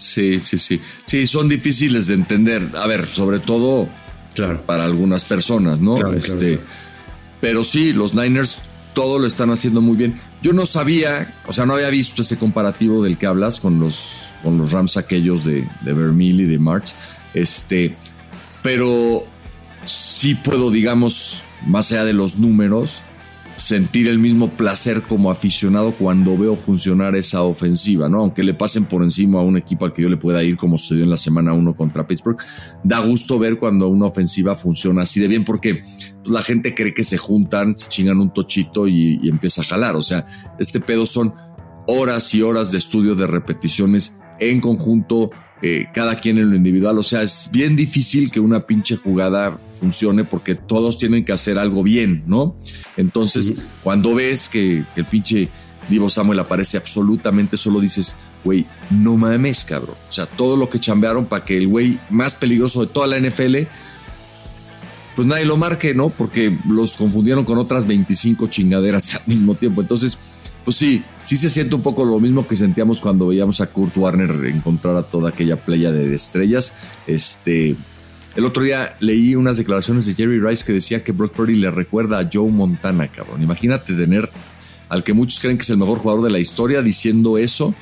sí, 0.00 0.40
sí, 0.44 0.58
sí. 0.58 0.80
Sí, 1.04 1.26
son 1.26 1.48
difíciles 1.48 2.08
de 2.08 2.14
entender. 2.14 2.70
A 2.74 2.86
ver, 2.86 3.06
sobre 3.06 3.38
todo 3.38 3.88
claro. 4.34 4.62
para 4.66 4.84
algunas 4.84 5.24
personas, 5.24 5.78
¿no? 5.80 6.12
este, 6.12 6.58
Pero 7.40 7.62
sí, 7.62 7.92
los 7.92 8.14
Niners 8.14 8.58
todo 8.92 9.18
lo 9.18 9.26
están 9.26 9.50
haciendo 9.50 9.80
muy 9.80 9.96
bien. 9.96 10.18
Yo 10.42 10.52
no 10.52 10.66
sabía, 10.66 11.34
o 11.46 11.52
sea, 11.52 11.66
no 11.66 11.74
había 11.74 11.90
visto 11.90 12.22
ese 12.22 12.38
comparativo 12.38 13.04
del 13.04 13.18
que 13.18 13.26
hablas 13.26 13.60
con 13.60 13.78
los, 13.78 14.32
con 14.42 14.58
los 14.58 14.72
Rams 14.72 14.96
aquellos 14.96 15.44
de, 15.44 15.68
de 15.82 15.92
Vermeil 15.92 16.40
y 16.40 16.44
de 16.46 16.58
March. 16.58 16.94
Este, 17.34 17.94
pero 18.62 19.26
sí 19.84 20.34
puedo, 20.34 20.70
digamos, 20.70 21.42
más 21.66 21.92
allá 21.92 22.04
de 22.04 22.14
los 22.14 22.38
números, 22.38 23.02
sentir 23.56 24.06
el 24.06 24.18
mismo 24.18 24.50
placer 24.50 25.02
como 25.02 25.30
aficionado 25.30 25.92
cuando 25.92 26.36
veo 26.36 26.56
funcionar 26.56 27.16
esa 27.16 27.42
ofensiva, 27.42 28.08
¿no? 28.08 28.20
Aunque 28.20 28.42
le 28.42 28.54
pasen 28.54 28.84
por 28.84 29.02
encima 29.02 29.40
a 29.40 29.42
un 29.42 29.56
equipo 29.56 29.86
al 29.86 29.92
que 29.92 30.02
yo 30.02 30.10
le 30.10 30.18
pueda 30.18 30.44
ir, 30.44 30.56
como 30.56 30.76
sucedió 30.76 31.04
en 31.04 31.10
la 31.10 31.16
semana 31.16 31.54
1 31.54 31.74
contra 31.74 32.06
Pittsburgh, 32.06 32.38
da 32.84 33.00
gusto 33.00 33.38
ver 33.38 33.58
cuando 33.58 33.88
una 33.88 34.06
ofensiva 34.06 34.54
funciona 34.54 35.02
así 35.02 35.20
de 35.20 35.28
bien, 35.28 35.44
porque 35.44 35.76
pues, 35.76 36.14
la 36.26 36.42
gente 36.42 36.74
cree 36.74 36.92
que 36.92 37.02
se 37.02 37.16
juntan, 37.16 37.76
se 37.76 37.88
chingan 37.88 38.20
un 38.20 38.32
tochito 38.32 38.86
y, 38.86 39.26
empieza 39.28 39.62
a 39.62 39.64
jalar. 39.64 39.96
O 39.96 40.02
sea, 40.02 40.26
este 40.58 40.78
pedo 40.78 41.06
son 41.06 41.34
horas 41.86 42.34
y 42.34 42.42
horas 42.42 42.72
de 42.72 42.78
estudio 42.78 43.14
de 43.14 43.26
repeticiones 43.26 44.18
en 44.38 44.60
conjunto, 44.60 45.30
eh, 45.62 45.86
cada 45.94 46.16
quien 46.20 46.36
en 46.38 46.50
lo 46.50 46.56
individual. 46.56 46.98
O 46.98 47.02
sea, 47.02 47.22
es 47.22 47.48
bien 47.52 47.74
difícil 47.74 48.30
que 48.30 48.40
una 48.40 48.66
pinche 48.66 48.96
jugada 48.96 49.58
funcione 49.78 50.24
porque 50.24 50.54
todos 50.54 50.98
tienen 50.98 51.24
que 51.24 51.32
hacer 51.32 51.58
algo 51.58 51.82
bien, 51.82 52.24
¿no? 52.26 52.56
Entonces, 52.96 53.62
cuando 53.82 54.14
ves 54.14 54.48
que, 54.48 54.84
el 54.96 55.04
pinche 55.04 55.48
Divo 55.88 56.08
Samuel 56.08 56.40
aparece 56.40 56.76
absolutamente 56.76 57.56
solo, 57.56 57.80
dices, 57.80 58.16
güey, 58.44 58.66
no 58.90 59.16
mames, 59.16 59.64
cabrón. 59.64 59.96
O 60.08 60.12
sea, 60.12 60.26
todo 60.26 60.56
lo 60.56 60.68
que 60.68 60.80
chambearon 60.80 61.26
para 61.26 61.44
que 61.44 61.56
el 61.56 61.68
güey 61.68 61.98
más 62.10 62.34
peligroso 62.34 62.80
de 62.80 62.86
toda 62.88 63.06
la 63.06 63.20
NFL, 63.20 63.56
pues 65.14 65.28
nadie 65.28 65.44
lo 65.44 65.56
marque, 65.56 65.94
¿no? 65.94 66.10
Porque 66.10 66.56
los 66.68 66.96
confundieron 66.96 67.44
con 67.44 67.58
otras 67.58 67.86
25 67.86 68.48
chingaderas 68.48 69.14
al 69.16 69.22
mismo 69.26 69.54
tiempo. 69.54 69.80
Entonces, 69.80 70.18
pues 70.64 70.76
sí, 70.76 71.04
sí 71.22 71.36
se 71.36 71.48
siente 71.48 71.76
un 71.76 71.82
poco 71.82 72.04
lo 72.04 72.18
mismo 72.18 72.48
que 72.48 72.56
sentíamos 72.56 73.00
cuando 73.00 73.28
veíamos 73.28 73.60
a 73.60 73.66
Kurt 73.66 73.96
Warner 73.96 74.46
encontrar 74.46 74.96
a 74.96 75.04
toda 75.04 75.28
aquella 75.28 75.64
playa 75.64 75.92
de 75.92 76.12
estrellas. 76.12 76.72
Este, 77.06 77.76
el 78.36 78.44
otro 78.44 78.62
día 78.62 78.96
leí 79.00 79.34
unas 79.34 79.56
declaraciones 79.56 80.06
de 80.06 80.14
Jerry 80.14 80.40
Rice 80.40 80.64
que 80.64 80.72
decía 80.72 81.02
que 81.02 81.12
Brock 81.12 81.32
Purdy 81.32 81.54
le 81.54 81.70
recuerda 81.70 82.18
a 82.18 82.28
Joe 82.30 82.50
Montana, 82.50 83.08
cabrón. 83.08 83.42
Imagínate 83.42 83.94
tener 83.94 84.28
al 84.88 85.02
que 85.02 85.12
muchos 85.12 85.40
creen 85.40 85.56
que 85.56 85.62
es 85.62 85.70
el 85.70 85.78
mejor 85.78 85.98
jugador 85.98 86.22
de 86.22 86.30
la 86.30 86.38
historia 86.38 86.82
diciendo 86.82 87.38
eso 87.38 87.74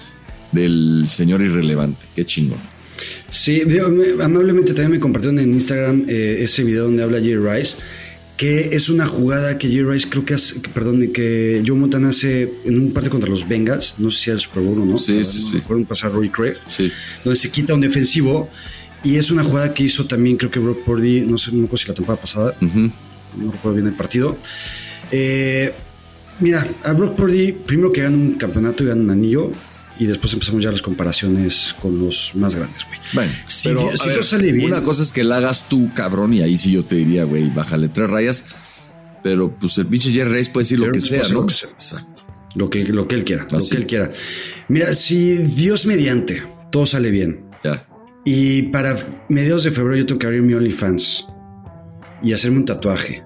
del 0.53 1.07
señor 1.09 1.43
irrelevante. 1.43 2.05
Qué 2.15 2.25
chingón. 2.25 2.59
Sí, 3.29 3.63
amablemente 4.23 4.73
también 4.73 4.93
me 4.93 5.01
compartieron 5.01 5.41
en 5.41 5.53
Instagram 5.53 6.05
eh, 6.09 6.39
ese 6.41 6.63
video 6.63 6.85
donde 6.85 7.03
habla 7.03 7.19
Jerry 7.19 7.37
Rice 7.37 7.79
que 8.37 8.71
es 8.73 8.89
una 8.89 9.07
jugada 9.07 9.59
que 9.59 9.69
Jerry 9.69 9.85
Rice 9.85 10.09
creo 10.11 10.25
que 10.25 10.35
hace, 10.35 10.59
perdón, 10.61 11.13
que 11.13 11.63
Joe 11.65 11.77
Montana 11.77 12.09
hace 12.09 12.51
en 12.65 12.79
un 12.79 12.93
parte 12.93 13.09
contra 13.09 13.31
los 13.31 13.47
Bengals, 13.47 13.95
no 13.99 14.11
sé 14.11 14.19
si 14.19 14.31
era 14.31 14.35
el 14.35 14.41
Super 14.41 14.63
Bowl 14.63 14.81
o 14.81 14.85
no. 14.85 14.99
Sí, 14.99 15.23
sí, 15.23 15.39
sí. 15.39 15.59
Recuerdo 15.59 15.85
pasar 15.85 16.13
Roy 16.13 16.31
Craig, 16.31 16.55
sí. 16.67 16.91
donde 17.25 17.39
se 17.39 17.51
quita 17.51 17.75
un 17.75 17.81
defensivo 17.81 18.51
y 19.05 19.17
es 19.17 19.31
una 19.31 19.45
jugada 19.45 19.73
que 19.73 19.85
hizo 19.85 20.07
también 20.07 20.37
creo 20.37 20.51
que 20.51 20.59
Brock 20.59 20.83
Purdy, 20.85 21.21
no 21.21 21.39
sé, 21.39 21.53
no 21.53 21.69
sé 21.69 21.77
si 21.77 21.89
la 21.89 21.95
temporada 21.95 22.21
pasada, 22.21 22.57
no 22.61 23.53
recuerdo 23.53 23.75
bien 23.75 23.87
el 23.87 23.95
partido. 23.95 24.37
Eh, 25.13 25.73
mira, 26.41 26.67
a 26.83 26.93
Brock 26.93 27.15
Purdy, 27.15 27.53
primero 27.53 27.93
que 27.93 28.03
gana 28.03 28.17
un 28.17 28.33
campeonato 28.35 28.83
y 28.83 28.87
gana 28.87 29.03
un 29.03 29.11
anillo, 29.11 29.53
y 29.99 30.07
después 30.07 30.33
empezamos 30.33 30.63
ya 30.63 30.73
las 30.73 30.83
comparaciones 30.83 31.75
con 31.81 31.99
los 31.99 32.35
más 32.35 32.55
grandes, 32.55 32.85
güey. 32.87 32.99
Bueno, 33.13 33.33
si, 33.47 33.71
sale 34.23 34.53
bien. 34.53 34.67
Una 34.67 34.83
cosa 34.83 35.03
es 35.03 35.13
que 35.13 35.23
la 35.23 35.37
hagas 35.37 35.69
tú, 35.69 35.91
cabrón, 35.95 36.35
y 36.35 36.41
ahí 36.41 36.59
sí 36.59 36.73
yo 36.73 36.85
te 36.85 36.97
diría, 36.97 37.25
güey, 37.25 37.51
bájale 37.51 37.89
tres 37.89 38.11
rayas. 38.11 38.47
pero 39.23 39.55
pues 39.55 39.79
el 39.79 39.87
pinche 39.87 40.11
Jerry 40.11 40.39
Rice 40.39 40.51
puede 40.51 40.65
decir 40.65 40.79
lo 40.81 40.91
que 40.91 41.01
sea, 41.01 41.23
¿no? 41.29 41.43
lo 41.43 41.47
que 41.47 41.55
sea. 41.55 41.71
Exacto. 41.71 42.23
Lo 42.57 42.71
que, 42.71 42.85
lo 42.85 43.07
que 43.07 43.17
él 43.17 43.25
quiera, 43.25 43.47
lo 43.51 43.59
que 43.59 43.77
él 43.77 43.87
quiera. 43.87 44.11
Mira, 44.69 44.95
si 44.95 45.37
Dios 45.39 45.87
mediante 45.87 46.43
todo 46.71 46.87
sale 46.87 47.11
bien 47.11 47.45
Ya. 47.63 47.87
Y 48.25 48.63
para 48.63 48.97
mediados 49.29 49.65
de 49.65 49.71
febrero 49.71 49.97
yo 49.99 50.07
tengo 50.07 50.19
que 50.19 50.27
abrir 50.27 50.43
mi 50.43 50.55
OnlyFans 50.55 51.27
y 52.23 52.33
hacerme 52.33 52.59
un 52.59 52.65
tatuaje. 52.65 53.23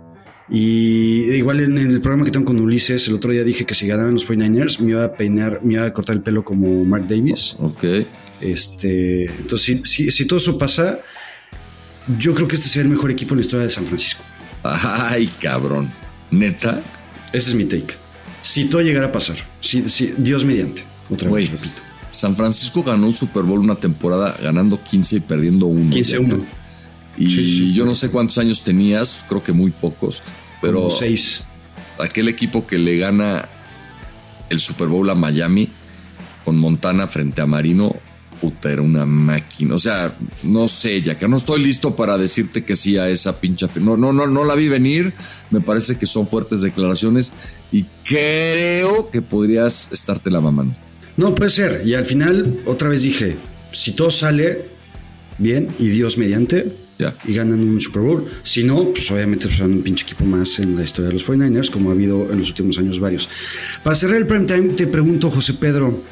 Y 0.51 1.30
igual 1.34 1.61
en 1.61 1.76
el 1.76 2.01
programa 2.01 2.24
que 2.24 2.30
tengo 2.30 2.46
con 2.46 2.59
Ulises, 2.59 3.07
el 3.09 3.14
otro 3.14 3.30
día 3.32 3.44
dije 3.44 3.66
que 3.66 3.74
si 3.74 3.86
ganaban 3.86 4.14
los 4.14 4.28
49ers 4.28 4.80
me 4.80 4.92
iba 4.92 5.05
a 5.05 5.12
peinar, 5.12 5.61
me 5.62 5.74
iba 5.74 5.84
a 5.84 5.92
cortar 5.92 6.16
el 6.16 6.22
pelo 6.22 6.42
como 6.42 6.84
Mark 6.84 7.07
Davis. 7.07 7.55
Ok. 7.59 7.84
Este, 8.40 9.24
entonces, 9.26 9.80
si, 9.84 10.05
si- 10.05 10.11
si 10.11 10.24
todo 10.24 10.38
eso 10.38 10.57
pasa, 10.59 11.01
yo 12.18 12.34
creo 12.34 12.49
que 12.49 12.57
este 12.57 12.68
sería 12.68 12.84
el 12.84 12.88
mejor 12.90 13.11
equipo 13.11 13.34
en 13.34 13.40
la 13.40 13.44
historia 13.44 13.64
de 13.64 13.70
San 13.70 13.84
Francisco. 13.84 14.22
Ay, 14.62 15.26
cabrón. 15.40 15.90
Neta. 16.30 16.80
Ese 17.32 17.51
es 17.51 17.55
mi 17.55 17.64
take. 17.66 17.94
Si 18.40 18.64
todo 18.66 18.80
llegara 18.80 19.09
a 19.09 19.12
pasar, 19.12 19.36
si, 19.61 19.88
si- 19.90 20.14
Dios 20.16 20.44
mediante, 20.46 20.82
otra 21.11 21.30
vez 21.30 21.51
repito. 21.51 21.82
San 22.11 22.37
Francisco 22.37 22.83
ganó 22.83 23.07
un 23.07 23.15
Super 23.15 23.43
Bowl 23.43 23.61
una 23.61 23.75
temporada 23.77 24.37
ganando 24.43 24.83
15 24.83 25.17
y 25.17 25.21
perdiendo 25.21 25.67
1. 25.67 25.95
15-1. 25.95 26.45
Y 27.19 27.27
Sí, 27.27 27.35
sí. 27.35 27.73
yo 27.75 27.85
no 27.85 27.95
sé 27.95 28.11
cuántos 28.11 28.39
años 28.39 28.63
tenías, 28.63 29.25
creo 29.29 29.43
que 29.43 29.53
muy 29.53 29.71
pocos, 29.73 30.23
pero 30.63 30.89
seis. 30.91 31.43
aquel 31.99 32.29
equipo 32.29 32.67
que 32.67 32.79
le 32.79 32.97
gana 32.97 33.49
el 34.49 34.61
Super 34.61 34.87
Bowl 34.89 35.09
a 35.11 35.15
Miami 35.15 35.69
con 36.45 36.57
Montana 36.57 37.07
frente 37.09 37.41
a 37.41 37.47
Marino, 37.47 37.95
puta, 38.41 38.71
era 38.71 38.83
una 38.83 39.05
máquina. 39.05 39.75
O 39.75 39.79
sea, 39.79 40.15
no 40.45 40.69
sé, 40.69 41.03
ya 41.03 41.19
que 41.19 41.27
no 41.29 41.37
estoy 41.37 41.63
listo 41.63 41.97
para 41.97 42.17
decirte 42.17 42.65
que 42.65 42.77
sí 42.77 42.97
a 42.97 43.09
esa 43.09 43.41
pincha. 43.41 43.69
No, 43.81 43.97
no, 43.97 44.13
no, 44.13 44.27
no 44.29 44.45
la 44.45 44.55
vi 44.55 44.69
venir. 44.69 45.13
Me 45.51 45.61
parece 45.61 45.99
que 45.99 46.07
son 46.07 46.27
fuertes 46.27 46.61
declaraciones 46.63 47.35
y 47.73 47.85
creo 48.05 49.11
que 49.11 49.23
podrías 49.23 49.93
estarte 49.93 50.31
la 50.31 50.41
mamando. 50.41 50.75
No, 51.19 51.35
puede 51.35 51.51
ser. 51.51 51.83
Y 51.85 51.95
al 51.95 52.07
final, 52.07 52.61
otra 52.64 52.89
vez 52.89 53.03
dije, 53.03 53.37
si 53.73 53.93
todo 53.93 54.11
sale 54.11 54.62
bien 55.37 55.69
y 55.79 55.89
Dios 55.89 56.16
mediante, 56.16 56.73
y 57.27 57.35
ganan 57.35 57.61
un 57.61 57.81
Super 57.81 58.03
Bowl. 58.03 58.27
Si 58.43 58.64
no, 58.64 58.91
pues 58.91 59.11
obviamente 59.11 59.49
serán 59.49 59.73
un 59.73 59.83
pinche 59.83 60.05
equipo 60.05 60.25
más 60.25 60.59
en 60.59 60.77
la 60.77 60.83
historia 60.83 61.09
de 61.09 61.14
los 61.14 61.29
49ers, 61.29 61.71
como 61.71 61.91
ha 61.91 61.93
habido 61.93 62.31
en 62.33 62.39
los 62.41 62.49
últimos 62.49 62.79
años 62.79 62.99
varios. 62.99 63.29
Para 63.83 63.95
cerrar 63.95 64.16
el 64.16 64.27
prime 64.27 64.47
time, 64.47 64.69
te 64.71 64.87
pregunto, 64.87 65.31
José 65.31 65.55
Pedro, 65.55 66.03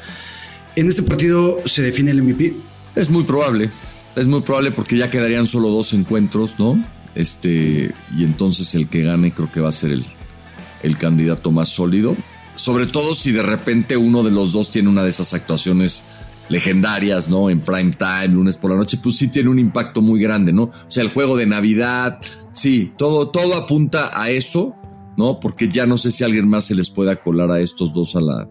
¿en 0.75 0.87
este 0.87 1.03
partido 1.03 1.59
se 1.65 1.81
define 1.83 2.11
el 2.11 2.21
MVP? 2.21 2.53
Es 2.95 3.09
muy 3.09 3.23
probable. 3.23 3.69
Es 4.15 4.27
muy 4.27 4.41
probable 4.41 4.71
porque 4.71 4.97
ya 4.97 5.09
quedarían 5.09 5.45
solo 5.45 5.69
dos 5.69 5.93
encuentros, 5.93 6.55
¿no? 6.57 6.81
Este, 7.15 7.91
y 8.15 8.23
entonces 8.23 8.73
el 8.75 8.87
que 8.87 9.03
gane 9.03 9.33
creo 9.33 9.51
que 9.51 9.59
va 9.59 9.69
a 9.69 9.73
ser 9.73 9.91
el, 9.91 10.05
el 10.83 10.97
candidato 10.97 11.51
más 11.51 11.69
sólido. 11.69 12.15
Sobre 12.57 12.87
todo 12.87 13.13
si 13.13 13.31
de 13.31 13.43
repente 13.43 13.95
uno 13.97 14.23
de 14.23 14.31
los 14.31 14.51
dos 14.51 14.71
tiene 14.71 14.89
una 14.89 15.03
de 15.03 15.09
esas 15.09 15.33
actuaciones 15.33 16.09
legendarias, 16.49 17.29
¿no? 17.29 17.49
En 17.49 17.59
prime 17.59 17.91
time, 17.93 18.29
lunes 18.29 18.57
por 18.57 18.71
la 18.71 18.77
noche, 18.77 18.97
pues 19.01 19.15
sí 19.17 19.27
tiene 19.29 19.49
un 19.49 19.59
impacto 19.59 20.01
muy 20.01 20.19
grande, 20.19 20.51
¿no? 20.51 20.63
O 20.63 20.71
sea, 20.87 21.03
el 21.03 21.09
juego 21.09 21.37
de 21.37 21.45
Navidad, 21.45 22.19
sí, 22.53 22.93
todo, 22.97 23.29
todo 23.29 23.55
apunta 23.55 24.09
a 24.13 24.29
eso, 24.31 24.75
¿no? 25.17 25.37
Porque 25.39 25.69
ya 25.69 25.85
no 25.85 25.97
sé 25.97 26.09
si 26.09 26.23
alguien 26.23 26.47
más 26.49 26.65
se 26.65 26.75
les 26.75 26.89
pueda 26.89 27.17
colar 27.17 27.51
a 27.51 27.59
estos 27.59 27.93
dos 27.93 28.15
a 28.15 28.21
la, 28.21 28.47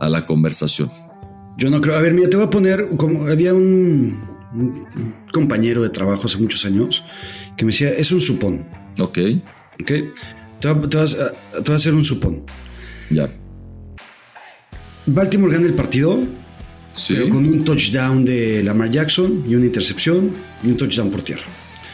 a 0.00 0.08
la 0.08 0.24
conversación. 0.24 0.90
Yo 1.58 1.70
no 1.70 1.80
creo. 1.80 1.96
A 1.96 2.00
ver, 2.00 2.14
mira, 2.14 2.28
te 2.30 2.36
voy 2.36 2.46
a 2.46 2.50
poner, 2.50 2.88
como 2.96 3.26
había 3.26 3.52
un, 3.52 4.18
un 4.54 4.84
compañero 5.32 5.82
de 5.82 5.90
trabajo 5.90 6.26
hace 6.26 6.38
muchos 6.38 6.64
años 6.64 7.04
que 7.56 7.64
me 7.64 7.72
decía, 7.72 7.90
es 7.90 8.10
un 8.12 8.20
supón, 8.20 8.66
Ok, 9.00 9.18
¿ok? 9.80 9.92
Te 10.60 10.68
voy 10.72 10.84
a, 10.84 10.88
te 10.88 10.96
vas 10.96 11.14
a- 11.14 11.32
te 11.52 11.60
voy 11.62 11.72
a 11.72 11.76
hacer 11.76 11.94
un 11.94 12.04
supón. 12.04 12.42
Ya. 13.10 13.30
Baltimore 15.06 15.52
gana 15.54 15.66
el 15.66 15.74
partido, 15.74 16.20
Sí. 16.92 17.14
pero 17.14 17.28
con 17.30 17.46
un 17.46 17.62
touchdown 17.64 18.24
de 18.24 18.62
Lamar 18.62 18.90
Jackson 18.90 19.44
y 19.48 19.54
una 19.54 19.66
intercepción 19.66 20.30
y 20.64 20.68
un 20.68 20.76
touchdown 20.76 21.10
por 21.10 21.22
tierra. 21.22 21.44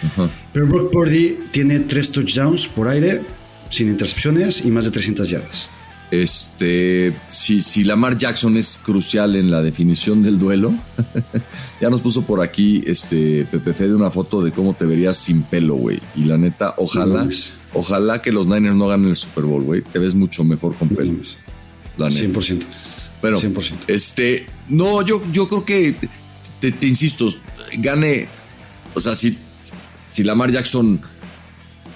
Ajá. 0.04 0.30
Pero 0.52 0.66
Brock 0.66 0.92
Purdy 0.92 1.38
tiene 1.50 1.80
tres 1.80 2.10
touchdowns 2.10 2.66
por 2.68 2.88
aire, 2.88 3.22
sin 3.70 3.88
intercepciones 3.88 4.64
y 4.64 4.70
más 4.70 4.84
de 4.84 4.90
300 4.92 5.28
yardas. 5.28 5.68
Este, 6.10 7.12
si, 7.28 7.60
si 7.62 7.84
Lamar 7.84 8.18
Jackson 8.18 8.56
es 8.58 8.78
crucial 8.84 9.34
en 9.34 9.50
la 9.50 9.62
definición 9.62 10.22
del 10.22 10.38
duelo, 10.38 10.74
ya 11.80 11.88
nos 11.88 12.00
puso 12.02 12.22
por 12.22 12.42
aquí 12.42 12.82
este 12.86 13.46
Pepe 13.50 13.72
Fede 13.72 13.94
una 13.94 14.10
foto 14.10 14.42
de 14.44 14.52
cómo 14.52 14.74
te 14.74 14.84
verías 14.84 15.16
sin 15.16 15.42
pelo, 15.42 15.74
güey. 15.74 16.00
Y 16.14 16.24
la 16.24 16.36
neta, 16.36 16.74
No 16.76 16.84
ojalá. 16.84 17.26
Ojalá 17.74 18.20
que 18.22 18.32
los 18.32 18.46
Niners 18.46 18.74
no 18.76 18.88
ganen 18.88 19.08
el 19.08 19.16
Super 19.16 19.44
Bowl, 19.44 19.62
güey. 19.62 19.82
Te 19.82 19.98
ves 19.98 20.14
mucho 20.14 20.44
mejor 20.44 20.74
con 20.74 20.88
pelo. 20.88 21.12
La 21.96 22.08
neta. 22.08 22.22
100%. 22.40 22.62
Pero, 23.20 23.40
100%. 23.40 23.72
este, 23.88 24.46
no, 24.68 25.02
yo, 25.06 25.22
yo 25.32 25.46
creo 25.46 25.64
que, 25.64 25.94
te, 26.60 26.72
te 26.72 26.86
insisto, 26.88 27.28
gane, 27.78 28.26
o 28.94 29.00
sea, 29.00 29.14
si, 29.14 29.38
si 30.10 30.24
Lamar 30.24 30.50
Jackson 30.50 31.00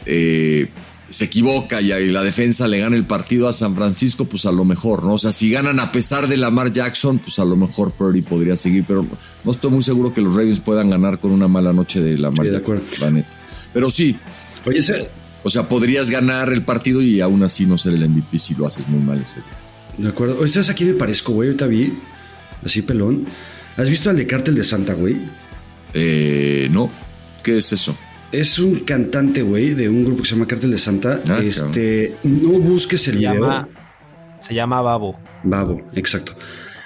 eh, 0.05 0.69
se 1.09 1.25
equivoca 1.25 1.81
y, 1.81 1.93
y 1.93 2.09
la 2.11 2.23
defensa 2.23 2.69
le 2.69 2.79
gana 2.79 2.97
el 2.97 3.07
partido 3.07 3.49
a 3.49 3.53
San 3.53 3.75
Francisco, 3.75 4.25
pues 4.27 4.47
a 4.47 4.53
lo 4.53 4.65
mejor, 4.65 5.05
¿no? 5.05 5.15
O 5.15 5.19
sea, 5.19 5.33
si 5.33 5.51
ganan 5.51 5.81
a 5.81 5.91
pesar 5.93 6.29
de 6.29 6.37
Lamar 6.37 6.73
Jackson, 6.73 7.19
pues 7.19 7.39
a 7.39 7.45
lo 7.45 7.57
mejor 7.57 7.93
Purdy 7.93 8.23
podría 8.23 8.55
seguir, 8.57 8.85
pero 8.87 9.05
no 9.45 9.51
estoy 9.51 9.71
muy 9.71 9.83
seguro 9.83 10.13
que 10.15 10.21
los 10.21 10.35
Ravens 10.35 10.61
puedan 10.61 10.91
ganar 10.91 11.19
con 11.21 11.33
una 11.33 11.49
mala 11.49 11.73
noche 11.73 12.01
de 12.01 12.17
Lamar 12.19 12.47
Sí, 12.47 12.53
de 12.53 12.59
Jackson, 12.59 12.77
acuerdo. 12.77 13.05
la 13.05 13.11
neta. 13.11 13.29
Pero 13.73 13.91
sí, 13.91 14.17
Oye, 14.65 14.79
ese- 14.79 15.11
o 15.43 15.51
sea, 15.51 15.69
podrías 15.69 16.11
ganar 16.11 16.53
el 16.53 16.63
partido 16.63 17.01
y 17.03 17.21
aún 17.21 17.43
así 17.43 17.67
no 17.67 17.79
ser 17.79 17.95
el 17.95 18.09
MVP 18.09 18.39
si 18.39 18.55
lo 18.55 18.67
haces 18.67 18.89
muy 18.89 19.01
mal 19.01 19.21
ese 19.21 19.41
día. 19.41 19.49
de 19.99 20.09
acuerdo. 20.09 20.37
Oye, 20.41 20.51
¿sabes 20.51 20.69
a 20.71 20.75
quién 20.75 20.91
me 20.91 20.97
parezco, 20.97 21.33
güey? 21.33 21.49
Ahorita 21.51 21.67
vi, 21.67 21.93
así 22.65 22.83
pelón. 22.83 23.27
¿Has 23.77 23.89
visto 23.89 24.11
al 24.11 24.17
de 24.17 24.27
Cártel 24.27 24.55
de 24.55 24.65
Santa, 24.65 24.95
güey? 24.95 25.17
Eh, 25.95 26.69
no, 26.71 26.91
¿qué 27.43 27.59
es 27.59 27.73
eso? 27.73 27.97
Es 28.33 28.59
un 28.59 28.81
cantante, 28.81 29.43
güey, 29.43 29.75
de 29.75 29.89
un 29.89 30.05
grupo 30.05 30.23
que 30.23 30.29
se 30.29 30.35
llama 30.35 30.47
Cártel 30.47 30.71
de 30.73 30.79
Santa. 30.79 31.21
Ah, 31.29 31.39
este, 31.43 32.17
no 32.25 32.51
busques 32.59 33.07
el 33.09 33.15
Se 33.15 33.19
video. 33.21 33.35
llama, 33.35 33.69
se 34.41 34.55
llama 34.55 34.81
Babo. 34.83 35.19
Babo, 35.45 35.81
exacto. 35.95 36.33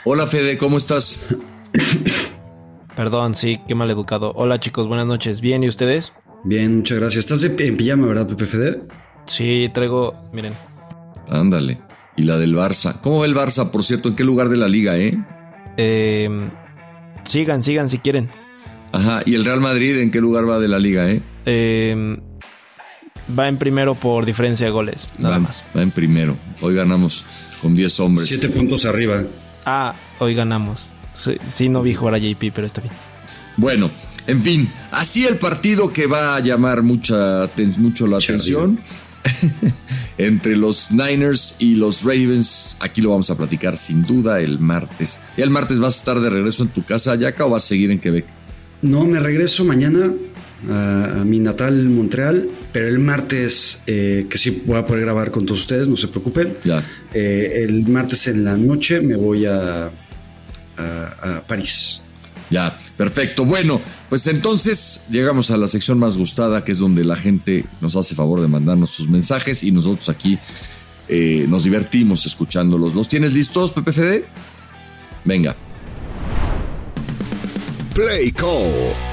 Hola 0.05 0.27
Fede, 0.27 0.59
¿cómo 0.59 0.77
estás? 0.77 1.27
Perdón, 2.97 3.35
sí, 3.35 3.61
qué 3.67 3.75
mal 3.75 3.91
educado. 3.91 4.33
Hola 4.35 4.61
chicos, 4.61 4.87
buenas 4.87 5.07
noches. 5.07 5.41
Bien, 5.41 5.63
¿y 5.65 5.69
ustedes? 5.69 6.13
Bien, 6.45 6.79
muchas 6.79 6.99
gracias. 6.99 7.25
Estás 7.25 7.45
en 7.45 7.77
pijama, 7.77 8.07
¿verdad, 8.07 8.27
Pepe 8.27 8.47
Fede? 8.47 8.81
Sí, 9.27 9.71
traigo, 9.73 10.15
miren. 10.33 10.53
Ándale. 11.29 11.81
Y 12.17 12.23
la 12.23 12.39
del 12.39 12.55
Barça. 12.55 13.01
¿Cómo 13.01 13.21
va 13.21 13.27
el 13.27 13.35
Barça, 13.35 13.71
por 13.71 13.85
cierto? 13.85 14.09
¿En 14.09 14.17
qué 14.17 14.25
lugar 14.25 14.49
de 14.49 14.57
la 14.57 14.69
liga, 14.69 14.97
eh? 14.99 15.17
eh, 15.77 16.29
sigan, 17.25 17.63
sigan 17.63 17.89
si 17.89 17.99
quieren. 17.99 18.31
Ajá. 18.93 19.23
¿Y 19.25 19.35
el 19.35 19.45
Real 19.45 19.61
Madrid 19.61 19.99
en 20.01 20.11
qué 20.11 20.21
lugar 20.21 20.49
va 20.49 20.59
de 20.59 20.69
la 20.69 20.79
liga, 20.79 21.09
eh? 21.11 21.23
Eh, 21.47 22.19
va 23.39 23.49
en 23.49 23.57
primero 23.57 23.95
por 23.95 24.27
diferencia 24.27 24.67
de 24.67 24.73
goles, 24.73 25.07
nada 25.19 25.37
va, 25.37 25.41
más. 25.41 25.63
Va 25.77 25.83
en 25.83 25.91
primero. 25.91 26.37
Hoy 26.61 26.75
ganamos 26.75 27.25
con 27.63 27.75
10 27.75 28.01
hombres. 28.01 28.29
Siete 28.29 28.49
puntos 28.49 28.85
arriba. 28.85 29.23
Ah, 29.65 29.95
hoy 30.19 30.35
ganamos. 30.35 30.93
Sí, 31.15 31.37
sí, 31.47 31.69
no 31.69 31.83
vi 31.83 31.95
jugar 31.95 32.15
a 32.15 32.19
JP, 32.19 32.53
pero 32.55 32.67
está 32.67 32.81
bien. 32.81 32.93
Bueno, 33.57 33.91
en 34.31 34.41
fin, 34.41 34.73
así 34.93 35.27
el 35.27 35.39
partido 35.39 35.93
que 35.93 36.07
va 36.07 36.37
a 36.37 36.41
llamar 36.41 36.83
mucha, 36.83 37.51
mucho 37.79 38.07
la 38.07 38.19
atención 38.19 38.79
entre 40.19 40.57
los 40.57 40.93
Niners 40.93 41.57
y 41.59 41.75
los 41.75 42.05
Ravens. 42.05 42.77
Aquí 42.81 43.01
lo 43.01 43.11
vamos 43.11 43.29
a 43.31 43.37
platicar 43.37 43.77
sin 43.77 44.03
duda 44.03 44.41
el 44.41 44.61
martes. 44.61 45.19
¿Ya 45.37 45.43
el 45.43 45.51
martes 45.51 45.81
vas 45.81 45.97
a 45.97 45.99
estar 45.99 46.21
de 46.21 46.31
regreso 46.31 46.63
en 46.63 46.69
tu 46.69 46.85
casa, 46.85 47.17
Yaka, 47.17 47.45
o 47.45 47.51
vas 47.51 47.65
a 47.65 47.67
seguir 47.67 47.91
en 47.91 47.99
Quebec? 47.99 48.25
No, 48.83 49.05
me 49.05 49.19
regreso 49.19 49.65
mañana 49.65 50.13
a, 50.71 51.21
a 51.21 51.25
mi 51.25 51.41
natal 51.41 51.89
Montreal, 51.89 52.49
pero 52.73 52.87
el 52.87 53.01
martes, 53.01 53.83
eh, 53.89 54.27
que 54.31 54.39
sí 54.39 54.63
voy 54.65 54.79
a 54.79 54.87
poder 54.87 55.03
grabar 55.03 55.33
con 55.33 55.45
todos 55.45 55.63
ustedes, 55.63 55.89
no 55.89 55.97
se 55.97 56.07
preocupen. 56.07 56.55
Ya. 56.65 56.85
Eh, 57.13 57.65
el 57.65 57.89
martes 57.89 58.29
en 58.29 58.45
la 58.45 58.57
noche 58.57 59.01
me 59.01 59.17
voy 59.17 59.45
a, 59.47 59.87
a, 59.87 59.91
a 61.21 61.43
París. 61.49 62.01
Ya, 62.51 62.77
perfecto. 62.97 63.45
Bueno, 63.45 63.81
pues 64.09 64.27
entonces 64.27 65.07
llegamos 65.09 65.51
a 65.51 65.57
la 65.57 65.69
sección 65.69 65.99
más 65.99 66.17
gustada, 66.17 66.65
que 66.65 66.73
es 66.73 66.79
donde 66.79 67.05
la 67.05 67.17
gente 67.17 67.65
nos 67.81 67.95
hace 67.97 68.15
favor 68.15 68.41
de 68.41 68.49
mandarnos 68.49 68.91
sus 68.91 69.09
mensajes 69.09 69.63
y 69.63 69.71
nosotros 69.71 70.09
aquí 70.09 70.39
eh, 71.09 71.47
nos 71.49 71.65
divertimos 71.65 72.27
escuchándolos. 72.27 72.95
¿Los 72.95 73.09
tienes 73.09 73.33
listos, 73.33 73.71
Pepe 73.73 73.93
Fede? 73.93 74.25
Venga. 75.25 75.55
Play 77.95 78.33
Call. 78.33 79.10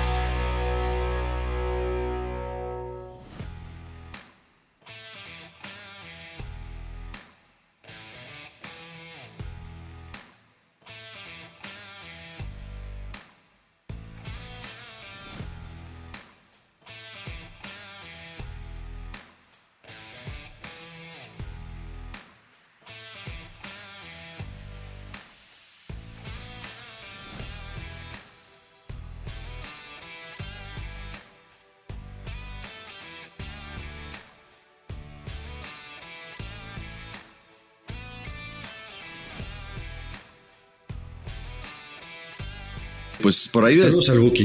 Pues 43.28 43.50
por 43.50 43.66
ahí, 43.66 43.76
debe, 43.76 43.92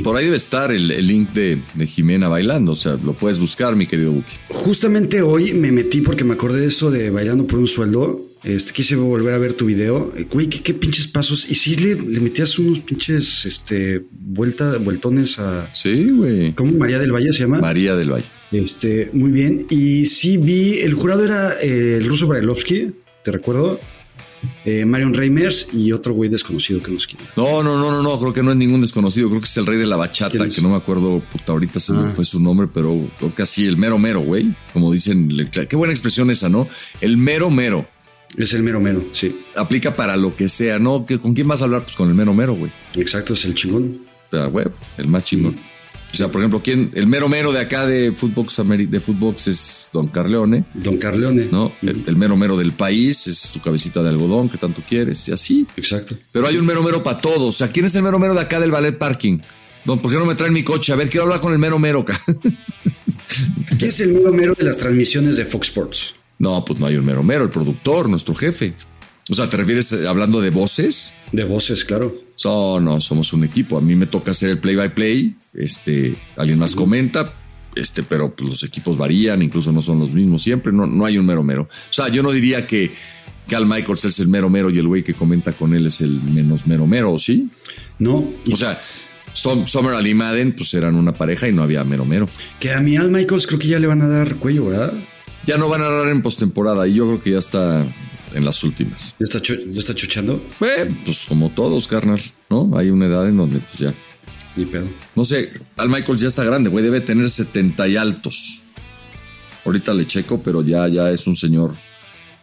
por 0.02 0.16
ahí 0.16 0.24
debe 0.24 0.36
estar 0.36 0.72
el, 0.72 0.90
el 0.90 1.06
link 1.06 1.30
de, 1.30 1.56
de 1.74 1.86
Jimena 1.86 2.26
bailando. 2.26 2.72
O 2.72 2.74
sea, 2.74 2.96
lo 2.96 3.12
puedes 3.12 3.38
buscar, 3.38 3.76
mi 3.76 3.86
querido 3.86 4.10
Buki. 4.10 4.32
Justamente 4.48 5.22
hoy 5.22 5.52
me 5.52 5.70
metí 5.70 6.00
porque 6.00 6.24
me 6.24 6.32
acordé 6.32 6.62
de 6.62 6.66
eso 6.66 6.90
de 6.90 7.10
bailando 7.10 7.46
por 7.46 7.60
un 7.60 7.68
sueldo. 7.68 8.26
Este, 8.42 8.72
quise 8.72 8.96
volver 8.96 9.34
a 9.34 9.38
ver 9.38 9.52
tu 9.52 9.66
video. 9.66 10.12
Eh, 10.16 10.26
Güey, 10.28 10.48
¿qué, 10.48 10.62
qué 10.62 10.74
pinches 10.74 11.06
pasos. 11.06 11.48
Y 11.48 11.54
sí 11.54 11.76
le, 11.76 11.94
le 11.94 12.18
metías 12.18 12.58
unos 12.58 12.80
pinches 12.80 13.44
este, 13.44 14.02
vuelta, 14.10 14.78
vueltones 14.78 15.38
a. 15.38 15.72
Sí, 15.72 16.10
güey. 16.10 16.52
¿Cómo? 16.56 16.72
María 16.72 16.98
del 16.98 17.12
Valle 17.12 17.32
se 17.32 17.44
llama. 17.44 17.60
María 17.60 17.94
del 17.94 18.10
Valle. 18.10 18.26
Este, 18.50 19.10
muy 19.12 19.30
bien. 19.30 19.64
Y 19.70 20.06
sí 20.06 20.38
vi, 20.38 20.80
el 20.80 20.94
jurado 20.94 21.24
era 21.24 21.52
eh, 21.62 21.98
el 21.98 22.08
ruso 22.08 22.26
Brailovsky, 22.26 22.90
te 23.22 23.30
recuerdo. 23.30 23.78
Eh, 24.64 24.84
Marion 24.84 25.12
Reimers 25.14 25.68
y 25.72 25.92
otro 25.92 26.14
güey 26.14 26.30
desconocido 26.30 26.82
que 26.82 26.90
nos 26.92 27.06
quiere. 27.06 27.24
No, 27.36 27.62
no, 27.62 27.78
no, 27.78 27.90
no, 27.92 28.02
no, 28.02 28.18
creo 28.18 28.32
que 28.32 28.42
no 28.42 28.50
es 28.52 28.56
ningún 28.56 28.80
desconocido, 28.80 29.28
creo 29.28 29.40
que 29.40 29.46
es 29.46 29.56
el 29.56 29.66
rey 29.66 29.78
de 29.78 29.86
la 29.86 29.96
bachata, 29.96 30.48
que 30.48 30.60
no 30.60 30.68
me 30.70 30.76
acuerdo, 30.76 31.20
puta, 31.32 31.52
ahorita 31.52 31.80
se 31.80 31.92
me 31.92 32.10
Ah. 32.10 32.12
fue 32.14 32.24
su 32.24 32.38
nombre, 32.40 32.68
pero 32.72 33.08
creo 33.18 33.34
que 33.34 33.42
así, 33.42 33.66
el 33.66 33.76
mero 33.76 33.98
mero, 33.98 34.20
güey, 34.20 34.54
como 34.72 34.92
dicen, 34.92 35.28
qué 35.68 35.76
buena 35.76 35.92
expresión 35.92 36.30
esa, 36.30 36.48
¿no? 36.48 36.68
El 37.00 37.16
mero 37.16 37.50
mero, 37.50 37.86
Es 38.36 38.54
el 38.54 38.62
mero 38.62 38.80
mero, 38.80 39.04
sí. 39.12 39.36
aplica 39.56 39.94
para 39.94 40.16
lo 40.16 40.34
que 40.34 40.48
sea, 40.48 40.78
¿no? 40.78 41.04
¿Que- 41.06 41.18
¿Con 41.18 41.34
quién 41.34 41.46
vas 41.48 41.60
a 41.60 41.64
hablar? 41.64 41.82
Pues 41.84 41.96
con 41.96 42.08
el 42.08 42.14
mero 42.14 42.32
mero, 42.34 42.54
güey, 42.54 42.70
Exacto, 42.94 43.34
es 43.34 43.44
el 43.44 43.54
chingón. 43.54 44.00
sea, 44.30 44.46
güey, 44.46 44.66
el 44.96 45.06
más 45.08 45.24
chingón. 45.24 45.56
O 46.12 46.16
sea, 46.16 46.30
por 46.30 46.42
ejemplo, 46.42 46.60
¿quién? 46.62 46.90
El 46.94 47.06
mero 47.06 47.28
mero 47.28 47.52
de 47.52 47.60
acá 47.60 47.86
de 47.86 48.12
Footbox, 48.12 48.60
de 48.90 49.00
Footbox 49.00 49.48
es 49.48 49.90
Don 49.92 50.08
Carleone, 50.08 50.64
Don 50.74 50.98
Carleone. 50.98 51.48
¿no? 51.50 51.72
El, 51.80 52.04
el 52.06 52.16
mero 52.16 52.36
mero 52.36 52.56
del 52.56 52.72
país 52.72 53.26
es 53.26 53.50
tu 53.50 53.60
cabecita 53.60 54.02
de 54.02 54.10
algodón 54.10 54.48
que 54.48 54.58
tanto 54.58 54.82
quieres, 54.86 55.26
y 55.28 55.32
así. 55.32 55.66
Exacto. 55.76 56.16
Pero 56.30 56.46
hay 56.46 56.56
un 56.58 56.66
mero 56.66 56.82
mero 56.82 57.02
para 57.02 57.18
todos. 57.18 57.40
O 57.40 57.52
sea, 57.52 57.68
¿quién 57.68 57.86
es 57.86 57.94
el 57.94 58.02
mero 58.02 58.18
mero 58.18 58.34
de 58.34 58.40
acá 58.40 58.60
del 58.60 58.70
ballet 58.70 58.98
parking? 58.98 59.38
Don, 59.84 59.98
¿por 59.98 60.12
qué 60.12 60.18
no 60.18 60.26
me 60.26 60.34
traen 60.34 60.52
mi 60.52 60.62
coche? 60.62 60.92
A 60.92 60.96
ver, 60.96 61.08
quiero 61.08 61.24
hablar 61.24 61.40
con 61.40 61.52
el 61.52 61.58
mero 61.58 61.78
mero. 61.78 62.04
¿Quién 63.78 63.88
es 63.88 64.00
el 64.00 64.12
mero 64.14 64.32
mero 64.32 64.54
de 64.56 64.64
las 64.64 64.76
transmisiones 64.76 65.36
de 65.36 65.46
Fox 65.46 65.68
Sports? 65.68 66.14
no, 66.42 66.64
pues 66.64 66.80
no 66.80 66.86
hay 66.86 66.96
un 66.96 67.04
mero 67.04 67.22
mero, 67.22 67.44
el 67.44 67.50
productor, 67.50 68.08
nuestro 68.08 68.34
jefe. 68.34 68.74
O 69.30 69.34
sea, 69.34 69.48
¿te 69.48 69.56
refieres 69.56 69.92
eh, 69.92 70.08
hablando 70.08 70.40
de 70.40 70.50
voces? 70.50 71.14
De 71.30 71.44
voces, 71.44 71.84
claro. 71.84 72.12
So, 72.42 72.80
no, 72.80 73.00
somos 73.00 73.32
un 73.32 73.44
equipo. 73.44 73.78
A 73.78 73.80
mí 73.80 73.94
me 73.94 74.06
toca 74.06 74.32
hacer 74.32 74.50
el 74.50 74.58
play 74.58 74.74
by 74.74 74.94
play. 74.94 75.36
Este, 75.54 76.16
alguien 76.36 76.58
más 76.58 76.74
comenta. 76.74 77.34
Este, 77.76 78.02
pero 78.02 78.34
pues, 78.34 78.50
los 78.50 78.62
equipos 78.64 78.96
varían, 78.98 79.42
incluso 79.42 79.70
no 79.70 79.80
son 79.80 80.00
los 80.00 80.10
mismos 80.12 80.42
siempre. 80.42 80.72
No, 80.72 80.84
no 80.86 81.04
hay 81.06 81.18
un 81.18 81.24
mero 81.26 81.44
mero. 81.44 81.62
O 81.62 81.92
sea, 81.92 82.08
yo 82.08 82.22
no 82.22 82.32
diría 82.32 82.66
que 82.66 82.92
Cal 83.48 83.66
Michaels 83.66 84.04
es 84.06 84.18
el 84.18 84.26
mero 84.28 84.50
mero 84.50 84.70
y 84.70 84.78
el 84.78 84.88
güey 84.88 85.04
que 85.04 85.14
comenta 85.14 85.52
con 85.52 85.72
él 85.74 85.86
es 85.86 86.00
el 86.00 86.20
menos 86.20 86.66
mero 86.66 86.86
mero, 86.86 87.12
¿o 87.12 87.18
sí? 87.18 87.48
No, 88.00 88.28
O 88.52 88.56
sea, 88.56 88.80
Som- 89.34 89.66
Summer 89.68 90.04
y 90.06 90.14
Madden, 90.14 90.52
pues 90.52 90.74
eran 90.74 90.96
una 90.96 91.12
pareja 91.12 91.48
y 91.48 91.52
no 91.52 91.62
había 91.62 91.84
mero 91.84 92.04
mero. 92.04 92.28
que 92.58 92.72
a 92.72 92.80
mi 92.80 92.96
Al 92.96 93.10
Michaels 93.10 93.46
creo 93.46 93.58
que 93.60 93.68
ya 93.68 93.78
le 93.78 93.86
van 93.86 94.02
a 94.02 94.08
dar 94.08 94.36
cuello, 94.36 94.66
¿verdad? 94.66 94.92
Ya 95.46 95.56
no 95.58 95.68
van 95.68 95.80
a 95.82 95.84
narrar 95.84 96.08
en 96.12 96.22
postemporada 96.22 96.86
y 96.88 96.94
yo 96.94 97.06
creo 97.06 97.22
que 97.22 97.30
ya 97.32 97.38
está 97.38 97.86
en 98.34 98.44
las 98.44 98.62
últimas. 98.64 99.14
¿Ya 99.18 99.24
está, 99.24 99.40
cho- 99.42 99.54
ya 99.54 99.78
está 99.78 99.94
chochando? 99.94 100.44
Eh, 100.60 100.92
pues 101.04 101.24
como 101.28 101.50
todos, 101.50 101.86
carnal, 101.88 102.20
¿no? 102.50 102.70
Hay 102.76 102.90
una 102.90 103.06
edad 103.06 103.28
en 103.28 103.36
donde 103.36 103.58
pues 103.58 103.78
ya. 103.78 103.94
Ni 104.56 104.66
pedo. 104.66 104.86
No 105.16 105.24
sé, 105.24 105.50
Al 105.76 105.88
Michaels 105.88 106.20
ya 106.20 106.28
está 106.28 106.44
grande, 106.44 106.68
güey, 106.70 106.84
debe 106.84 107.00
tener 107.00 107.30
70 107.30 107.88
y 107.88 107.96
altos. 107.96 108.64
Ahorita 109.64 109.94
le 109.94 110.06
checo, 110.06 110.42
pero 110.42 110.62
ya, 110.62 110.88
ya 110.88 111.10
es 111.10 111.26
un 111.26 111.36
señor 111.36 111.74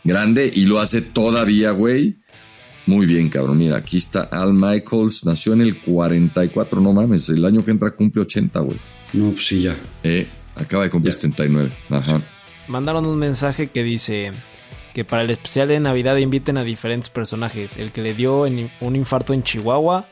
grande 0.04 0.50
y 0.54 0.66
lo 0.66 0.80
hace 0.80 1.02
todavía, 1.02 1.72
güey. 1.72 2.18
Muy 2.86 3.06
bien, 3.06 3.30
cabrón. 3.30 3.58
Mira, 3.60 3.78
aquí 3.78 3.98
está 3.98 4.22
Al 4.24 4.54
Michaels, 4.54 5.26
nació 5.26 5.54
en 5.54 5.62
el 5.62 5.80
44, 5.80 6.82
no 6.82 6.94
mames, 6.94 7.30
el 7.30 7.46
año 7.46 7.64
que 7.64 7.72
entra 7.72 7.92
cumple 7.92 8.22
80, 8.24 8.60
güey. 8.62 8.80
No, 9.14 9.32
pues 9.32 9.46
sí, 9.48 9.62
ya. 9.64 9.78
Eh, 10.04 10.26
acaba 10.56 10.86
de 10.86 10.90
cumplir 10.90 11.14
Ya. 11.14 11.18
79. 11.20 11.72
Ajá. 11.90 12.22
Mandaron 12.68 13.06
un 13.06 13.18
mensaje 13.18 13.68
que 13.68 13.84
dice 13.84 14.32
que 14.94 15.06
para 15.06 15.24
el 15.24 15.30
especial 15.30 15.68
de 15.68 15.80
Navidad 15.80 16.18
inviten 16.18 16.58
a 16.58 16.64
diferentes 16.64 17.10
personajes. 17.10 17.78
El 17.78 17.92
que 17.92 18.02
le 18.02 18.14
dio 18.14 18.46
en- 18.46 18.72
un 18.82 18.96
infarto 18.96 19.34
en 19.34 19.44
Chihuahua. 19.44 20.06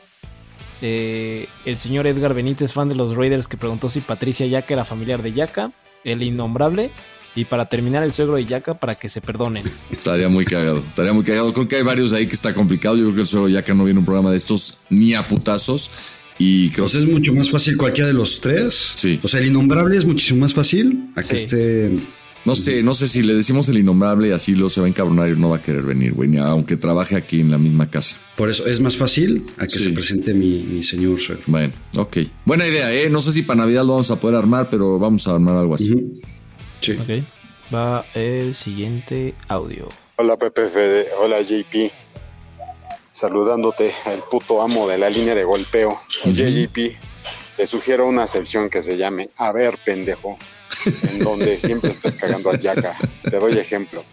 eh, 0.80 1.48
el 1.64 1.76
señor 1.76 2.06
Edgar 2.06 2.34
Benítez, 2.34 2.72
fan 2.72 2.88
de 2.88 2.94
los 2.94 3.16
Raiders, 3.16 3.48
que 3.48 3.56
preguntó 3.56 3.88
si 3.88 3.98
Patricia 4.00 4.46
Yaca 4.46 4.74
era 4.74 4.84
familiar 4.84 5.22
de 5.22 5.32
Yaca. 5.32 5.72
El 6.04 6.22
innombrable. 6.22 6.90
Y 7.34 7.44
para 7.46 7.68
terminar, 7.68 8.02
el 8.04 8.12
suegro 8.12 8.36
de 8.36 8.44
Yaca 8.46 8.74
para 8.78 8.94
que 8.94 9.08
se 9.08 9.20
perdonen. 9.20 9.64
Estaría 9.90 10.28
muy 10.28 10.44
cagado, 10.44 10.78
estaría 10.78 11.12
muy 11.12 11.24
cagado. 11.24 11.52
Creo 11.52 11.66
que 11.68 11.76
hay 11.76 11.82
varios 11.82 12.12
ahí 12.12 12.26
que 12.28 12.34
está 12.34 12.54
complicado. 12.54 12.96
Yo 12.96 13.02
creo 13.04 13.14
que 13.16 13.20
el 13.22 13.26
suelo 13.26 13.48
ya 13.48 13.62
que 13.64 13.74
no 13.74 13.84
viene 13.84 13.98
un 13.98 14.04
programa 14.06 14.30
de 14.30 14.36
estos 14.36 14.82
ni 14.88 15.14
a 15.14 15.26
putazos. 15.26 15.90
Y 16.38 16.70
creo 16.70 16.84
Pues 16.84 16.94
es 16.94 17.04
mucho 17.04 17.34
más 17.34 17.50
fácil 17.50 17.76
cualquiera 17.76 18.06
de 18.06 18.14
los 18.14 18.40
tres. 18.40 18.92
Sí. 18.94 19.18
O 19.24 19.26
sea, 19.28 19.40
el 19.40 19.46
innombrable 19.48 19.96
es 19.96 20.04
muchísimo 20.04 20.40
más 20.40 20.54
fácil 20.54 21.10
a 21.16 21.22
que 21.22 21.26
Sí. 21.26 21.34
esté. 21.36 21.90
No 22.44 22.54
sé, 22.54 22.82
no 22.82 22.94
sé 22.94 23.08
si 23.08 23.22
le 23.22 23.34
decimos 23.34 23.68
el 23.68 23.78
innombrable 23.78 24.28
y 24.28 24.30
así 24.30 24.54
lo 24.54 24.70
se 24.70 24.80
va 24.80 24.86
a 24.86 24.88
encabronar 24.90 25.28
y 25.28 25.36
no 25.38 25.50
va 25.50 25.56
a 25.58 25.62
querer 25.62 25.82
venir, 25.82 26.12
güey, 26.14 26.28
ni 26.28 26.38
aunque 26.38 26.76
trabaje 26.76 27.16
aquí 27.16 27.40
en 27.40 27.50
la 27.50 27.58
misma 27.58 27.90
casa. 27.90 28.16
Por 28.36 28.48
eso 28.48 28.66
es 28.66 28.80
más 28.80 28.96
fácil 28.96 29.44
a 29.58 29.62
que 29.64 29.68
Sí. 29.70 29.84
se 29.84 29.90
presente 29.90 30.32
mi, 30.32 30.62
mi 30.62 30.82
señor 30.82 31.20
suegro. 31.20 31.44
Bueno, 31.46 31.72
ok. 31.96 32.18
Buena 32.44 32.66
idea, 32.66 32.92
¿eh? 32.92 33.10
No 33.10 33.20
sé 33.20 33.32
si 33.32 33.42
para 33.42 33.58
Navidad 33.60 33.82
lo 33.84 33.92
vamos 33.92 34.10
a 34.10 34.18
poder 34.18 34.36
armar, 34.36 34.68
pero 34.70 34.98
vamos 34.98 35.26
a 35.28 35.32
armar 35.32 35.56
algo 35.56 35.74
así. 35.74 35.94
Sí. 36.80 36.92
Ok. 36.92 37.24
Va 37.74 38.06
el 38.14 38.54
siguiente 38.54 39.34
audio. 39.48 39.88
Hola 40.16 40.36
Pepe 40.36 40.70
Fede, 40.70 41.08
hola 41.20 41.42
JP. 41.42 41.92
Saludándote, 43.10 43.92
el 44.06 44.20
puto 44.30 44.62
amo 44.62 44.88
de 44.88 44.96
la 44.98 45.10
línea 45.10 45.34
de 45.34 45.44
golpeo. 45.44 46.00
Oye 46.24 46.66
JP, 46.66 46.96
te 47.56 47.66
sugiero 47.66 48.06
una 48.06 48.26
sección 48.26 48.70
que 48.70 48.80
se 48.80 48.96
llame 48.96 49.30
A 49.36 49.50
ver, 49.52 49.76
pendejo, 49.84 50.38
en 50.86 51.24
donde 51.24 51.56
siempre 51.56 51.90
estás 51.90 52.14
cagando 52.14 52.50
al 52.50 52.60
yaca. 52.60 52.96
Te 53.22 53.38
doy 53.38 53.58
ejemplos. 53.58 54.04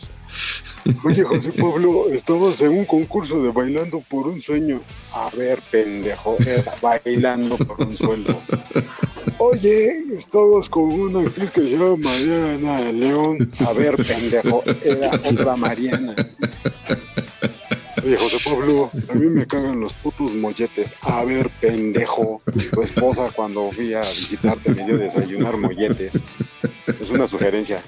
Oye 1.04 1.24
José 1.24 1.52
Pablo, 1.52 2.10
estabas 2.12 2.62
en 2.62 2.70
un 2.70 2.86
concurso 2.86 3.42
de 3.42 3.52
bailando 3.52 4.02
por 4.08 4.28
un 4.28 4.40
sueño. 4.40 4.82
A 5.14 5.30
ver, 5.36 5.60
pendejo, 5.72 6.38
era 6.46 6.64
bailando 6.82 7.58
por 7.58 7.82
un 7.82 7.98
sueldo. 7.98 8.40
Oye, 9.40 10.04
estabas 10.14 10.70
con 10.70 10.84
una 10.84 11.22
actriz 11.22 11.52
que 11.52 11.62
se 11.62 11.72
llama 11.72 11.98
Mariana 11.98 12.92
León. 12.92 13.38
A 13.66 13.74
ver, 13.74 13.96
pendejo, 13.98 14.64
era 14.84 15.12
otra 15.24 15.56
Mariana. 15.56 16.16
Oye, 18.06 18.18
José 18.18 18.38
Pablo, 18.48 18.92
a 19.10 19.14
mí 19.16 19.26
me 19.28 19.48
cagan 19.48 19.80
los 19.80 19.94
putos 19.96 20.32
molletes. 20.34 20.94
A 21.02 21.24
ver, 21.26 21.50
pendejo, 21.60 22.42
tu 22.72 22.82
esposa 22.84 23.32
cuando 23.36 23.72
fui 23.72 23.94
a 23.96 24.00
visitarte 24.02 24.74
me 24.76 24.86
dio 24.86 24.98
desayunar 24.98 25.58
molletes. 25.58 26.14
Es 27.02 27.10
una 27.10 27.28
sugerencia, 27.28 27.82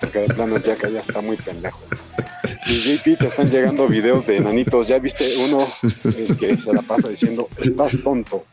porque 0.00 0.18
de 0.20 0.34
plano 0.34 0.58
ya 0.58 0.74
que 0.74 0.90
ya 0.90 1.00
está 1.00 1.20
muy 1.20 1.36
pendejo. 1.36 1.80
Y 2.66 2.72
JP, 2.74 3.18
te 3.18 3.26
están 3.26 3.50
llegando 3.50 3.86
videos 3.86 4.26
de 4.26 4.38
enanitos. 4.38 4.88
¿Ya 4.88 4.98
viste 4.98 5.24
uno 5.48 5.58
el 6.16 6.36
que 6.36 6.56
se 6.60 6.72
la 6.72 6.82
pasa 6.82 7.08
diciendo, 7.08 7.48
estás 7.62 7.96
tonto? 8.02 8.44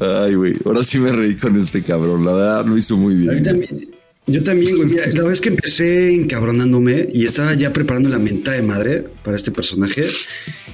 Ay, 0.00 0.34
güey. 0.34 0.54
Ahora 0.64 0.82
sí 0.82 0.98
me 0.98 1.12
reí 1.12 1.36
con 1.36 1.56
este 1.58 1.82
cabrón. 1.84 2.24
La 2.24 2.32
verdad 2.32 2.64
lo 2.66 2.76
hizo 2.76 2.96
muy 2.96 3.14
A 3.14 3.16
mí 3.16 3.26
bien. 3.28 3.42
también- 3.44 3.90
yo 4.26 4.42
también, 4.44 4.76
güey. 4.76 4.88
Mira, 4.88 5.06
la 5.06 5.12
verdad 5.14 5.32
es 5.32 5.40
que 5.40 5.48
empecé 5.48 6.14
encabronándome 6.14 7.08
y 7.12 7.24
estaba 7.24 7.54
ya 7.54 7.72
preparando 7.72 8.08
la 8.08 8.18
menta 8.18 8.52
de 8.52 8.62
madre 8.62 9.04
para 9.24 9.36
este 9.36 9.50
personaje. 9.50 10.04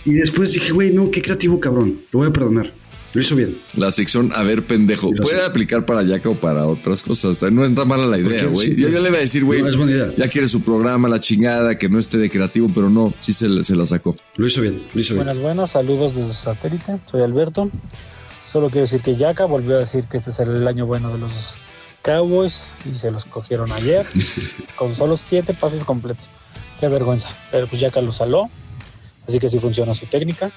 Y 0.04 0.12
después 0.14 0.52
dije, 0.52 0.72
güey, 0.72 0.92
no, 0.92 1.10
qué 1.10 1.22
creativo 1.22 1.58
cabrón. 1.60 2.00
Lo 2.12 2.20
voy 2.20 2.28
a 2.28 2.32
perdonar. 2.32 2.70
Lo 3.14 3.22
hizo 3.22 3.34
bien. 3.34 3.56
La 3.74 3.90
sección, 3.90 4.32
a 4.34 4.42
ver, 4.42 4.64
pendejo. 4.64 5.10
Puede 5.12 5.38
sé. 5.38 5.44
aplicar 5.44 5.86
para 5.86 6.02
Yaka 6.02 6.28
o 6.28 6.34
para 6.34 6.66
otras 6.66 7.02
cosas. 7.02 7.40
No 7.50 7.64
es 7.64 7.74
tan 7.74 7.88
mala 7.88 8.04
la 8.04 8.18
idea, 8.18 8.44
güey. 8.46 8.74
sí, 8.74 8.82
Yo 8.82 8.90
ya 8.90 9.00
le 9.00 9.08
iba 9.08 9.16
a 9.16 9.20
decir, 9.22 9.44
güey, 9.44 9.62
No, 9.62 9.88
ya 10.14 10.28
quiere 10.28 10.46
su 10.46 10.62
programa, 10.62 11.08
la 11.08 11.18
chingada, 11.18 11.78
que 11.78 11.88
no 11.88 11.98
esté 11.98 12.18
de 12.18 12.28
creativo, 12.28 12.70
pero 12.74 12.90
no, 12.90 13.14
sí 13.20 13.32
se, 13.32 13.48
le- 13.48 13.64
se 13.64 13.74
la 13.74 13.86
sacó. 13.86 14.14
Lo 14.36 14.46
hizo 14.46 14.60
bien. 14.60 14.82
Lo 14.92 15.00
hizo 15.00 15.14
bien. 15.14 15.24
Buenas, 15.24 15.42
buenas, 15.42 15.70
saludos 15.70 16.14
desde 16.14 16.34
satélite. 16.34 16.98
Soy 17.10 17.22
Alberto. 17.22 17.70
Solo 18.44 18.66
quiero 18.68 18.82
decir 18.82 19.00
que 19.00 19.16
Yaka 19.16 19.46
volvió 19.46 19.76
a 19.76 19.80
decir 19.80 20.04
que 20.04 20.18
este 20.18 20.28
es 20.30 20.38
el 20.40 20.68
año 20.68 20.84
bueno 20.86 21.10
de 21.12 21.18
los 21.18 21.32
Cowboys 22.08 22.66
y 22.90 22.96
se 22.98 23.10
los 23.10 23.26
cogieron 23.26 23.70
ayer 23.72 24.06
con 24.76 24.94
solo 24.96 25.18
siete 25.18 25.52
pases 25.52 25.84
completos. 25.84 26.30
Qué 26.80 26.88
vergüenza. 26.88 27.28
Pero 27.50 27.66
pues 27.66 27.82
Yaka 27.82 28.00
lo 28.00 28.12
saló, 28.12 28.48
así 29.28 29.38
que 29.38 29.50
sí 29.50 29.58
funciona 29.58 29.92
su 29.94 30.06
técnica. 30.06 30.50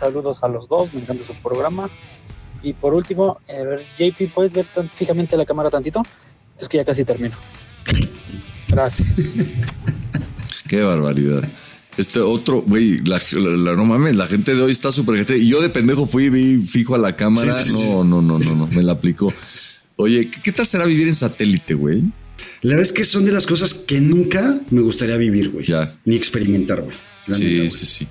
Saludos 0.00 0.42
a 0.42 0.48
los 0.48 0.68
dos, 0.68 0.94
me 0.94 1.00
encanta 1.02 1.22
su 1.26 1.34
programa. 1.34 1.90
Y 2.62 2.72
por 2.72 2.94
último, 2.94 3.40
a 3.46 3.52
ver, 3.52 3.84
JP, 3.98 4.32
¿puedes 4.32 4.52
ver 4.54 4.64
tan 4.74 4.88
fijamente 4.88 5.36
la 5.36 5.44
cámara 5.44 5.68
tantito? 5.68 6.02
Es 6.58 6.66
que 6.66 6.78
ya 6.78 6.84
casi 6.86 7.04
termino. 7.04 7.36
Gracias. 8.68 9.06
Qué 10.68 10.80
barbaridad. 10.80 11.42
Este 11.98 12.20
otro, 12.20 12.62
güey, 12.62 13.00
la, 13.04 13.20
la- 13.32 13.50
la- 13.50 13.76
no 13.76 13.84
mames, 13.84 14.16
la 14.16 14.26
gente 14.28 14.54
de 14.54 14.62
hoy 14.62 14.72
está 14.72 14.90
súper 14.90 15.16
gente. 15.16 15.44
Yo 15.46 15.60
de 15.60 15.68
pendejo 15.68 16.06
fui, 16.06 16.30
vi 16.30 16.56
fijo 16.62 16.94
a 16.94 16.98
la 16.98 17.16
cámara. 17.16 17.52
Sí, 17.52 17.64
sí, 17.70 17.78
sí. 17.78 17.90
no, 17.90 18.02
no, 18.02 18.22
no, 18.22 18.38
no, 18.38 18.54
no, 18.54 18.66
me 18.68 18.82
la 18.82 18.92
aplicó. 18.92 19.30
Oye, 20.02 20.28
¿qué, 20.30 20.40
qué 20.42 20.52
tal 20.52 20.66
será 20.66 20.86
vivir 20.86 21.08
en 21.08 21.14
satélite, 21.14 21.74
güey? 21.74 22.02
La 22.62 22.70
verdad 22.70 22.82
es 22.82 22.92
que 22.92 23.04
son 23.04 23.24
de 23.24 23.32
las 23.32 23.46
cosas 23.46 23.74
que 23.74 24.00
nunca 24.00 24.60
me 24.70 24.80
gustaría 24.82 25.16
vivir, 25.16 25.50
güey. 25.50 25.66
Ya. 25.66 25.94
Ni 26.04 26.16
experimentar, 26.16 26.82
güey. 26.82 26.96
Sí, 27.32 27.44
neta, 27.44 27.56
güey. 27.58 27.70
sí, 27.70 27.86
sí. 27.86 28.08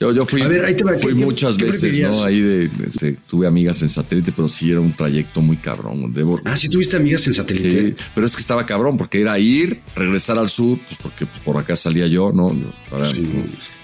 Yo, 0.00 0.12
yo 0.12 0.24
fui, 0.24 0.42
A 0.42 0.48
ver, 0.48 0.64
ahí 0.64 0.74
te 0.74 0.82
va, 0.82 0.92
¿qué- 0.94 0.98
fui 0.98 1.14
qué- 1.14 1.24
muchas 1.24 1.56
qué 1.56 1.66
veces? 1.66 2.00
¿no? 2.00 2.24
Ahí 2.24 2.40
de, 2.40 2.68
este, 2.88 3.16
tuve 3.28 3.46
amigas 3.46 3.80
en 3.82 3.88
satélite, 3.88 4.32
pero 4.32 4.48
sí 4.48 4.68
era 4.70 4.80
un 4.80 4.92
trayecto 4.92 5.40
muy 5.40 5.56
cabrón. 5.56 6.12
Debo, 6.12 6.40
Ah, 6.44 6.56
sí 6.56 6.68
tuviste 6.68 6.96
amigas 6.96 7.24
en 7.28 7.34
satélite. 7.34 7.94
Pero 8.12 8.26
es 8.26 8.34
que 8.34 8.40
estaba 8.40 8.66
cabrón, 8.66 8.96
porque 8.96 9.20
era 9.20 9.38
ir, 9.38 9.80
regresar 9.94 10.36
al 10.36 10.48
sur, 10.48 10.78
pues 10.84 10.98
porque 11.00 11.26
pues, 11.26 11.38
por 11.40 11.56
acá 11.58 11.76
salía 11.76 12.08
yo, 12.08 12.32
¿no? 12.34 12.50
Para- 12.90 13.08
Sí. 13.08 13.24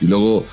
Y 0.01 0.07
luego 0.07 0.44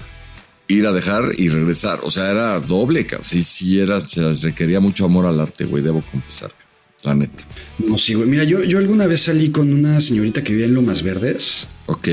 ir 0.68 0.86
a 0.86 0.92
dejar 0.94 1.32
y 1.38 1.50
regresar. 1.50 2.02
O 2.04 2.12
sea, 2.12 2.30
era 2.30 2.60
doble, 2.60 3.08
cabrón. 3.08 3.28
Sí, 3.28 3.42
sí, 3.42 3.80
era, 3.80 4.00
se 4.00 4.32
requería 4.34 4.80
mucho 4.80 5.06
amor 5.06 5.26
al 5.26 5.40
arte, 5.40 5.66
güey, 5.66 5.82
debo 5.84 6.02
confesar, 6.04 6.52
cabrón. 6.52 6.67
La 7.04 7.14
neta. 7.14 7.44
No, 7.80 7.98
sí, 7.98 8.14
güey. 8.14 8.28
Mira, 8.28 8.44
yo, 8.44 8.64
yo 8.64 8.78
alguna 8.80 9.08
vez 9.08 9.22
salí 9.24 9.50
con 9.50 9.72
una 9.74 10.02
señorita 10.02 10.44
que 10.44 10.52
vivía 10.54 10.66
en 10.66 10.74
Lomas 10.74 11.04
Verdes 11.04 11.68
Ok. 11.86 12.08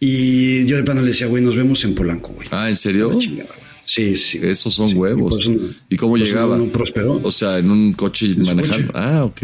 y 0.00 0.64
yo 0.66 0.76
de 0.76 0.82
plano 0.82 1.02
le 1.02 1.08
decía, 1.08 1.26
güey, 1.26 1.42
nos 1.42 1.56
vemos 1.56 1.84
en 1.84 1.94
Polanco, 1.94 2.32
güey. 2.32 2.48
Ah, 2.50 2.68
¿en 2.68 2.76
serio? 2.76 3.18
Chingada. 3.18 3.50
Sí, 3.84 4.16
sí. 4.16 4.40
Esos 4.42 4.74
son 4.74 4.88
Sí, 4.88 4.94
huevos. 4.94 5.48
no- 5.48 5.60
¿Y 5.88 5.96
cómo 5.96 6.16
llegaba? 6.16 6.56
No, 6.58 6.66
no 6.66 6.72
prosperó. 6.72 7.20
O 7.22 7.30
sea, 7.30 7.58
en 7.58 7.70
un 7.70 7.92
coche 7.92 8.32
su 8.32 8.38
manejando. 8.40 8.88
coche. 8.88 8.98
Ah, 8.98 9.24
ok. 9.24 9.38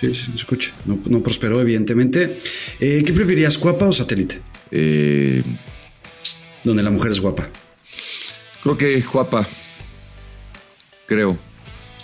Sí, 0.00 0.12
sí, 0.14 0.32
escucha. 0.34 0.72
No, 0.84 0.98
no 1.06 1.22
prosperó, 1.22 1.60
evidentemente. 1.60 2.38
Eh, 2.80 3.02
¿Qué 3.06 3.12
preferirías, 3.12 3.56
guapa 3.58 3.86
o 3.86 3.92
satélite? 3.92 4.40
Eh, 4.72 5.42
Donde 6.64 6.82
la 6.82 6.90
mujer 6.90 7.12
es 7.12 7.20
guapa. 7.20 7.48
creo 8.62 8.76
que 8.76 9.00
guapa. 9.02 9.46
Creo. 11.06 11.38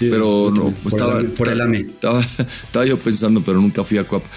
Sí, 0.00 0.08
pero 0.10 0.50
no, 0.52 0.70
por 0.82 0.92
estaba, 0.92 1.20
el 1.20 1.26
por 1.28 1.48
el 1.48 1.60
ame. 1.60 1.78
Estaba, 1.80 2.20
estaba 2.64 2.84
yo 2.86 2.98
pensando, 2.98 3.40
pero 3.44 3.60
nunca 3.60 3.84
fui 3.84 3.98
a 3.98 4.04
Cuapa. 4.08 4.28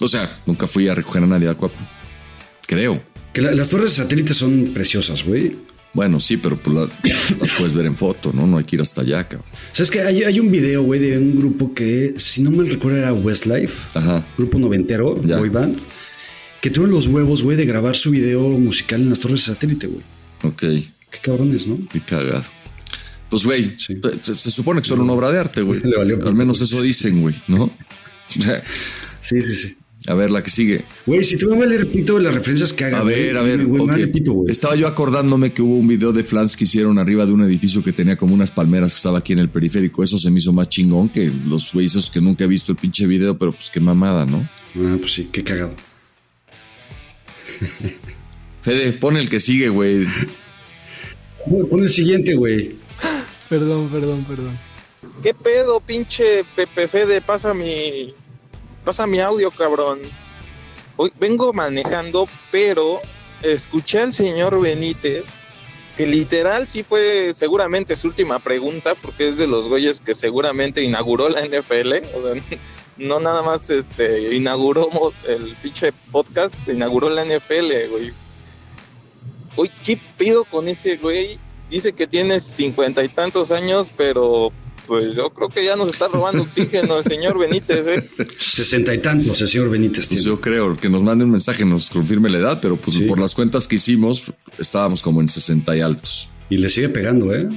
O 0.00 0.08
sea, 0.08 0.28
nunca 0.44 0.66
fui 0.66 0.88
a 0.88 0.94
recoger 0.94 1.22
a 1.22 1.26
nadie 1.26 1.48
a 1.48 1.54
Cuapa. 1.54 1.78
Creo. 2.66 3.02
Que 3.32 3.40
la- 3.40 3.52
las 3.52 3.68
torres 3.70 3.90
de 3.96 4.02
satélite 4.02 4.34
son 4.34 4.72
preciosas, 4.74 5.24
güey. 5.24 5.56
Bueno, 5.92 6.20
sí, 6.20 6.36
pero 6.36 6.56
pues 6.56 6.76
la- 6.76 6.88
las 7.40 7.50
puedes 7.56 7.72
ver 7.74 7.86
en 7.86 7.96
foto, 7.96 8.32
¿no? 8.32 8.46
No 8.46 8.58
hay 8.58 8.64
que 8.64 8.76
ir 8.76 8.82
hasta 8.82 9.00
allá, 9.02 9.24
cabrón. 9.28 9.48
¿Sabes 9.72 9.90
que 9.90 10.00
hay, 10.00 10.22
hay 10.22 10.38
un 10.40 10.50
video, 10.50 10.82
güey, 10.82 11.00
de 11.00 11.18
un 11.18 11.36
grupo 11.36 11.72
que, 11.74 12.14
si 12.16 12.42
no 12.42 12.50
mal 12.50 12.68
recuerdo, 12.68 12.98
era 12.98 13.12
Westlife, 13.12 13.88
Ajá. 13.98 14.26
grupo 14.36 14.58
noventero, 14.58 15.20
Ya. 15.24 15.38
boy 15.38 15.48
band, 15.48 15.78
que 16.60 16.70
tuvieron 16.70 16.94
los 16.94 17.06
huevos, 17.08 17.42
güey, 17.42 17.56
de 17.56 17.64
grabar 17.64 17.96
su 17.96 18.10
video 18.10 18.40
musical 18.50 19.00
en 19.00 19.10
las 19.10 19.18
torres 19.20 19.46
de 19.46 19.52
satélite, 19.54 19.86
güey. 19.88 20.02
Ok. 20.42 20.60
Qué 21.10 21.18
cabrones, 21.22 21.66
¿no? 21.66 21.78
Qué 21.92 22.00
cagado. 22.00 22.44
Pues, 23.30 23.44
güey, 23.44 23.76
Sí. 23.78 23.96
se, 24.22 24.34
se 24.34 24.50
supone 24.50 24.82
que 24.82 24.88
son 24.88 25.00
una 25.00 25.12
obra 25.12 25.30
de 25.32 25.38
arte, 25.38 25.62
güey. 25.62 25.80
Al 26.26 26.34
menos 26.34 26.60
eso 26.60 26.82
dicen, 26.82 27.22
güey, 27.22 27.34
¿no? 27.48 27.64
O 28.38 28.42
sea, 28.42 28.62
Sí, 29.20 29.42
sí, 29.42 29.54
sí. 29.56 29.76
a 30.06 30.14
ver, 30.14 30.30
la 30.30 30.42
que 30.42 30.50
sigue. 30.50 30.84
Güey, 31.06 31.22
si 31.24 31.36
te 31.36 31.46
va 31.46 31.54
a 31.56 31.58
valer 31.58 31.90
pito 31.90 32.18
las 32.18 32.32
referencias 32.34 32.72
que 32.72 32.84
haga, 32.84 33.00
A 33.00 33.02
ver, 33.04 33.36
a 33.36 33.42
ver, 33.42 33.58
dime, 33.58 33.64
güey, 33.70 33.82
ok. 33.82 33.88
vale 33.90 34.06
pito, 34.08 34.32
güey. 34.32 34.50
Estaba 34.50 34.74
yo 34.76 34.86
acordándome 34.86 35.52
que 35.52 35.62
hubo 35.62 35.74
un 35.76 35.86
video 35.88 36.12
de 36.12 36.22
Flans 36.24 36.56
que 36.56 36.64
hicieron 36.64 36.98
arriba 36.98 37.26
de 37.26 37.32
un 37.32 37.42
edificio 37.44 37.82
que 37.82 37.92
tenía 37.92 38.16
como 38.16 38.32
unas 38.34 38.50
palmeras 38.50 38.94
que 38.94 38.96
estaba 38.98 39.18
aquí 39.18 39.32
en 39.32 39.40
el 39.40 39.48
periférico. 39.50 40.02
Eso 40.02 40.18
se 40.18 40.30
me 40.30 40.38
hizo 40.38 40.52
más 40.52 40.68
chingón 40.68 41.08
que 41.08 41.30
los 41.46 41.72
güeyes 41.72 41.96
esos 41.96 42.08
que 42.10 42.20
nunca 42.20 42.44
he 42.44 42.46
visto 42.48 42.72
el 42.72 42.78
pinche 42.78 43.06
video, 43.06 43.36
pero 43.36 43.52
pues 43.52 43.68
qué 43.70 43.80
mamada, 43.80 44.24
¿no? 44.26 44.48
Ah, 44.76 44.96
pues 45.00 45.12
sí, 45.12 45.28
qué 45.32 45.42
cagado. 45.44 45.74
Fede, 48.62 48.92
pon 48.92 49.16
el 49.16 49.28
que 49.28 49.40
sigue. 49.40 49.68
Güey, 49.68 50.06
Pon 51.70 51.80
el 51.80 51.88
siguiente, 51.88 52.34
güey. 52.34 52.72
Perdón, 53.50 53.88
perdón, 53.88 54.24
perdón. 54.24 54.56
¿Qué 55.24 55.34
pedo, 55.34 55.80
pinche 55.80 56.44
Pepe 56.54 56.86
Fede? 56.86 57.20
Pasa 57.20 57.52
mi. 57.52 58.14
Pasa 58.84 59.08
mi 59.08 59.18
audio, 59.18 59.50
cabrón. 59.50 59.98
Hoy 60.96 61.12
vengo 61.18 61.52
manejando, 61.52 62.28
pero 62.52 63.00
escuché 63.42 64.02
al 64.02 64.14
señor 64.14 64.60
Benítez, 64.60 65.24
que 65.96 66.06
literal 66.06 66.68
sí 66.68 66.84
fue 66.84 67.32
seguramente 67.34 67.96
su 67.96 68.06
última 68.08 68.38
pregunta, 68.38 68.94
porque 68.94 69.30
es 69.30 69.36
de 69.36 69.48
los 69.48 69.66
güeyes 69.66 70.00
que 70.00 70.14
seguramente 70.14 70.82
inauguró 70.82 71.28
la 71.28 71.44
NFL. 71.44 71.94
No 72.96 73.18
nada 73.18 73.40
más 73.42 73.70
este 73.70 74.34
inauguró 74.34 74.90
el 75.26 75.56
pinche 75.62 75.90
podcast, 76.12 76.54
inauguró 76.68 77.08
la 77.08 77.24
NFL, 77.24 77.88
güey. 77.88 78.12
¿qué 79.82 79.98
pido 80.18 80.44
con 80.44 80.68
ese 80.68 80.98
güey? 80.98 81.38
Dice 81.70 81.92
que 81.92 82.06
tiene 82.06 82.40
cincuenta 82.40 83.02
y 83.04 83.08
tantos 83.08 83.50
años, 83.52 83.92
pero 83.96 84.52
pues 84.86 85.14
yo 85.14 85.30
creo 85.30 85.48
que 85.48 85.64
ya 85.64 85.76
nos 85.76 85.88
está 85.90 86.08
robando 86.08 86.42
oxígeno 86.42 86.98
el 86.98 87.04
señor 87.04 87.38
Benítez, 87.38 87.86
¿eh? 87.86 88.10
Sesenta 88.38 88.92
y 88.92 88.98
tantos, 88.98 89.40
el 89.40 89.46
señor 89.48 89.70
Benítez. 89.70 90.08
Pues 90.08 90.24
yo 90.24 90.40
creo 90.40 90.76
que 90.76 90.88
nos 90.88 91.02
mande 91.02 91.24
un 91.24 91.30
mensaje, 91.30 91.64
nos 91.64 91.88
confirme 91.88 92.28
la 92.28 92.38
edad, 92.38 92.58
pero 92.60 92.76
pues 92.76 92.96
Sí. 92.96 93.04
por 93.04 93.20
las 93.20 93.34
cuentas 93.36 93.68
que 93.68 93.76
hicimos, 93.76 94.24
estábamos 94.58 95.00
como 95.00 95.20
en 95.20 95.28
60 95.28 95.76
y 95.76 95.80
altos. 95.80 96.30
Y 96.48 96.56
le 96.56 96.68
sigue 96.68 96.88
pegando, 96.88 97.32
¿eh? 97.32 97.48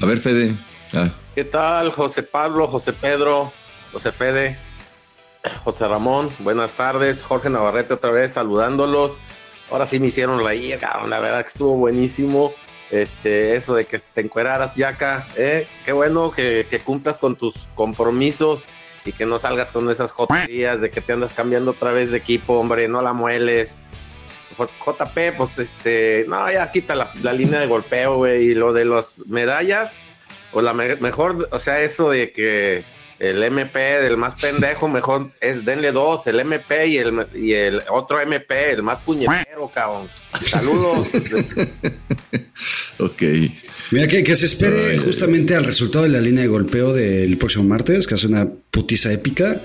A 0.00 0.04
ver, 0.06 0.18
Fede. 0.18 0.54
Ah, 0.92 1.10
¿Qué 1.34 1.44
tal, 1.44 1.90
José 1.92 2.22
Pablo, 2.22 2.68
José 2.68 2.92
Pedro, 2.92 3.50
José 3.90 4.12
Fede, 4.12 4.58
José 5.64 5.88
Ramón? 5.88 6.28
Buenas 6.40 6.76
tardes, 6.76 7.22
Jorge 7.22 7.48
Navarrete 7.48 7.94
otra 7.94 8.10
vez 8.10 8.32
saludándolos. 8.32 9.12
Ahora 9.70 9.86
sí 9.86 9.98
me 9.98 10.08
hicieron 10.08 10.44
reír, 10.44 10.76
cabrón, 10.78 11.08
la 11.08 11.20
verdad 11.20 11.42
que 11.42 11.48
estuvo 11.48 11.74
buenísimo. 11.78 12.52
Este, 12.92 13.56
eso 13.56 13.74
de 13.74 13.86
que 13.86 13.98
te 13.98 14.20
encueraras, 14.20 14.76
Yaca, 14.76 15.26
¿eh? 15.36 15.66
Qué 15.86 15.92
bueno 15.92 16.30
que, 16.30 16.66
que 16.68 16.78
cumplas 16.78 17.16
con 17.16 17.36
tus 17.36 17.54
compromisos 17.74 18.66
y 19.06 19.12
que 19.12 19.24
no 19.24 19.38
salgas 19.38 19.72
con 19.72 19.90
esas 19.90 20.12
joterías 20.12 20.82
de 20.82 20.90
que 20.90 21.00
te 21.00 21.14
andas 21.14 21.32
cambiando 21.32 21.70
otra 21.70 21.90
vez 21.92 22.10
de 22.10 22.18
equipo, 22.18 22.52
hombre, 22.58 22.86
no 22.88 23.00
la 23.00 23.14
mueles. 23.14 23.78
JP, 24.58 25.36
pues 25.38 25.58
este, 25.58 26.26
no, 26.28 26.52
ya 26.52 26.70
quita 26.70 26.94
la, 26.94 27.32
línea 27.32 27.60
de 27.60 27.66
golpeo, 27.66 28.16
güey, 28.18 28.50
y 28.50 28.54
lo 28.54 28.74
de 28.74 28.84
las 28.84 29.18
medallas, 29.26 29.96
o 30.52 30.60
la 30.60 30.74
me- 30.74 30.96
mejor, 30.96 31.48
o 31.50 31.58
sea, 31.58 31.80
eso 31.80 32.10
de 32.10 32.30
que 32.30 32.84
el 33.18 33.42
MP 33.42 33.78
del 34.02 34.18
más 34.18 34.40
pendejo, 34.40 34.88
mejor 34.88 35.30
es 35.40 35.64
denle 35.64 35.92
dos, 35.92 36.26
el 36.26 36.38
MP 36.40 36.88
y 36.88 36.98
el, 36.98 37.26
y 37.34 37.54
el 37.54 37.82
otro 37.88 38.20
MP, 38.20 38.72
el 38.72 38.82
más 38.82 38.98
puñetero, 38.98 39.68
cabrón. 39.72 40.08
Saludos. 40.46 41.08
ok. 42.98 43.22
Mira, 43.90 44.06
que, 44.08 44.22
que 44.22 44.36
se 44.36 44.46
espere 44.46 44.98
justamente 44.98 45.54
al 45.54 45.64
resultado 45.64 46.04
de 46.04 46.10
la 46.10 46.20
línea 46.20 46.42
de 46.42 46.48
golpeo 46.48 46.92
del 46.92 47.36
próximo 47.38 47.64
martes, 47.64 48.06
que 48.06 48.14
hace 48.14 48.26
una 48.26 48.48
putiza 48.70 49.12
épica. 49.12 49.62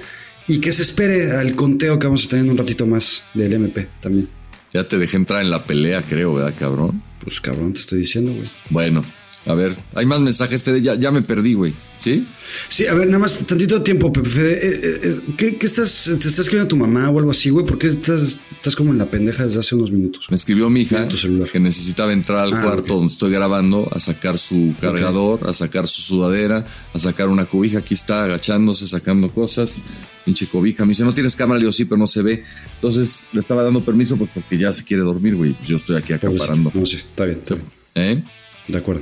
Y 0.50 0.62
que 0.62 0.72
se 0.72 0.84
espere 0.84 1.32
al 1.32 1.56
conteo 1.56 2.00
que 2.00 2.08
vamos 2.08 2.26
a 2.26 2.30
tener 2.30 2.46
en 2.46 2.52
un 2.52 2.58
ratito 2.58 2.86
más 2.86 3.26
del 3.34 3.52
MP 3.52 3.90
también. 4.00 4.30
Ya 4.74 4.86
te 4.86 4.98
dejé 4.98 5.18
entrar 5.18 5.42
en 5.42 5.50
la 5.50 5.66
pelea, 5.66 6.02
creo, 6.02 6.36
¿verdad, 6.36 6.54
cabrón? 6.58 7.04
Pues 7.22 7.42
cabrón, 7.42 7.74
te 7.74 7.82
estoy 7.82 8.00
diciendo, 8.00 8.32
güey. 8.32 8.46
Bueno, 8.70 9.04
a 9.48 9.54
ver, 9.56 9.74
hay 9.96 10.06
más 10.06 10.20
mensajes, 10.20 10.62
Fede. 10.64 10.82
Ya, 10.82 10.96
ya 10.96 11.12
me 11.12 11.22
perdí, 11.22 11.54
güey. 11.54 11.74
¿Sí? 11.98 12.28
Sí, 12.70 12.86
a 12.86 12.94
ver, 12.94 13.08
nada 13.08 13.20
más 13.20 13.40
tantito 13.40 13.82
tiempo, 13.82 14.14
Pepe 14.14 14.30
Fede. 14.30 14.54
Eh, 14.54 14.80
eh, 14.84 15.00
eh, 15.04 15.20
¿qué, 15.38 15.58
qué 15.58 15.66
estás, 15.66 16.04
te 16.06 16.14
estás 16.14 16.40
escribiendo 16.40 16.66
a 16.66 16.68
tu 16.68 16.76
mamá 16.76 17.10
o 17.10 17.18
algo 17.20 17.32
así, 17.32 17.50
güey? 17.50 17.66
¿Por 17.66 17.78
qué 17.78 17.88
estás, 17.88 18.40
estás 18.52 18.76
como 18.76 18.92
en 18.92 19.00
la 19.00 19.10
pendeja 19.10 19.44
desde 19.46 19.60
hace 19.60 19.76
unos 19.76 19.92
minutos? 19.92 20.26
Me 20.30 20.36
escribió 20.36 20.70
mi 20.70 20.82
hija 20.82 20.98
Mira 20.98 21.10
tu 21.10 21.18
celular. 21.18 21.50
que 21.50 21.60
necesitaba 21.60 22.14
entrar 22.14 22.40
al 22.40 22.54
Ah, 22.54 22.62
cuarto 22.62 22.96
donde 22.96 23.12
estoy 23.14 23.32
grabando 23.32 23.90
a 23.92 24.00
sacar 24.00 24.38
su 24.38 24.76
cargador, 24.80 25.50
a 25.50 25.54
sacar 25.54 25.88
su 25.88 26.02
sudadera, 26.02 26.66
a 26.94 27.00
sacar 27.00 27.30
una 27.30 27.46
cobija. 27.46 27.80
Aquí 27.80 27.94
está 27.96 28.24
agachándose, 28.26 28.88
sacando 28.88 29.32
cosas. 29.32 29.82
Pinche 30.24 30.46
cobija. 30.48 30.84
Me 30.86 30.90
dice, 30.90 31.04
¿no 31.04 31.14
tienes 31.14 31.36
cámara? 31.36 31.58
Le 31.58 31.64
digo, 31.64 31.72
sí, 31.72 31.86
pero 31.86 31.98
no 31.98 32.08
se 32.08 32.22
ve. 32.22 32.44
Entonces 32.76 33.28
le 33.34 33.40
estaba 33.40 33.64
dando 33.64 33.84
permiso 33.84 34.16
pues, 34.18 34.30
porque 34.34 34.58
ya 34.58 34.72
se 34.72 34.84
quiere 34.84 35.04
dormir, 35.04 35.36
güey. 35.36 35.54
Pues 35.54 35.68
yo 35.68 35.78
estoy 35.78 35.96
aquí 35.98 36.14
acaparando. 36.14 36.72
No, 36.74 36.86
sí, 36.86 36.98
está 36.98 37.26
bien, 37.26 37.40
está 37.40 37.56
bien. 37.56 37.68
¿Eh? 37.96 38.24
De 38.68 38.78
acuerdo. 38.78 39.02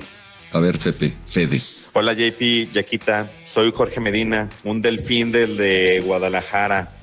A 0.55 0.59
ver, 0.59 0.79
Pepe, 0.79 1.13
Fede. 1.25 1.59
Hola 1.91 2.13
JP, 2.13 2.71
Yaquita, 2.71 3.29
soy 3.51 3.73
Jorge 3.75 3.99
Medina, 3.99 4.47
un 4.63 4.81
delfín 4.81 5.33
del 5.33 5.57
de 5.57 6.01
Guadalajara. 6.05 6.93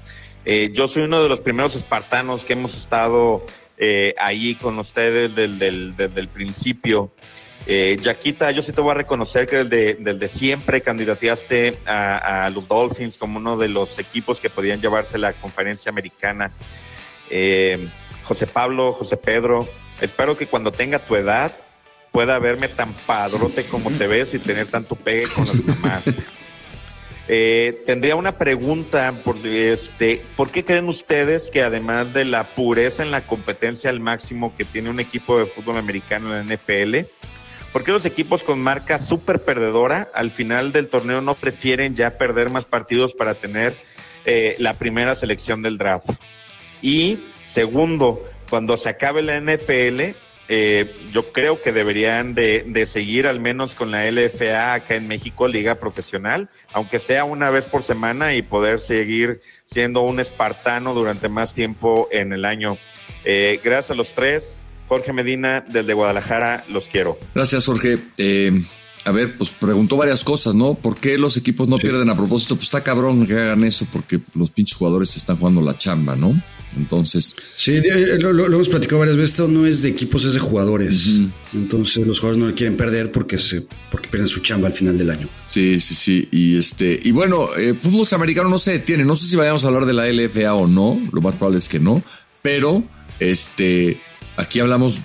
Eh, 0.47 0.71
yo 0.73 0.89
soy 0.89 1.03
uno 1.03 1.23
de 1.23 1.29
los 1.29 1.41
primeros 1.41 1.77
espartanos 1.77 2.47
que 2.47 2.55
hemos 2.55 2.75
estado 2.75 3.45
eh, 3.77 4.15
ahí 4.19 4.55
con 4.55 4.79
ustedes 4.79 5.35
desde 5.35 6.21
el 6.21 6.29
principio. 6.29 7.13
Eh, 7.67 7.99
Yaquita, 8.01 8.53
yo 8.53 8.63
sí 8.63 8.73
te 8.73 8.81
voy 8.81 8.93
a 8.93 8.95
reconocer 8.95 9.47
que 9.47 9.65
desde, 9.65 9.97
desde 10.01 10.29
siempre 10.29 10.81
candidateaste 10.81 11.77
a, 11.85 12.47
a 12.47 12.49
los 12.49 12.67
Dolphins 12.67 13.19
como 13.19 13.39
uno 13.39 13.59
de 13.59 13.69
los 13.69 13.99
equipos 13.99 14.41
que 14.41 14.49
podían 14.49 14.81
llevarse 14.81 15.19
la 15.19 15.35
conferencia 15.35 15.91
americana. 15.91 16.53
Eh, 17.29 17.87
José 18.25 18.47
Pablo, 18.47 18.95
José 18.95 19.19
Pedro, 19.19 19.69
espero 20.01 20.39
que 20.39 20.47
cuando 20.47 20.73
tenga 20.73 21.01
tu 21.01 21.17
edad 21.17 21.53
pueda 22.13 22.39
verme 22.39 22.69
tan 22.69 22.93
padrote 22.93 23.65
como 23.65 23.91
te 23.91 24.07
ves 24.07 24.35
y 24.35 24.39
tener 24.39 24.67
tanto 24.67 24.95
pegue 24.95 25.27
con 25.35 25.47
las 25.47 25.65
mamás. 25.65 26.05
Eh, 27.29 27.85
tendría 27.87 28.17
una 28.17 28.37
pregunta, 28.37 29.15
por, 29.25 29.39
este, 29.47 30.23
¿por 30.37 30.51
qué 30.51 30.65
creen 30.65 30.89
ustedes 30.89 31.51
que 31.51 31.63
además 31.63 32.13
de 32.13 32.25
la 32.25 32.45
pureza 32.45 33.05
en 33.05 33.13
la 33.13 33.23
competencia 33.23 33.91
al 33.91 34.01
máximo 34.01 34.55
que 34.57 34.65
tiene 34.65 34.91
un 34.91 34.99
equipo 34.99 35.39
de 35.39 35.47
fútbol 35.47 35.79
americano 35.79 36.37
en 36.37 36.49
la 36.49 36.55
NFL, 36.57 37.07
¿por 37.73 37.85
qué 37.85 37.93
los 37.93 38.05
equipos 38.05 38.43
con 38.43 38.61
marca 38.61 38.99
súper 38.99 39.41
perdedora 39.41 40.11
al 40.13 40.33
final 40.33 40.73
del 40.73 40.89
torneo 40.89 41.21
no 41.21 41.37
prefieren 41.37 41.95
ya 41.95 42.19
perder 42.19 42.51
más 42.51 42.65
partidos 42.65 43.15
para 43.15 43.35
tener 43.35 43.77
eh, 44.25 44.57
la 44.59 44.75
primera 44.75 45.15
selección 45.15 45.63
del 45.63 45.79
draft? 45.79 46.11
Y 46.83 47.21
segundo, 47.47 48.29
cuando 48.51 48.77
se 48.77 48.89
acabe 48.89 49.23
la 49.23 49.41
NFL, 49.41 50.17
eh, 50.55 50.95
yo 51.15 51.33
creo 51.33 51.63
que 51.63 51.73
deberían 51.73 52.35
de, 52.35 52.63
de, 52.67 52.85
seguir 52.85 53.27
al 53.27 53.41
menos 53.41 53.73
con 53.73 53.91
la 53.91 54.11
LFA 54.11 54.75
acá 54.75 54.97
en 54.97 55.09
México, 55.09 55.49
Liga 55.49 55.77
Profesional, 55.77 56.51
aunque 56.75 56.99
sea 56.99 57.25
una 57.25 57.49
vez 57.49 57.65
por 57.65 57.83
semana 57.83 58.35
y 58.35 58.43
poder 58.43 58.79
seguir 58.79 59.41
siendo 59.65 60.03
un 60.03 60.21
espartano 60.21 60.93
durante 60.93 61.31
más 61.31 61.55
tiempo 61.55 62.07
en 62.13 62.35
el 62.35 62.45
año. 62.45 62.77
Eh, 63.25 63.61
gracias 63.65 63.93
a 63.93 63.95
los 63.95 64.15
tres. 64.15 64.57
Jorge 64.89 65.15
Medina, 65.15 65.65
desde 65.67 65.95
Guadalajara, 65.95 66.67
los 66.69 66.85
quiero. 66.85 67.19
Gracias, 67.35 67.65
Jorge. 67.65 67.99
Eh, 68.19 68.53
a 69.07 69.11
ver, 69.11 69.39
pues 69.39 69.49
preguntó 69.49 69.97
varias 69.97 70.23
cosas, 70.23 70.55
¿no? 70.55 70.75
¿Por 70.75 70.99
qué 70.99 71.17
los 71.17 71.39
equipos 71.39 71.67
no 71.67 71.79
sí. 71.79 71.85
pierden 71.85 72.11
a 72.11 72.15
propósito? 72.15 72.57
Pues 72.57 72.67
está 72.67 72.83
cabrón 72.83 73.27
que 73.27 73.33
hagan 73.33 73.65
eso 73.65 73.87
porque 73.91 74.21
los 74.35 74.51
pinches 74.51 74.77
jugadores 74.77 75.17
están 75.17 75.39
jugando 75.39 75.63
la 75.63 75.79
chamba, 75.79 76.15
¿no? 76.15 76.39
Entonces. 76.77 77.37
Sí, 77.57 77.81
lo, 78.19 78.33
lo, 78.33 78.49
lo, 78.49 78.55
hemos 78.55 78.69
platicado 78.69 79.01
varias 79.01 79.17
veces. 79.17 79.33
Esto 79.33 79.49
no 79.49 79.67
es 79.67 79.83
de 79.83 79.91
equipos, 79.91 80.25
es 80.25 80.35
de 80.35 80.41
jugadores. 80.41 81.07
Uh 81.07 81.11
-huh. 81.11 81.31
Entonces 81.55 82.07
los 82.07 82.21
jugadores 82.21 82.43
no 82.43 82.49
le 82.49 82.55
quieren 82.55 82.77
perder 82.77 83.13
porque 83.13 83.39
se, 83.39 83.67
porque 83.91 84.09
pierden 84.09 84.29
su 84.29 84.41
chamba 84.41 84.69
al 84.69 84.75
final 84.75 84.97
del 84.97 85.11
año. 85.11 85.29
Sí, 85.51 85.81
sí, 85.81 85.95
sí. 85.95 86.29
Y 86.31 86.57
este, 86.57 86.99
y 87.03 87.11
bueno, 87.11 87.51
eh, 87.57 87.75
fútbol 87.79 88.07
americano 88.13 88.49
no 88.49 88.59
se 88.59 88.73
detiene. 88.73 89.05
No 89.05 89.17
sé 89.17 89.27
si 89.27 89.37
vayamos 89.37 89.65
a 89.65 89.69
hablar 89.69 89.87
de 89.87 89.93
la 89.93 90.11
LFA 90.11 90.55
o 90.55 90.67
no. 90.67 91.01
Lo 91.13 91.21
más 91.21 91.35
probable 91.37 91.59
es 91.59 91.69
que 91.69 91.79
no. 91.79 92.03
Pero, 92.41 92.83
este, 93.21 94.01
aquí 94.37 94.61
hablamos, 94.61 94.99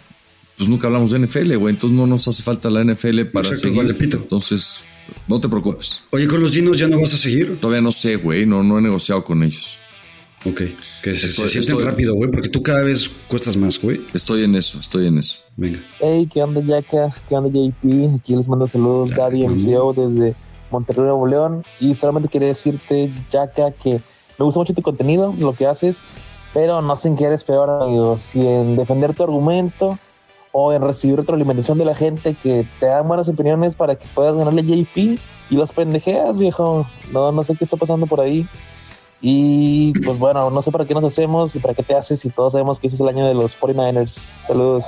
pues 0.57 0.70
nunca 0.70 0.88
hablamos 0.88 1.11
de 1.11 1.20
NFL, 1.20 1.55
güey. 1.55 1.74
Entonces 1.74 1.97
no 1.97 2.07
nos 2.07 2.28
hace 2.28 2.43
falta 2.43 2.70
la 2.70 2.84
NFL 2.84 3.26
para 3.26 3.47
Exacto, 3.49 3.68
seguir. 3.68 3.78
Vale, 3.78 3.97
Entonces, 3.99 4.84
no 5.28 5.39
te 5.39 5.47
preocupes. 5.49 6.03
Oye, 6.11 6.28
con 6.28 6.41
los 6.41 6.53
dinos 6.53 6.78
ya 6.78 6.88
no 6.88 6.99
vas 6.99 7.13
a 7.13 7.18
seguir. 7.18 7.59
Todavía 7.59 7.82
no 7.82 7.91
sé, 7.91 8.15
güey. 8.15 8.45
No, 8.45 8.63
no 8.63 8.80
he 8.80 8.82
negociado 8.82 9.24
con 9.24 9.43
ellos. 9.43 9.80
Ok, 10.46 10.62
que 11.04 11.16
se, 11.16 11.26
estoy, 11.26 11.46
se 11.46 11.52
sienten 11.54 11.76
estoy, 11.76 11.84
rápido, 11.84 12.16
güey, 12.16 12.30
porque 12.30 12.50
tú 12.50 12.62
cada 12.62 12.82
vez 12.82 13.10
cuestas 13.28 13.58
más, 13.58 13.82
güey. 13.82 14.02
Estoy 14.14 14.44
en 14.44 14.56
eso, 14.56 14.80
estoy 14.80 15.08
en 15.08 15.18
eso. 15.18 15.40
Venga. 15.56 15.80
Hey, 16.00 16.30
¿qué 16.32 16.44
onda, 16.44 16.62
Yaka? 16.62 17.16
¿Qué 17.28 17.36
onda, 17.36 17.50
JP? 17.50 18.16
Aquí 18.20 18.36
les 18.36 18.48
mando 18.48 18.68
saludos, 18.68 19.10
Daddy 19.10 19.48
MCO 19.48 19.94
desde 19.94 20.36
Monterrey, 20.70 21.04
Nuevo 21.04 21.28
León. 21.28 21.64
Y 21.80 21.96
solamente 21.96 22.30
quería 22.30 22.50
decirte, 22.50 23.12
Yaka, 23.32 23.72
que 23.72 24.00
me 24.38 24.46
gusta 24.46 24.60
mucho 24.60 24.74
tu 24.74 24.84
contenido, 24.84 25.34
lo 25.40 25.54
que 25.54 25.66
haces, 25.66 26.04
pero 26.54 26.82
no 26.82 26.96
sé 26.96 27.08
en 27.08 27.16
qué 27.16 27.26
eres 27.26 27.44
peor, 27.44 27.70
amigo. 27.70 28.20
Si 28.20 28.40
en 28.40 28.76
defender 28.76 29.16
tu 29.16 29.24
argumento 29.24 29.98
o 30.52 30.72
en 30.72 30.82
recibir 30.82 31.18
retroalimentación 31.18 31.78
de 31.78 31.86
la 31.86 31.96
gente 31.96 32.36
que 32.42 32.66
te 32.80 32.86
dan 32.86 33.08
buenas 33.08 33.28
opiniones 33.28 33.76
para 33.76 33.96
que 33.96 34.08
puedas 34.14 34.36
ganarle 34.36 34.64
JP 34.64 35.20
y 35.50 35.56
los 35.56 35.72
pendejeas, 35.72 36.40
viejo. 36.40 36.88
No, 37.12 37.32
no 37.32 37.44
sé 37.44 37.56
qué 37.56 37.64
está 37.64 37.78
pasando 37.78 38.06
por 38.06 38.22
ahí. 38.22 38.48
Y 39.22 39.93
pues 40.03 40.20
bueno, 40.20 40.51
no 40.51 40.61
sé 40.61 40.72
para 40.72 40.86
qué 40.86 40.93
nos 40.93 41.03
hacemos 41.03 41.55
y 41.55 41.59
para 41.59 41.74
qué 41.74 41.84
te 41.84 41.95
haces 41.95 42.24
y 42.26 42.30
todos 42.30 42.53
sabemos 42.53 42.80
que 42.80 42.88
ese 42.88 42.97
es 42.97 43.01
el 43.01 43.09
año 43.09 43.28
de 43.28 43.34
los 43.34 43.57
49ers. 43.59 44.18
Saludos. 44.45 44.86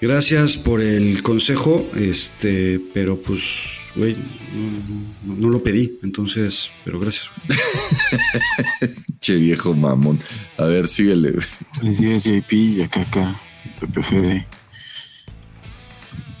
Gracias 0.00 0.56
por 0.56 0.80
el 0.80 1.24
consejo, 1.24 1.84
este, 1.96 2.80
pero 2.94 3.16
pues, 3.16 3.90
güey, 3.96 4.14
no, 4.14 5.34
no, 5.34 5.40
no, 5.40 5.48
lo 5.48 5.60
pedí, 5.60 5.98
entonces, 6.04 6.70
pero 6.84 7.00
gracias. 7.00 7.28
che 9.20 9.34
viejo 9.34 9.74
mamón. 9.74 10.20
A 10.56 10.64
ver, 10.64 10.86
síguele. 10.86 11.40
Felicidades 11.80 12.22
JP, 12.22 12.76
Yacaca, 12.76 13.40
Pepe 13.80 14.02
Fede. 14.04 14.46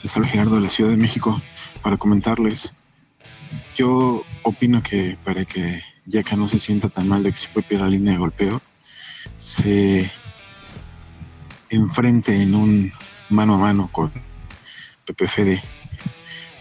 Les 0.04 0.16
habla 0.16 0.28
Gerardo 0.28 0.54
de 0.54 0.62
la 0.62 0.70
Ciudad 0.70 0.90
de 0.90 0.96
México 0.96 1.42
para 1.82 1.96
comentarles. 1.96 2.72
Yo 3.76 4.22
opino 4.44 4.84
que 4.84 5.18
para 5.24 5.44
que 5.44 5.82
ya 6.08 6.22
que 6.22 6.36
no 6.36 6.48
se 6.48 6.58
sienta 6.58 6.88
tan 6.88 7.06
mal 7.06 7.22
de 7.22 7.32
que 7.32 7.38
se 7.38 7.48
puede 7.48 7.68
pierder 7.68 7.86
la 7.86 7.92
línea 7.92 8.14
de 8.14 8.18
golpeo, 8.18 8.62
se 9.36 10.10
enfrente 11.68 12.40
en 12.40 12.54
un 12.54 12.92
mano 13.28 13.54
a 13.54 13.58
mano 13.58 13.90
con 13.92 14.10
Pepe 15.04 15.28
Fede, 15.28 15.62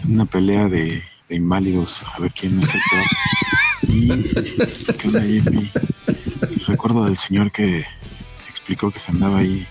una 0.07 0.25
pelea 0.25 0.67
de, 0.67 1.01
de 1.29 1.35
inválidos, 1.35 2.03
a 2.13 2.19
ver 2.19 2.33
quién 2.33 2.59
es 2.59 2.75
el. 2.75 2.81
Y 3.89 4.11
recuerdo 6.67 7.05
del 7.05 7.17
señor 7.17 7.51
que 7.51 7.85
explicó 8.49 8.91
que 8.91 8.99
se 8.99 9.11
andaba 9.11 9.37
ahí 9.39 9.65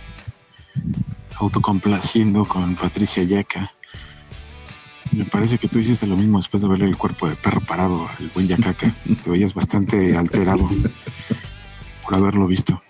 autocomplaciendo 1.34 2.46
con 2.46 2.76
Patricia 2.76 3.22
Yaca. 3.24 3.75
Me 5.12 5.24
parece 5.24 5.58
que 5.58 5.68
tú 5.68 5.78
hiciste 5.78 6.06
lo 6.06 6.16
mismo 6.16 6.38
después 6.38 6.62
de 6.62 6.68
verle 6.68 6.86
el 6.86 6.96
cuerpo 6.96 7.28
de 7.28 7.36
perro 7.36 7.60
parado 7.60 8.08
al 8.08 8.30
buen 8.34 8.46
Yacaca. 8.46 8.94
Te 9.22 9.30
veías 9.30 9.54
bastante 9.54 10.16
alterado 10.16 10.68
por 12.04 12.14
haberlo 12.14 12.46
visto. 12.46 12.82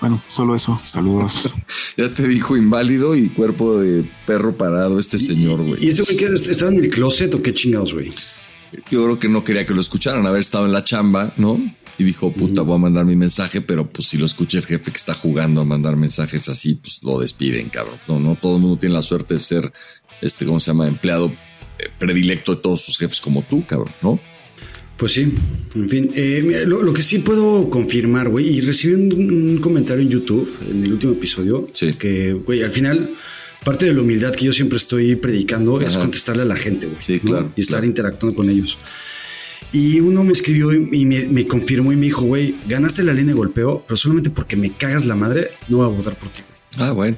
Bueno, 0.00 0.22
solo 0.28 0.54
eso. 0.54 0.78
Saludos. 0.82 1.54
ya 1.96 2.08
te 2.08 2.28
dijo 2.28 2.56
inválido 2.56 3.16
y 3.16 3.28
cuerpo 3.28 3.78
de 3.78 4.04
perro 4.26 4.56
parado 4.56 4.98
este 5.00 5.18
señor, 5.18 5.62
güey. 5.62 5.82
¿Y, 5.82 5.86
¿Y 5.86 5.88
este 5.90 6.02
güey 6.02 6.16
que 6.16 6.26
estaba 6.34 6.70
en 6.70 6.84
el 6.84 6.90
closet 6.90 7.34
o 7.34 7.42
qué 7.42 7.54
chingados, 7.54 7.94
güey? 7.94 8.10
Yo 8.90 9.04
creo 9.04 9.18
que 9.18 9.28
no 9.28 9.44
quería 9.44 9.66
que 9.66 9.74
lo 9.74 9.80
escucharan, 9.80 10.26
haber 10.26 10.40
estado 10.40 10.66
en 10.66 10.72
la 10.72 10.84
chamba, 10.84 11.32
¿no? 11.36 11.60
Y 11.98 12.04
dijo, 12.04 12.32
puta, 12.32 12.62
voy 12.62 12.76
a 12.76 12.78
mandar 12.78 13.04
mi 13.04 13.14
mensaje, 13.14 13.60
pero 13.60 13.88
pues 13.88 14.08
si 14.08 14.18
lo 14.18 14.26
escucha 14.26 14.58
el 14.58 14.66
jefe 14.66 14.90
que 14.90 14.96
está 14.96 15.14
jugando 15.14 15.60
a 15.60 15.64
mandar 15.64 15.96
mensajes 15.96 16.48
así, 16.48 16.74
pues 16.74 17.00
lo 17.02 17.20
despiden, 17.20 17.68
cabrón. 17.68 17.98
No, 18.08 18.18
no 18.18 18.36
todo 18.36 18.56
el 18.56 18.62
mundo 18.62 18.78
tiene 18.78 18.94
la 18.94 19.02
suerte 19.02 19.34
de 19.34 19.40
ser, 19.40 19.72
este, 20.20 20.44
¿cómo 20.44 20.58
se 20.58 20.72
llama? 20.72 20.88
Empleado 20.88 21.32
eh, 21.78 21.88
predilecto 21.98 22.56
de 22.56 22.62
todos 22.62 22.80
sus 22.80 22.98
jefes 22.98 23.20
como 23.20 23.42
tú, 23.42 23.64
cabrón, 23.66 23.92
¿no? 24.02 24.18
Pues 24.96 25.12
sí, 25.12 25.32
en 25.74 25.88
fin, 25.88 26.10
eh, 26.14 26.64
lo, 26.66 26.82
lo, 26.82 26.92
que 26.92 27.02
sí 27.02 27.18
puedo 27.18 27.68
confirmar, 27.68 28.28
güey, 28.28 28.58
y 28.58 28.60
recibí 28.60 28.94
un, 28.94 29.12
un, 29.12 29.58
comentario 29.58 30.02
en 30.02 30.08
YouTube 30.08 30.56
en 30.70 30.84
el 30.84 30.92
último 30.92 31.12
episodio, 31.12 31.68
sí. 31.72 31.94
que, 31.94 32.32
güey, 32.32 32.62
al 32.62 32.70
final 32.70 33.10
parte 33.64 33.86
de 33.86 33.94
la 33.94 34.02
humildad 34.02 34.34
que 34.34 34.44
yo 34.44 34.52
siempre 34.52 34.78
estoy 34.78 35.16
predicando 35.16 35.76
Ajá. 35.76 35.86
es 35.86 35.96
contestarle 35.96 36.42
a 36.42 36.46
la 36.46 36.56
gente, 36.56 36.86
güey. 36.86 36.98
Sí, 37.02 37.18
claro. 37.20 37.50
Y 37.56 37.62
estar 37.62 37.78
claro. 37.78 37.86
interactuando 37.86 38.36
con 38.36 38.50
ellos. 38.50 38.78
Y 39.72 39.98
uno 39.98 40.22
me 40.22 40.32
escribió 40.32 40.72
y 40.72 41.04
me, 41.04 41.26
me 41.26 41.48
confirmó 41.48 41.92
y 41.92 41.96
me 41.96 42.06
dijo, 42.06 42.22
güey, 42.22 42.54
ganaste 42.68 43.02
la 43.02 43.12
línea 43.12 43.34
de 43.34 43.38
golpeo, 43.38 43.84
pero 43.86 43.96
solamente 43.96 44.30
porque 44.30 44.54
me 44.54 44.72
cagas 44.76 45.06
la 45.06 45.16
madre, 45.16 45.50
no 45.68 45.78
voy 45.78 45.86
a 45.86 45.88
votar 45.88 46.16
por 46.16 46.28
ti. 46.28 46.42
Ah, 46.78 46.92
bueno. 46.92 47.16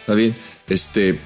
Está 0.00 0.14
bien. 0.14 0.34
Este, 0.68 1.18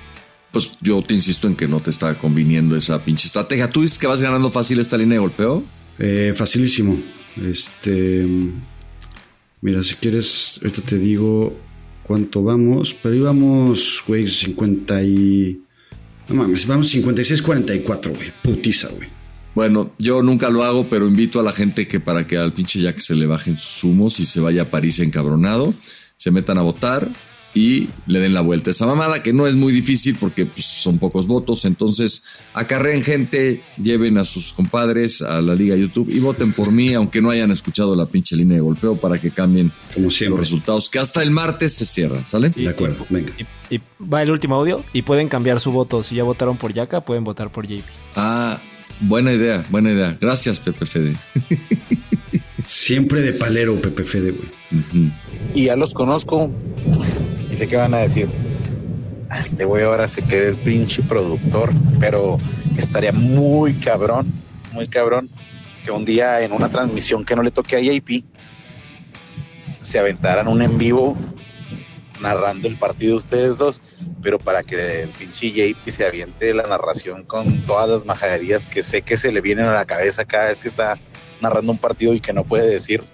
pues 0.52 0.70
yo 0.80 1.02
te 1.02 1.14
insisto 1.14 1.48
en 1.48 1.56
que 1.56 1.66
no 1.66 1.80
te 1.80 1.90
está 1.90 2.16
conviniendo 2.16 2.76
esa 2.76 3.02
pinche 3.02 3.26
estrategia. 3.26 3.68
¿Tú 3.68 3.82
dices 3.82 3.98
que 3.98 4.06
vas 4.06 4.22
ganando 4.22 4.50
fácil 4.52 4.78
esta 4.78 4.96
línea 4.96 5.14
de 5.14 5.20
golpeo? 5.20 5.64
Eh, 5.98 6.32
facilísimo. 6.36 7.00
Este. 7.42 8.26
Mira, 9.60 9.82
si 9.82 9.96
quieres, 9.96 10.60
ahorita 10.62 10.82
te 10.82 10.98
digo 10.98 11.58
cuánto 12.06 12.42
vamos, 12.42 12.94
pero 13.02 13.14
íbamos, 13.14 14.02
güey, 14.06 14.28
50 14.28 15.02
y... 15.02 15.60
No 16.28 16.36
mames, 16.36 16.66
vamos 16.66 16.94
56-44, 16.94 18.14
güey. 18.14 18.32
Putiza, 18.42 18.88
güey. 18.88 19.08
Bueno, 19.54 19.92
yo 19.98 20.22
nunca 20.22 20.50
lo 20.50 20.64
hago, 20.64 20.88
pero 20.88 21.06
invito 21.06 21.38
a 21.38 21.42
la 21.42 21.52
gente 21.52 21.86
que 21.86 22.00
para 22.00 22.26
que 22.26 22.36
al 22.36 22.52
pinche 22.52 22.80
Jack 22.80 22.98
se 22.98 23.14
le 23.14 23.26
bajen 23.26 23.56
sus 23.56 23.84
humos 23.84 24.18
y 24.20 24.24
se 24.24 24.40
vaya 24.40 24.62
a 24.62 24.70
París 24.70 24.98
encabronado, 24.98 25.72
se 26.16 26.30
metan 26.30 26.58
a 26.58 26.62
votar 26.62 27.08
y 27.54 27.88
le 28.06 28.18
den 28.18 28.34
la 28.34 28.40
vuelta 28.40 28.70
a 28.70 28.72
esa 28.72 28.84
mamada, 28.84 29.22
que 29.22 29.32
no 29.32 29.46
es 29.46 29.54
muy 29.54 29.72
difícil 29.72 30.16
porque 30.18 30.44
pues, 30.44 30.66
son 30.66 30.98
pocos 30.98 31.28
votos. 31.28 31.64
Entonces, 31.64 32.26
acarreen 32.52 33.02
gente, 33.02 33.62
lleven 33.80 34.18
a 34.18 34.24
sus 34.24 34.52
compadres 34.52 35.22
a 35.22 35.40
la 35.40 35.54
Liga 35.54 35.76
YouTube 35.76 36.10
y 36.10 36.18
voten 36.18 36.52
por 36.52 36.72
mí, 36.72 36.92
aunque 36.94 37.22
no 37.22 37.30
hayan 37.30 37.52
escuchado 37.52 37.94
la 37.94 38.06
pinche 38.06 38.36
línea 38.36 38.56
de 38.56 38.60
golpeo, 38.60 38.96
para 38.96 39.20
que 39.20 39.30
cambien 39.30 39.70
los 39.96 40.20
resultados, 40.20 40.90
que 40.90 40.98
hasta 40.98 41.22
el 41.22 41.30
martes 41.30 41.72
se 41.74 41.86
cierran, 41.86 42.26
¿sale? 42.26 42.50
De 42.50 42.68
acuerdo, 42.68 43.06
venga. 43.08 43.32
Y, 43.70 43.76
y, 43.76 43.80
va 44.12 44.22
el 44.22 44.30
último 44.32 44.56
audio 44.56 44.84
y 44.92 45.02
pueden 45.02 45.28
cambiar 45.28 45.60
su 45.60 45.70
voto. 45.70 46.02
Si 46.02 46.16
ya 46.16 46.24
votaron 46.24 46.56
por 46.56 46.74
Yaka, 46.74 47.02
pueden 47.02 47.22
votar 47.22 47.52
por 47.52 47.68
JP. 47.68 47.84
Ah, 48.16 48.60
buena 49.00 49.32
idea, 49.32 49.64
buena 49.70 49.92
idea. 49.92 50.18
Gracias, 50.20 50.58
Pepe 50.58 50.86
Fede. 50.86 51.16
Siempre 52.66 53.20
de 53.20 53.32
palero, 53.32 53.74
Pepe 53.76 54.04
Fede, 54.04 54.32
güey. 54.32 54.48
Uh 54.72 54.96
-huh. 54.96 55.12
Y 55.54 55.64
ya 55.66 55.76
los 55.76 55.92
conozco 55.92 56.50
y 57.54 57.56
sé 57.56 57.68
que 57.68 57.76
van 57.76 57.94
a 57.94 57.98
decir, 57.98 58.28
este 59.38 59.64
güey 59.64 59.84
ahora 59.84 60.08
se 60.08 60.22
cree 60.22 60.48
el 60.48 60.56
pinche 60.56 61.04
productor, 61.04 61.72
pero 62.00 62.40
estaría 62.76 63.12
muy 63.12 63.74
cabrón, 63.74 64.26
muy 64.72 64.88
cabrón 64.88 65.30
que 65.84 65.92
un 65.92 66.04
día 66.04 66.40
en 66.42 66.50
una 66.50 66.68
transmisión 66.68 67.24
que 67.24 67.36
no 67.36 67.44
le 67.44 67.52
toque 67.52 67.76
a 67.76 67.80
JP 67.80 68.24
se 69.82 70.00
aventaran 70.00 70.48
un 70.48 70.62
en 70.62 70.76
vivo 70.78 71.16
narrando 72.20 72.66
el 72.66 72.76
partido 72.76 73.12
de 73.12 73.18
ustedes 73.18 73.56
dos, 73.56 73.80
pero 74.20 74.40
para 74.40 74.64
que 74.64 75.02
el 75.02 75.10
pinche 75.10 75.52
JP 75.52 75.90
se 75.90 76.04
aviente 76.04 76.52
la 76.54 76.64
narración 76.64 77.22
con 77.22 77.64
todas 77.66 77.88
las 77.88 78.04
majaderías 78.04 78.66
que 78.66 78.82
sé 78.82 79.02
que 79.02 79.16
se 79.16 79.30
le 79.30 79.40
vienen 79.40 79.66
a 79.66 79.74
la 79.74 79.84
cabeza 79.84 80.24
cada 80.24 80.48
vez 80.48 80.58
que 80.58 80.66
está 80.66 80.98
narrando 81.40 81.70
un 81.70 81.78
partido 81.78 82.14
y 82.14 82.20
que 82.20 82.32
no 82.32 82.42
puede 82.42 82.66
decir, 82.66 83.04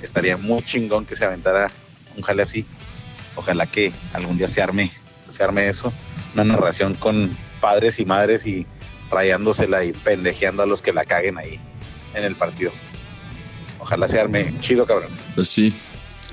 estaría 0.00 0.36
muy 0.36 0.62
chingón 0.62 1.04
que 1.04 1.16
se 1.16 1.24
aventara 1.24 1.72
un 2.16 2.22
jale 2.22 2.44
así 2.44 2.64
ojalá 3.38 3.66
que 3.66 3.92
algún 4.12 4.36
día 4.36 4.48
se 4.48 4.60
arme, 4.60 4.90
se 5.28 5.42
arme 5.44 5.68
eso, 5.68 5.92
una 6.34 6.44
narración 6.44 6.94
con 6.94 7.36
padres 7.60 8.00
y 8.00 8.04
madres 8.04 8.46
y 8.46 8.66
rayándosela 9.10 9.84
y 9.84 9.92
pendejeando 9.92 10.64
a 10.64 10.66
los 10.66 10.82
que 10.82 10.92
la 10.92 11.04
caguen 11.04 11.38
ahí 11.38 11.60
en 12.14 12.24
el 12.24 12.34
partido. 12.34 12.72
Ojalá 13.78 14.08
se 14.08 14.18
arme 14.18 14.52
chido, 14.60 14.84
cabrones. 14.84 15.20
Pues 15.34 15.48
sí. 15.48 15.72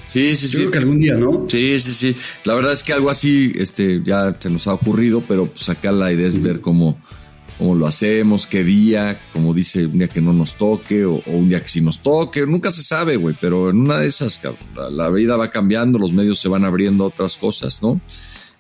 Sí, 0.08 0.36
sí, 0.36 0.48
sí. 0.48 0.58
Creo 0.58 0.72
que 0.72 0.78
algún 0.80 1.00
día, 1.00 1.16
¿no? 1.16 1.48
Sí, 1.50 1.80
sí, 1.80 1.94
sí. 1.94 2.18
La 2.44 2.56
verdad 2.56 2.74
es 2.74 2.84
que 2.84 2.94
algo 2.94 3.10
así 3.10 3.54
este, 3.56 4.02
ya 4.04 4.36
se 4.40 4.50
nos 4.50 4.68
ha 4.68 4.74
ocurrido, 4.74 5.22
pero 5.22 5.46
pues 5.46 5.70
acá 5.70 5.92
la 5.92 6.12
idea 6.12 6.28
es 6.28 6.42
ver 6.42 6.60
cómo, 6.60 7.00
cómo 7.58 7.76
lo 7.76 7.88
hacemos, 7.88 8.48
qué 8.48 8.64
día, 8.64 9.20
como 9.34 9.54
dice, 9.54 9.86
un 9.86 10.00
día 10.00 10.08
que 10.08 10.22
no 10.22 10.34
nos 10.34 10.56
toque 10.56 11.06
o, 11.06 11.16
o 11.16 11.32
un 11.32 11.50
día 11.50 11.62
que 11.62 11.70
sí 11.70 11.82
nos 11.82 12.02
toque. 12.02 12.46
Nunca 12.46 12.72
se 12.72 12.84
sabe, 12.84 13.16
güey, 13.16 13.36
pero 13.40 13.70
en 13.70 13.78
una 13.78 14.00
de 14.00 14.08
esas, 14.08 14.42
la, 14.76 14.90
la 14.90 15.10
vida 15.10 15.36
va 15.36 15.50
cambiando, 15.50 15.98
los 16.00 16.12
medios 16.12 16.40
se 16.40 16.50
van 16.50 16.66
abriendo 16.66 17.04
a 17.04 17.08
otras 17.08 17.38
cosas, 17.38 17.82
¿no? 17.82 18.00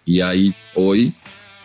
Y 0.05 0.21
hay 0.21 0.53
hoy 0.75 1.15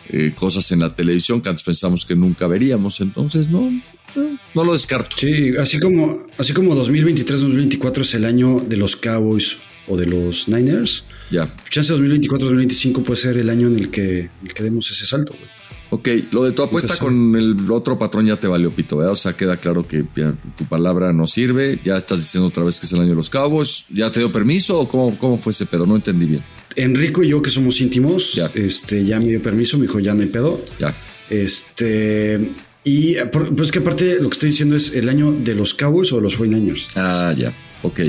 eh, 0.09 0.33
cosas 0.35 0.69
en 0.71 0.79
la 0.79 0.93
televisión 0.93 1.41
que 1.41 1.49
antes 1.49 1.63
pensamos 1.63 2.05
que 2.05 2.15
nunca 2.15 2.47
veríamos, 2.47 2.99
entonces 2.99 3.49
no, 3.49 3.71
no, 4.15 4.39
no 4.53 4.63
lo 4.63 4.73
descarto. 4.73 5.15
Sí, 5.17 5.55
así 5.57 5.79
como, 5.79 6.27
así 6.37 6.53
como 6.53 6.75
2023-2024 6.75 8.01
es 8.01 8.13
el 8.15 8.25
año 8.25 8.59
de 8.59 8.77
los 8.77 8.95
Cowboys 8.95 9.57
o 9.87 9.95
de 9.95 10.07
los 10.07 10.49
Niners. 10.49 11.05
Ya. 11.29 11.47
Chance 11.69 11.93
2024-2025 11.93 13.03
puede 13.03 13.21
ser 13.21 13.37
el 13.37 13.49
año 13.49 13.67
en 13.67 13.77
el 13.77 13.89
que, 13.89 14.19
en 14.19 14.47
el 14.47 14.53
que 14.53 14.63
demos 14.63 14.91
ese 14.91 15.05
salto, 15.05 15.33
güey. 15.33 15.60
Ok, 15.93 16.07
lo 16.31 16.45
de 16.45 16.53
tu 16.53 16.63
apuesta 16.63 16.97
con 16.97 17.35
el 17.35 17.69
otro 17.69 17.99
patrón 17.99 18.25
ya 18.25 18.37
te 18.37 18.47
valió 18.47 18.71
pito, 18.71 18.97
¿verdad? 18.97 19.11
O 19.11 19.17
sea, 19.17 19.33
queda 19.33 19.57
claro 19.57 19.85
que 19.85 20.05
ya 20.15 20.33
tu 20.57 20.63
palabra 20.63 21.11
no 21.11 21.27
sirve, 21.27 21.79
ya 21.83 21.97
estás 21.97 22.19
diciendo 22.19 22.47
otra 22.47 22.63
vez 22.63 22.79
que 22.79 22.85
es 22.85 22.93
el 22.93 23.01
año 23.01 23.09
de 23.09 23.15
los 23.15 23.29
cabos, 23.29 23.85
¿ya 23.89 24.09
te 24.09 24.21
dio 24.21 24.31
permiso 24.31 24.79
o 24.79 24.87
cómo, 24.87 25.17
cómo 25.17 25.37
fue 25.37 25.51
ese 25.51 25.65
pedo? 25.65 25.85
No 25.85 25.97
entendí 25.97 26.25
bien. 26.27 26.43
Enrico 26.77 27.21
y 27.23 27.27
yo, 27.27 27.41
que 27.41 27.49
somos 27.49 27.81
íntimos, 27.81 28.39
este, 28.53 29.03
ya 29.03 29.19
me 29.19 29.25
dio 29.25 29.41
permiso, 29.41 29.77
me 29.77 29.83
dijo, 29.83 29.99
ya 29.99 30.13
no 30.13 30.21
hay 30.21 30.27
pedo. 30.29 30.61
Ya. 30.79 30.95
Este. 31.29 32.51
Y 32.83 33.15
pues 33.55 33.71
que 33.71 33.79
aparte 33.79 34.15
lo 34.21 34.29
que 34.29 34.33
estoy 34.35 34.49
diciendo 34.49 34.75
es 34.77 34.93
el 34.93 35.09
año 35.09 35.33
de 35.33 35.53
los 35.55 35.73
Cowboys 35.73 36.11
o 36.13 36.15
de 36.15 36.21
los 36.21 36.39
49ers. 36.39 36.87
Ah, 36.95 37.33
ya, 37.37 37.53
ok. 37.83 37.99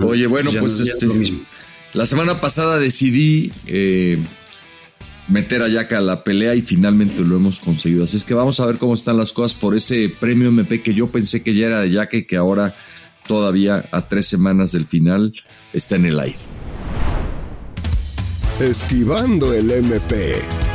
Oye, 0.00 0.26
bueno, 0.26 0.52
Ya 0.52 0.60
pues 0.60 0.76
ya 0.76 0.84
este, 0.84 1.06
es 1.06 1.08
lo 1.08 1.14
mismo. 1.14 1.40
la 1.94 2.04
semana 2.04 2.40
pasada 2.40 2.78
decidí 2.78 3.50
eh, 3.66 4.18
meter 5.28 5.62
a 5.62 5.68
Yaka 5.68 5.98
a 5.98 6.00
la 6.00 6.24
pelea 6.24 6.54
y 6.54 6.62
finalmente 6.62 7.22
lo 7.22 7.36
hemos 7.36 7.60
conseguido. 7.60 8.04
Así 8.04 8.16
es 8.16 8.24
que 8.24 8.34
vamos 8.34 8.60
a 8.60 8.66
ver 8.66 8.78
cómo 8.78 8.94
están 8.94 9.16
las 9.16 9.32
cosas 9.32 9.58
por 9.58 9.74
ese 9.74 10.08
premio 10.08 10.48
MP 10.48 10.82
que 10.82 10.94
yo 10.94 11.08
pensé 11.08 11.42
que 11.42 11.54
ya 11.54 11.66
era 11.66 11.80
de 11.80 11.90
Yaka 11.90 12.16
y 12.16 12.24
que 12.24 12.36
ahora 12.36 12.74
todavía 13.26 13.88
a 13.92 14.08
tres 14.08 14.26
semanas 14.26 14.72
del 14.72 14.86
final 14.86 15.34
está 15.72 15.96
en 15.96 16.06
el 16.06 16.18
aire. 16.18 16.38
Esquivando 18.60 19.52
el 19.52 19.70
MP. 19.70 20.67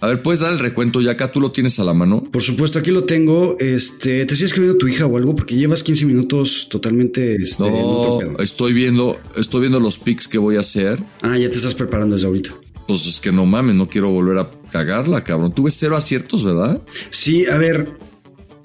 A 0.00 0.06
ver, 0.08 0.22
¿puedes 0.22 0.40
dar 0.40 0.52
el 0.52 0.58
recuento, 0.58 1.00
Yaka? 1.02 1.30
¿Tú 1.30 1.40
lo 1.40 1.52
tienes 1.52 1.78
a 1.78 1.84
la 1.84 1.92
mano? 1.92 2.24
Por 2.32 2.42
supuesto, 2.42 2.78
aquí 2.78 2.90
lo 2.90 3.04
tengo. 3.04 3.56
Este, 3.58 4.24
¿te 4.24 4.34
sigue 4.34 4.46
escribiendo 4.46 4.78
tu 4.78 4.88
hija 4.88 5.04
o 5.06 5.16
algo? 5.16 5.34
Porque 5.34 5.56
llevas 5.56 5.82
15 5.82 6.06
minutos 6.06 6.68
totalmente 6.70 7.34
este, 7.36 7.62
No, 7.62 8.18
estoy 8.38 8.72
viendo, 8.72 9.18
estoy 9.36 9.60
viendo 9.60 9.78
los 9.78 9.98
picks 9.98 10.26
que 10.26 10.38
voy 10.38 10.56
a 10.56 10.60
hacer. 10.60 11.02
Ah, 11.20 11.36
ya 11.36 11.50
te 11.50 11.56
estás 11.56 11.74
preparando 11.74 12.14
desde 12.16 12.26
ahorita. 12.28 12.54
Pues 12.88 13.06
es 13.06 13.20
que 13.20 13.30
no 13.30 13.44
mames, 13.46 13.74
no 13.76 13.88
quiero 13.88 14.10
volver 14.10 14.38
a 14.38 14.50
cagarla, 14.72 15.22
cabrón. 15.22 15.52
Tuve 15.54 15.70
cero 15.70 15.96
aciertos, 15.96 16.44
¿verdad? 16.44 16.80
Sí, 17.10 17.44
a 17.46 17.56
ver, 17.58 17.90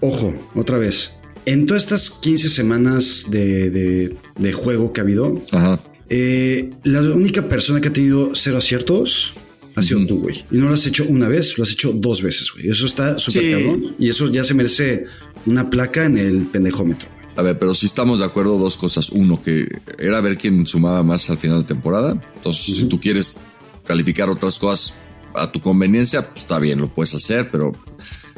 ojo, 0.02 0.34
otra 0.56 0.78
vez. 0.78 1.16
En 1.46 1.66
todas 1.66 1.84
estas 1.84 2.10
15 2.10 2.50
semanas 2.50 3.26
de, 3.30 3.70
de- 3.70 4.16
de 4.40 4.54
juego 4.54 4.94
que 4.94 5.02
ha 5.02 5.04
habido, 5.04 5.40
Ajá. 5.52 5.80
eh, 6.10 6.72
la 6.86 7.02
única 7.02 7.48
persona 7.48 7.82
que 7.82 7.90
ha 7.90 7.94
tenido 7.94 8.32
cero 8.34 8.58
aciertos 8.58 9.34
ha 9.76 9.84
sido 9.84 10.06
tú, 10.06 10.20
güey. 10.22 10.44
Y 10.52 10.58
no 10.58 10.68
lo 10.68 10.74
has 10.74 10.86
hecho 10.86 11.06
una 11.08 11.28
vez, 11.28 11.58
lo 11.58 11.64
has 11.64 11.72
hecho 11.72 11.92
dos 11.94 12.22
veces, 12.22 12.50
güey. 12.54 12.70
Eso 12.70 12.86
está 12.88 13.20
súper 13.20 13.42
Sí. 13.42 13.52
cabrón. 13.52 13.96
Y 14.00 14.10
eso 14.10 14.30
ya 14.32 14.44
se 14.44 14.54
merece 14.54 15.06
una 15.46 15.70
placa 15.70 16.06
en 16.06 16.18
el 16.18 16.44
pendejómetro. 16.48 17.10
A 17.36 17.42
ver, 17.42 17.60
pero 17.60 17.76
si 17.76 17.86
estamos 17.86 18.20
de 18.20 18.26
acuerdo, 18.26 18.58
dos 18.58 18.78
cosas. 18.78 19.10
Uno, 19.10 19.42
que 19.42 19.68
era 20.00 20.22
ver 20.22 20.38
quién 20.38 20.66
sumaba 20.66 21.04
más 21.04 21.30
al 21.30 21.38
final 21.38 21.60
de 21.62 21.68
temporada. 21.68 22.20
Entonces, 22.38 22.78
si 22.78 22.86
tú 22.86 23.00
quieres 23.00 23.38
calificar 23.84 24.30
otras 24.30 24.58
cosas 24.58 24.96
a 25.34 25.52
tu 25.52 25.60
conveniencia, 25.60 26.26
pues 26.30 26.44
está 26.44 26.60
bien, 26.60 26.80
lo 26.80 26.88
puedes 26.88 27.14
hacer, 27.14 27.52
pero 27.52 27.74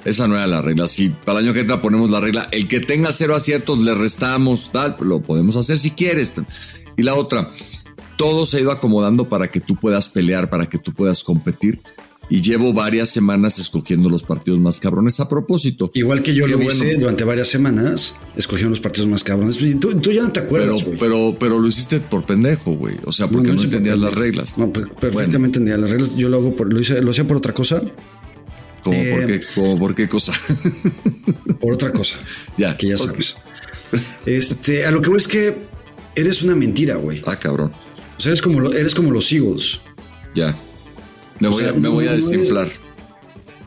esa 0.03 0.27
no 0.27 0.35
era 0.35 0.47
la 0.47 0.63
regla. 0.63 0.87
Si 0.87 1.09
para 1.09 1.39
el 1.39 1.45
año 1.45 1.53
que 1.53 1.59
entra 1.59 1.79
ponemos 1.79 2.09
la 2.09 2.19
regla, 2.19 2.47
el 2.51 2.67
que 2.67 2.79
tenga 2.79 3.11
cero 3.11 3.35
aciertos 3.35 3.77
le 3.79 3.93
restamos, 3.93 4.71
tal, 4.71 4.97
lo 5.01 5.21
podemos 5.21 5.55
hacer 5.55 5.77
si 5.77 5.91
quieres. 5.91 6.33
Y 6.97 7.03
la 7.03 7.13
otra, 7.13 7.51
todo 8.17 8.45
se 8.45 8.57
ha 8.57 8.59
ido 8.61 8.71
acomodando 8.71 9.29
para 9.29 9.49
que 9.49 9.59
tú 9.61 9.75
puedas 9.75 10.09
pelear, 10.09 10.49
para 10.49 10.67
que 10.67 10.77
tú 10.77 10.93
puedas 10.93 11.23
competir. 11.23 11.79
Y 12.29 12.41
llevo 12.41 12.73
varias 12.73 13.07
semanas 13.07 13.57
escogiendo 13.57 14.09
los 14.09 14.21
partidos 14.23 14.59
más 14.59 14.81
cabrones 14.81 15.21
a 15.21 15.29
propósito. 15.29 15.91
Igual 15.93 16.23
que 16.23 16.33
yo 16.35 16.43
Qué 16.43 16.51
lo 16.51 16.57
bueno. 16.57 16.71
hice 16.73 16.95
durante 16.95 17.23
varias 17.23 17.47
semanas, 17.47 18.15
escogieron 18.35 18.71
los 18.71 18.81
partidos 18.81 19.07
más 19.07 19.23
cabrones. 19.23 19.57
Tú, 19.79 19.95
tú 19.95 20.11
ya 20.11 20.23
no 20.23 20.31
te 20.33 20.41
acuerdas, 20.41 20.83
Pero, 20.83 20.97
pero, 20.99 21.37
pero 21.39 21.59
lo 21.59 21.65
hiciste 21.69 22.01
por 22.01 22.25
pendejo, 22.25 22.71
güey. 22.73 22.95
O 23.05 23.13
sea, 23.13 23.29
porque 23.29 23.47
no, 23.51 23.55
por 23.55 23.63
entendías 23.63 23.97
las 23.99 24.13
reglas. 24.13 24.57
No, 24.57 24.73
per- 24.73 24.89
perfectamente 24.89 25.59
entendía 25.59 25.77
las 25.77 25.89
reglas. 25.89 26.15
Yo 26.17 26.27
lo 26.27 26.35
hago 26.35 26.53
por, 26.53 26.73
lo 26.73 26.81
hice, 26.81 27.01
lo 27.01 27.11
hacía 27.11 27.25
por 27.25 27.37
otra 27.37 27.53
cosa. 27.53 27.81
¿Cómo 28.83 28.97
por 28.97 29.23
Eh, 29.23 29.25
qué? 29.25 29.41
¿Cómo 29.55 29.79
por 29.79 29.95
qué 29.95 30.09
cosa? 30.09 30.33
Por 31.61 31.73
otra 31.73 31.91
cosa. 31.93 32.17
ya. 32.57 32.75
Que 32.77 32.89
ya 32.89 32.97
sabes. 32.97 33.37
Este, 34.25 34.85
a 34.85 34.91
lo 34.91 35.01
que 35.01 35.09
voy 35.09 35.17
es 35.17 35.27
que 35.27 35.55
eres 36.15 36.41
una 36.43 36.55
mentira, 36.55 36.95
güey. 36.95 37.21
Ah, 37.25 37.37
cabrón. 37.39 37.71
O 38.17 38.19
sea, 38.21 38.31
eres 38.31 38.41
como, 38.41 38.59
lo- 38.59 38.73
eres 38.73 38.95
como 38.95 39.11
los 39.11 39.31
Eagles. 39.31 39.79
Ya. 40.33 40.55
Me 41.39 41.47
O 41.47 41.51
voy, 41.51 41.61
sea, 41.63 41.71
a, 41.71 41.73
me 41.75 41.81
no, 41.81 41.91
voy 41.91 42.05
a 42.07 42.11
no 42.11 42.15
desinflar. 42.15 42.67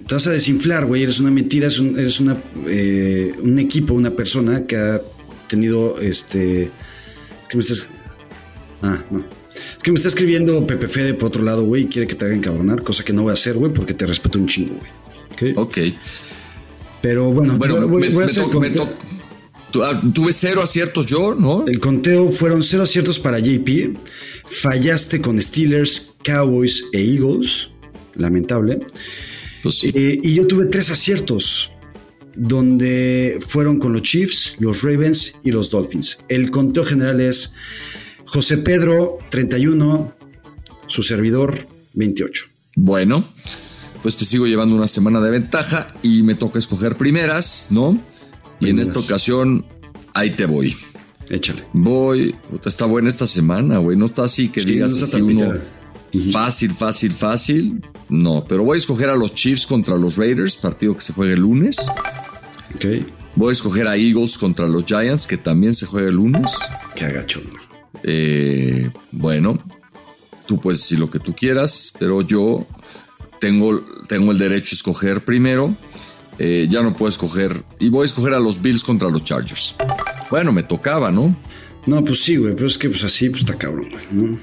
Te 0.06 0.14
vas 0.14 0.26
a 0.26 0.30
desinflar, 0.32 0.86
güey. 0.86 1.04
Eres 1.04 1.20
una 1.20 1.30
mentira, 1.30 1.66
eres 1.66 1.78
un, 1.78 1.98
eres 1.98 2.18
una, 2.20 2.36
eh, 2.66 3.32
un 3.40 3.58
equipo, 3.60 3.94
una 3.94 4.10
persona 4.10 4.66
que 4.66 4.76
ha 4.76 5.00
tenido 5.48 6.00
este. 6.00 6.70
¿Qué 7.48 7.56
me 7.56 7.62
estás.? 7.62 7.86
Ah, 8.82 8.98
no. 9.10 9.18
Es 9.54 9.82
que 9.82 9.92
me 9.92 9.96
está 9.96 10.08
escribiendo 10.08 10.66
Pepe 10.66 10.88
Fede 10.88 11.14
por 11.14 11.28
otro 11.28 11.42
lado, 11.42 11.64
güey, 11.64 11.84
y 11.84 11.86
quiere 11.86 12.06
que 12.08 12.14
te 12.16 12.24
haga 12.24 12.34
encabronar, 12.34 12.82
cosa 12.82 13.04
que 13.04 13.12
no 13.12 13.22
voy 13.22 13.30
a 13.30 13.34
hacer, 13.34 13.54
güey, 13.54 13.72
porque 13.72 13.94
te 13.94 14.04
respeto 14.06 14.38
un 14.38 14.46
chingo, 14.48 14.74
güey. 14.80 15.54
Ok. 15.56 15.78
Pero 17.00 17.30
bueno, 17.30 17.56
Bueno, 17.56 17.80
yo 17.80 17.88
voy, 17.88 18.02
me- 18.02 18.08
voy 18.10 18.24
a 18.24 18.26
me 18.26 18.30
hacer 18.32 18.44
to- 18.44 18.60
me 18.60 18.70
to- 18.70 18.88
tuve 19.70 20.32
cero 20.32 20.62
aciertos 20.62 21.06
yo, 21.06 21.34
¿no? 21.34 21.66
El 21.66 21.80
conteo 21.80 22.28
fueron 22.28 22.62
cero 22.62 22.84
aciertos 22.84 23.18
para 23.18 23.38
JP. 23.38 23.96
Fallaste 24.44 25.20
con 25.20 25.40
Steelers, 25.40 26.14
Cowboys 26.24 26.84
e 26.92 27.00
Eagles. 27.00 27.70
Lamentable. 28.14 28.80
Pues 29.62 29.76
sí. 29.76 29.92
Eh, 29.94 30.20
y 30.22 30.34
yo 30.34 30.46
tuve 30.46 30.66
tres 30.66 30.90
aciertos. 30.90 31.70
Donde 32.36 33.38
fueron 33.46 33.78
con 33.78 33.92
los 33.92 34.02
Chiefs, 34.02 34.54
los 34.60 34.82
Ravens 34.82 35.36
y 35.42 35.50
los 35.50 35.70
Dolphins. 35.70 36.24
El 36.28 36.50
conteo 36.50 36.84
general 36.84 37.20
es 37.20 37.54
José 38.26 38.58
Pedro, 38.58 39.18
31. 39.30 40.14
Su 40.86 41.02
servidor, 41.02 41.66
28. 41.94 42.46
Bueno, 42.76 43.28
pues 44.02 44.16
te 44.16 44.24
sigo 44.24 44.46
llevando 44.46 44.76
una 44.76 44.86
semana 44.86 45.20
de 45.20 45.30
ventaja 45.30 45.94
y 46.02 46.22
me 46.22 46.34
toca 46.34 46.58
escoger 46.58 46.96
primeras, 46.96 47.68
¿no? 47.70 48.00
Y 48.60 48.70
en 48.70 48.78
esta 48.78 48.98
ocasión, 48.98 49.64
ahí 50.14 50.30
te 50.30 50.46
voy. 50.46 50.76
Échale. 51.28 51.64
Voy, 51.72 52.34
está 52.64 52.86
buena 52.86 53.08
esta 53.08 53.26
semana, 53.26 53.78
güey. 53.78 53.96
No 53.96 54.06
está 54.06 54.24
así 54.24 54.48
que 54.48 54.60
Sí, 54.60 54.72
digas 54.72 54.92
no 54.92 55.04
así 55.04 55.20
uno 55.20 55.54
fácil, 56.32 56.72
fácil, 56.72 57.12
fácil. 57.12 57.82
No, 58.08 58.44
pero 58.46 58.64
voy 58.64 58.76
a 58.76 58.78
escoger 58.78 59.08
a 59.08 59.16
los 59.16 59.34
Chiefs 59.34 59.66
contra 59.66 59.96
los 59.96 60.16
Raiders, 60.16 60.56
partido 60.56 60.94
que 60.94 61.00
se 61.00 61.12
juega 61.12 61.34
el 61.34 61.40
lunes. 61.40 61.88
Ok. 62.74 62.84
Voy 63.36 63.50
a 63.50 63.52
escoger 63.52 63.86
a 63.86 63.96
Eagles 63.96 64.36
contra 64.36 64.66
los 64.66 64.84
Giants, 64.84 65.26
que 65.26 65.36
también 65.36 65.74
se 65.74 65.86
juega 65.86 66.08
el 66.08 66.16
lunes. 66.16 66.58
Qué 66.94 67.04
agacho. 67.04 67.40
Eh, 68.02 68.90
bueno, 69.12 69.62
tú 70.46 70.60
puedes 70.60 70.80
decir 70.80 70.98
lo 70.98 71.08
que 71.08 71.20
tú 71.20 71.34
quieras, 71.34 71.92
pero 71.98 72.22
yo 72.22 72.66
tengo, 73.38 73.80
tengo 74.08 74.32
el 74.32 74.38
derecho 74.38 74.74
a 74.74 74.76
escoger 74.76 75.24
primero. 75.24 75.74
Eh, 76.42 76.66
ya 76.70 76.82
no 76.82 76.96
puedo 76.96 77.10
escoger. 77.10 77.62
Y 77.78 77.90
voy 77.90 78.02
a 78.02 78.06
escoger 78.06 78.32
a 78.32 78.40
los 78.40 78.62
Bills 78.62 78.82
contra 78.82 79.10
los 79.10 79.22
Chargers. 79.24 79.74
Bueno, 80.30 80.52
me 80.52 80.62
tocaba, 80.62 81.10
¿no? 81.12 81.36
No, 81.84 82.02
pues 82.02 82.22
sí, 82.22 82.36
güey, 82.36 82.54
pero 82.54 82.66
es 82.66 82.78
que 82.78 82.88
pues 82.88 83.04
así 83.04 83.28
pues 83.28 83.42
está 83.42 83.56
cabrón, 83.56 83.90
güey. 83.90 84.04
¿no? 84.10 84.38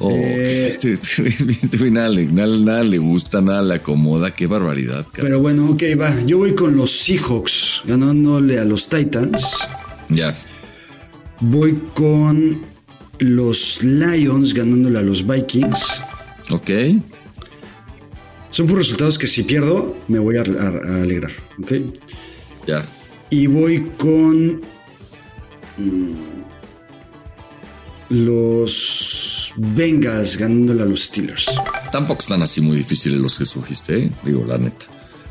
Oh, 0.00 0.10
Eh, 0.12 0.66
este, 0.68 0.92
este 0.92 1.90
nada, 1.90 2.10
le- 2.10 2.26
nada- 2.26 2.56
nada 2.58 2.82
le 2.82 2.98
gusta, 2.98 3.40
nada 3.40 3.62
le 3.62 3.74
acomoda. 3.76 4.30
Qué 4.34 4.46
barbaridad, 4.46 5.06
cara. 5.10 5.22
Pero 5.26 5.40
bueno, 5.40 5.70
ok, 5.70 5.82
va. 5.98 6.20
Yo 6.26 6.38
voy 6.38 6.54
con 6.54 6.76
los 6.76 6.90
Seahawks 6.92 7.82
ganándole 7.86 8.58
a 8.58 8.64
los 8.64 8.88
Titans. 8.88 9.46
Ya. 10.10 10.34
Voy 11.40 11.80
con 11.94 12.60
los 13.18 13.82
Lions 13.82 14.52
ganándole 14.54 14.98
a 14.98 15.02
los 15.02 15.26
Vikings. 15.26 15.80
Ok. 16.50 16.70
Son 18.50 18.66
por 18.66 18.78
resultados 18.78 19.18
que 19.18 19.26
si 19.26 19.42
pierdo 19.42 19.96
me 20.08 20.18
voy 20.18 20.36
a, 20.36 20.40
a- 20.42 20.44
a 20.98 21.02
alegrar, 21.02 21.32
¿ok? 21.62 21.72
Ya. 22.66 22.84
Y 23.30 23.46
voy 23.46 23.90
con 23.98 24.60
mm, 25.76 26.14
los 28.10 29.52
Bengals 29.56 30.36
ganándole 30.36 30.82
a 30.82 30.86
los 30.86 31.04
Steelers. 31.06 31.46
Tampoco 31.92 32.20
están 32.20 32.42
así 32.42 32.60
muy 32.60 32.76
difíciles 32.76 33.20
los 33.20 33.36
que 33.36 33.44
escogiste, 33.44 33.98
¿eh? 34.04 34.10
digo, 34.24 34.44
la 34.46 34.58
neta. 34.58 34.86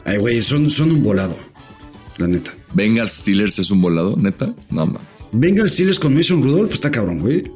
Ay, 0.06 0.18
güey, 0.18 0.42
son, 0.42 0.70
son 0.72 0.92
un 0.92 1.04
volado. 1.04 1.38
la 2.18 2.28
neta. 2.28 2.54
Bengals 2.74 3.14
Steelers 3.14 3.60
es 3.60 3.72
un 3.72 3.82
volado, 3.82 4.16
neta. 4.18 4.54
No 4.70 4.86
mames. 4.86 5.02
Venga 5.32 5.68
Steelers 5.68 6.00
con 6.00 6.14
Mason 6.16 6.42
Rudolph, 6.42 6.74
está 6.74 6.92
cabrón, 6.92 7.20
güey. 7.20 7.52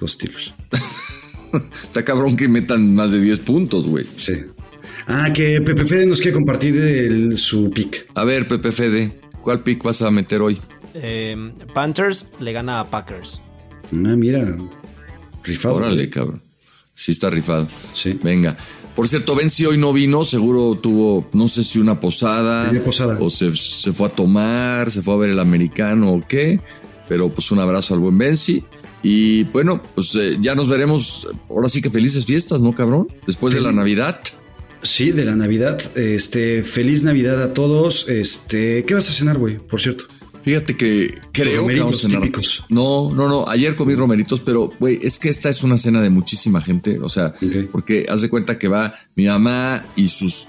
Los 0.00 0.12
Steelers. 0.12 0.52
Está 1.84 2.04
cabrón 2.04 2.36
que 2.36 2.48
metan 2.48 2.94
más 2.94 3.12
de 3.12 3.20
10 3.20 3.38
puntos, 3.38 3.86
güey. 3.86 4.04
Sí. 4.16 4.34
Ah, 5.06 5.32
que 5.32 5.60
Pepe 5.60 5.84
Fede 5.86 6.06
nos 6.06 6.20
quiere 6.20 6.34
compartir 6.34 6.76
el- 6.76 7.38
su 7.38 7.70
pick. 7.70 8.08
A 8.14 8.24
ver, 8.24 8.48
Pepe 8.48 8.72
Fede, 8.72 9.20
¿cuál 9.42 9.62
pick 9.62 9.82
vas 9.82 10.02
a 10.02 10.10
meter 10.10 10.40
hoy? 10.42 10.58
Eh, 10.94 11.36
Panthers 11.74 12.26
le 12.40 12.52
gana 12.52 12.80
a 12.80 12.90
Packers. 12.90 13.40
Ah, 13.92 14.16
mira. 14.16 14.56
Rifado. 15.44 15.76
Órale, 15.76 16.10
cabrón. 16.10 16.42
Sí 16.94 17.12
está 17.12 17.30
rifado. 17.30 17.68
Sí. 17.94 18.18
Venga. 18.22 18.56
Por 18.96 19.06
cierto, 19.06 19.34
Ben 19.36 19.50
si 19.50 19.66
hoy 19.66 19.76
no 19.76 19.92
vino, 19.92 20.24
seguro 20.24 20.74
tuvo, 20.78 21.28
no 21.34 21.48
sé 21.48 21.62
si 21.62 21.78
una 21.78 22.00
posada, 22.00 22.66
Tenía 22.66 22.82
posada. 22.82 23.18
o 23.20 23.28
se, 23.28 23.54
se 23.54 23.92
fue 23.92 24.06
a 24.08 24.10
tomar, 24.10 24.90
se 24.90 25.02
fue 25.02 25.12
a 25.14 25.18
ver 25.18 25.30
el 25.30 25.38
americano 25.38 26.12
o 26.14 26.26
qué, 26.26 26.58
pero 27.06 27.28
pues 27.28 27.50
un 27.50 27.58
abrazo 27.58 27.92
al 27.92 28.00
buen 28.00 28.16
Benzi. 28.16 28.64
Y 29.02 29.44
bueno, 29.44 29.82
pues 29.94 30.16
eh, 30.16 30.38
ya 30.40 30.54
nos 30.54 30.68
veremos, 30.68 31.28
ahora 31.50 31.68
sí 31.68 31.82
que 31.82 31.90
felices 31.90 32.24
fiestas, 32.24 32.62
¿no, 32.62 32.72
cabrón? 32.74 33.06
Después 33.26 33.52
de 33.52 33.60
la 33.60 33.70
Navidad. 33.70 34.18
Sí, 34.86 35.10
de 35.10 35.24
la 35.24 35.34
Navidad. 35.34 35.80
Este, 35.96 36.62
feliz 36.62 37.02
Navidad 37.02 37.42
a 37.42 37.52
todos. 37.52 38.08
Este, 38.08 38.84
¿qué 38.84 38.94
vas 38.94 39.10
a 39.10 39.12
cenar, 39.12 39.36
güey? 39.36 39.58
Por 39.58 39.80
cierto. 39.80 40.04
Fíjate 40.42 40.76
que 40.76 41.12
creo 41.32 41.66
que 41.66 41.80
vamos 41.80 42.04
a 42.04 42.08
cenar. 42.08 42.22
típicos. 42.22 42.64
No, 42.68 43.12
no, 43.12 43.28
no. 43.28 43.48
Ayer 43.48 43.74
comí 43.74 43.96
romeritos, 43.96 44.40
pero 44.40 44.72
güey, 44.78 45.00
es 45.02 45.18
que 45.18 45.28
esta 45.28 45.48
es 45.48 45.64
una 45.64 45.76
cena 45.76 46.00
de 46.00 46.08
muchísima 46.08 46.62
gente. 46.62 47.00
O 47.00 47.08
sea, 47.08 47.34
porque 47.72 48.06
haz 48.08 48.22
de 48.22 48.30
cuenta 48.30 48.56
que 48.58 48.68
va 48.68 48.94
mi 49.16 49.26
mamá 49.26 49.84
y 49.96 50.06
sus 50.06 50.46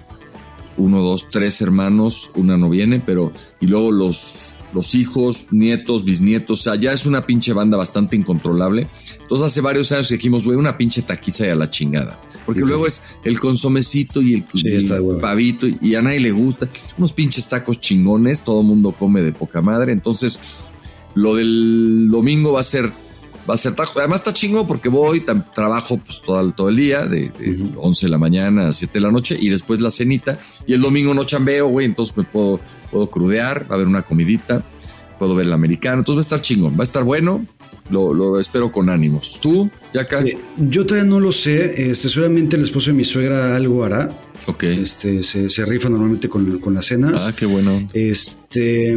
uno, 0.77 1.01
dos, 1.01 1.31
tres 1.31 1.59
hermanos, 1.61 2.29
una 2.35 2.55
no 2.55 2.69
viene, 2.69 3.01
pero 3.03 3.33
y 3.59 3.65
luego 3.65 3.91
los, 3.91 4.59
los 4.71 4.93
hijos, 4.93 5.47
nietos, 5.49 6.05
bisnietos, 6.05 6.59
o 6.59 6.63
sea, 6.63 6.75
ya 6.75 6.93
es 6.93 7.07
una 7.07 7.25
pinche 7.25 7.51
banda 7.53 7.75
bastante 7.75 8.15
incontrolable. 8.15 8.87
Entonces 9.19 9.47
hace 9.47 9.61
varios 9.61 9.91
años 9.91 10.07
que 10.07 10.17
dijimos, 10.17 10.45
güey, 10.45 10.55
una 10.55 10.77
pinche 10.77 11.01
taquiza 11.01 11.47
y 11.47 11.49
a 11.49 11.55
la 11.55 11.71
chingada. 11.71 12.21
Porque 12.47 12.63
Ok. 12.63 12.69
luego 12.69 12.87
es 12.87 13.09
el 13.23 13.39
consomecito 13.39 14.21
y 14.23 14.33
el, 14.33 14.45
y 14.53 14.63
de 14.87 14.99
hueva. 14.99 15.21
pavito 15.21 15.67
y 15.67 15.93
a 15.93 16.01
nadie 16.01 16.19
le 16.21 16.31
gusta. 16.31 16.67
Unos 16.97 17.13
pinches 17.13 17.47
tacos 17.47 17.79
chingones, 17.79 18.41
todo 18.41 18.61
el 18.61 18.65
mundo 18.67 18.93
come 18.97 19.21
de 19.21 19.33
poca 19.33 19.61
madre. 19.61 19.91
Entonces, 19.93 20.39
lo 21.13 21.35
del 21.35 22.07
domingo 22.09 22.53
va 22.53 22.61
a 22.61 22.63
ser 22.63 22.91
va 23.49 23.53
a 23.53 23.57
ser 23.57 23.75
taco. 23.75 23.99
Además 23.99 24.19
está 24.19 24.33
chingo 24.33 24.67
porque 24.67 24.89
voy, 24.89 25.23
trabajo 25.55 25.97
pues 25.97 26.21
todo, 26.21 26.41
el- 26.41 26.53
todo 26.53 26.67
el 26.67 26.75
día, 26.75 27.05
de, 27.05 27.29
de 27.29 27.69
11 27.77 28.07
de 28.07 28.09
la 28.09 28.17
mañana 28.17 28.67
a 28.67 28.73
7 28.73 28.95
de 28.95 28.99
la 28.99 29.09
noche 29.11 29.37
y 29.39 29.47
después 29.47 29.79
la 29.79 29.89
cenita. 29.89 30.37
Y 30.65 30.73
el 30.73 30.81
domingo 30.81 31.13
no 31.13 31.23
chambeo, 31.23 31.67
güey, 31.69 31.85
entonces 31.85 32.17
me 32.17 32.23
puedo, 32.25 32.59
puedo 32.91 33.09
crudear, 33.09 33.63
va 33.63 33.71
a 33.71 33.73
haber 33.75 33.87
una 33.87 34.01
comidita, 34.01 34.63
puedo 35.17 35.33
ver 35.33 35.45
el 35.47 35.53
americano. 35.53 35.99
Entonces 35.99 36.17
va 36.17 36.19
a 36.19 36.27
estar 36.35 36.41
chingón, 36.41 36.73
va 36.73 36.81
a 36.81 36.83
estar 36.83 37.05
bueno. 37.05 37.45
Lo, 37.89 38.13
lo 38.13 38.39
espero 38.39 38.69
con 38.71 38.89
ánimos. 38.89 39.39
¿Tú, 39.41 39.69
ya 39.93 40.01
acá? 40.01 40.23
Yo 40.57 40.85
todavía 40.85 41.09
no 41.09 41.19
lo 41.19 41.31
sé. 41.31 41.89
Este, 41.89 42.09
seguramente 42.09 42.55
el 42.55 42.63
esposo 42.63 42.91
de 42.91 42.97
mi 42.97 43.03
suegra 43.03 43.55
algo 43.55 43.83
hará. 43.83 44.21
Ok. 44.47 44.63
Este, 44.63 45.23
se, 45.23 45.49
se 45.49 45.65
rifa 45.65 45.89
normalmente 45.89 46.29
con, 46.29 46.59
con 46.59 46.73
las 46.73 46.85
cenas. 46.85 47.25
Ah, 47.27 47.33
qué 47.35 47.45
bueno. 47.45 47.87
Este, 47.93 48.95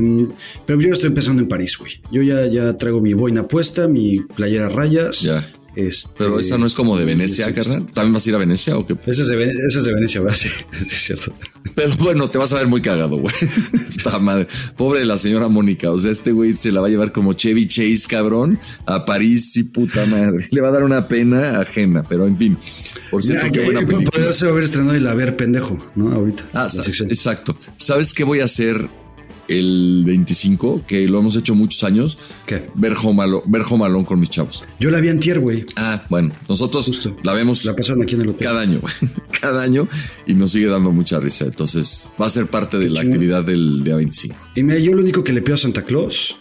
pero 0.67 0.81
yo 0.81 0.93
estoy 0.93 1.09
empezando 1.09 1.43
en 1.43 1.49
París, 1.49 1.77
güey. 1.79 2.01
Yo 2.11 2.23
ya, 2.23 2.47
ya 2.47 2.77
traigo 2.77 3.01
mi 3.01 3.15
boina 3.15 3.47
puesta, 3.47 3.89
mi 3.89 4.21
playera 4.21 4.67
a 4.67 4.69
rayas. 4.71 5.21
Ya. 5.21 5.47
Este, 5.77 6.11
Pero 6.19 6.41
esa 6.41 6.59
no 6.59 6.67
es 6.67 6.75
como 6.75 6.99
de 6.99 7.05
Venecia, 7.05 7.53
carnal. 7.55 7.87
¿También 7.87 8.13
vas 8.13 8.27
a 8.27 8.29
ir 8.31 8.35
a 8.35 8.39
Venecia 8.39 8.77
o 8.77 8.85
qué? 8.87 8.97
Esa 9.07 9.23
es 9.23 9.29
de, 9.29 9.37
Vene- 9.37 9.53
esa 9.69 9.79
es 9.79 9.85
de 9.85 9.95
Venecia, 9.95 10.21
¿verdad? 10.21 10.37
Sí, 10.39 10.49
es 10.87 11.03
cierto. 11.03 11.33
Pero 11.75 11.91
bueno, 11.99 12.29
te 12.29 12.39
vas 12.39 12.53
a 12.53 12.57
ver 12.57 12.67
muy 12.67 12.81
cagado, 12.83 13.17
güey. 13.19 13.35
Madre. 14.21 14.49
Pobre 14.77 15.01
de 15.01 15.07
la 15.07 15.19
señora 15.19 15.49
Mónica. 15.49 15.91
O 15.91 15.99
sea, 15.99 16.11
este 16.11 16.33
güey 16.33 16.53
se 16.55 16.73
la 16.73 16.81
va 16.81 16.87
a 16.89 16.91
llevar 16.91 17.13
como 17.13 17.35
Chevy 17.35 17.67
Chase, 17.67 18.03
cabrón, 18.09 18.59
a 18.87 19.05
París 19.05 19.57
y 19.57 19.65
puta 19.65 20.05
madre. 20.07 20.49
Le 20.51 20.61
va 20.61 20.69
a 20.69 20.73
dar 20.73 20.83
una 20.85 21.07
pena 21.07 21.61
ajena, 21.61 22.03
pero 22.09 22.27
en 22.27 22.37
fin. 22.37 22.59
Por 23.11 23.23
cierto, 23.23 23.47
Mira, 23.47 23.53
qué 23.61 23.65
buena 23.65 23.87
película. 23.87 24.11
Podría 24.11 24.51
haber 24.51 24.65
estrenado 24.65 24.97
el 24.97 25.07
haber 25.07 25.37
pendejo, 25.37 25.79
¿no? 25.95 26.13
Ahorita. 26.13 26.45
Ah, 26.53 26.69
La 26.75 26.83
exacto. 26.83 27.57
¿Sabes 27.77 28.13
qué 28.15 28.25
voy 28.25 28.41
a 28.41 28.45
hacer 28.45 28.89
el 29.51 30.03
25? 30.07 30.85
Que 30.87 31.07
lo 31.09 31.19
hemos 31.19 31.37
hecho 31.37 31.55
muchos 31.55 31.83
años. 31.85 32.19
¿Qué? 32.47 32.61
Ver 32.75 32.95
Home 33.03 33.23
Alone 33.85 34.05
con 34.05 34.19
mis 34.21 34.31
chavos. 34.31 34.65
Yo 34.79 34.91
la 34.91 35.01
vi 35.01 35.09
antier, 35.09 35.41
güey. 35.41 35.65
Ah, 35.77 36.03
bueno, 36.09 36.33
nosotros 36.49 37.09
la 37.23 37.35
vemos 37.35 37.65
La 37.65 37.75
pasaron 37.77 38.03
aquí 38.03 38.15
en 38.15 38.23
el 38.23 38.29
hotel. 38.31 38.47
cada 38.47 38.61
año, 38.63 38.81
güey. 38.81 38.95
cada 39.41 39.63
año 39.63 39.87
y 40.27 40.35
nos 40.35 40.53
sigue 40.53 40.67
dando 40.67 40.91
mucha 40.93 41.19
risa. 41.21 41.45
Entonces 41.47 42.11
va 42.21 42.27
a 42.27 42.31
ser 42.31 42.47
parte 42.47 42.79
de 42.79 42.89
la 42.89 43.01
actividad 43.01 43.45
del 43.45 43.83
día 43.85 43.97
25. 43.97 44.37
Y 44.55 44.63
mira, 44.63 44.79
yo 44.79 44.93
lo 44.93 45.03
único 45.03 45.23
que 45.25 45.33
le 45.33 45.43
pido 45.43 45.55
a 45.55 45.59
Santa 45.59 45.83
Claus 45.83 46.37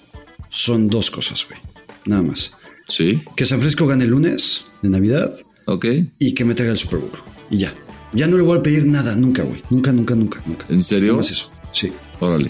son 0.50 0.88
dos 0.88 1.12
cosas, 1.12 1.46
güey. 1.48 1.60
Nada 2.06 2.22
más. 2.22 2.54
Sí. 2.88 3.22
Que 3.36 3.46
San 3.46 3.60
Francisco 3.60 3.86
gane 3.88 4.04
el 4.06 4.10
lunes 4.12 4.66
de 4.82 4.90
Navidad 4.90 5.32
Ok. 5.66 5.86
y 6.18 6.34
que 6.34 6.44
me 6.46 6.56
traiga 6.56 6.72
el 6.74 6.80
Super 6.80 7.00
Bowl. 7.00 7.12
Y 7.52 7.58
ya. 7.60 7.74
Ya 8.14 8.26
no 8.26 8.38
le 8.38 8.44
voy 8.44 8.58
a 8.58 8.64
pedir 8.64 8.86
nada, 8.88 9.16
nunca, 9.16 9.44
güey. 9.44 9.62
Nunca, 9.70 9.92
nunca, 9.92 10.16
nunca, 10.16 10.42
nunca. 10.48 10.66
¿En 10.70 10.82
serio? 10.82 11.10
Nada 11.10 11.18
más 11.18 11.30
eso. 11.32 11.52
Sí. 11.72 11.92
Órale. 12.20 12.50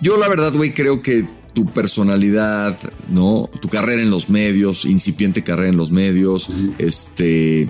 Yo 0.00 0.16
la 0.16 0.28
verdad, 0.28 0.52
güey, 0.52 0.72
creo 0.72 1.02
que 1.02 1.26
tu 1.54 1.66
personalidad, 1.66 2.78
¿no? 3.08 3.50
Tu 3.60 3.68
carrera 3.68 4.00
en 4.02 4.10
los 4.10 4.30
medios, 4.30 4.84
incipiente 4.84 5.42
carrera 5.42 5.70
en 5.70 5.76
los 5.76 5.90
medios, 5.90 6.48
este, 6.78 7.68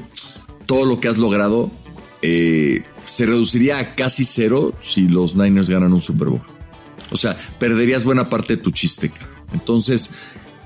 todo 0.67 0.85
lo 0.85 1.01
que 1.01 1.09
has 1.09 1.17
logrado, 1.17 1.71
eh, 2.21 2.83
se 3.05 3.25
reduciría 3.25 3.79
a 3.79 3.95
casi 3.95 4.25
cero 4.25 4.75
si 4.83 5.09
los 5.09 5.37
Niners 5.37 5.71
ganan 5.71 5.93
un 5.93 6.03
Super 6.03 6.29
Bowl. 6.29 6.43
O 7.11 7.17
sea, 7.17 7.37
perderías 7.59 8.05
buena 8.05 8.29
parte 8.29 8.57
de 8.57 8.63
tu 8.63 8.71
chiste. 8.71 9.11
Entonces, 9.55 10.11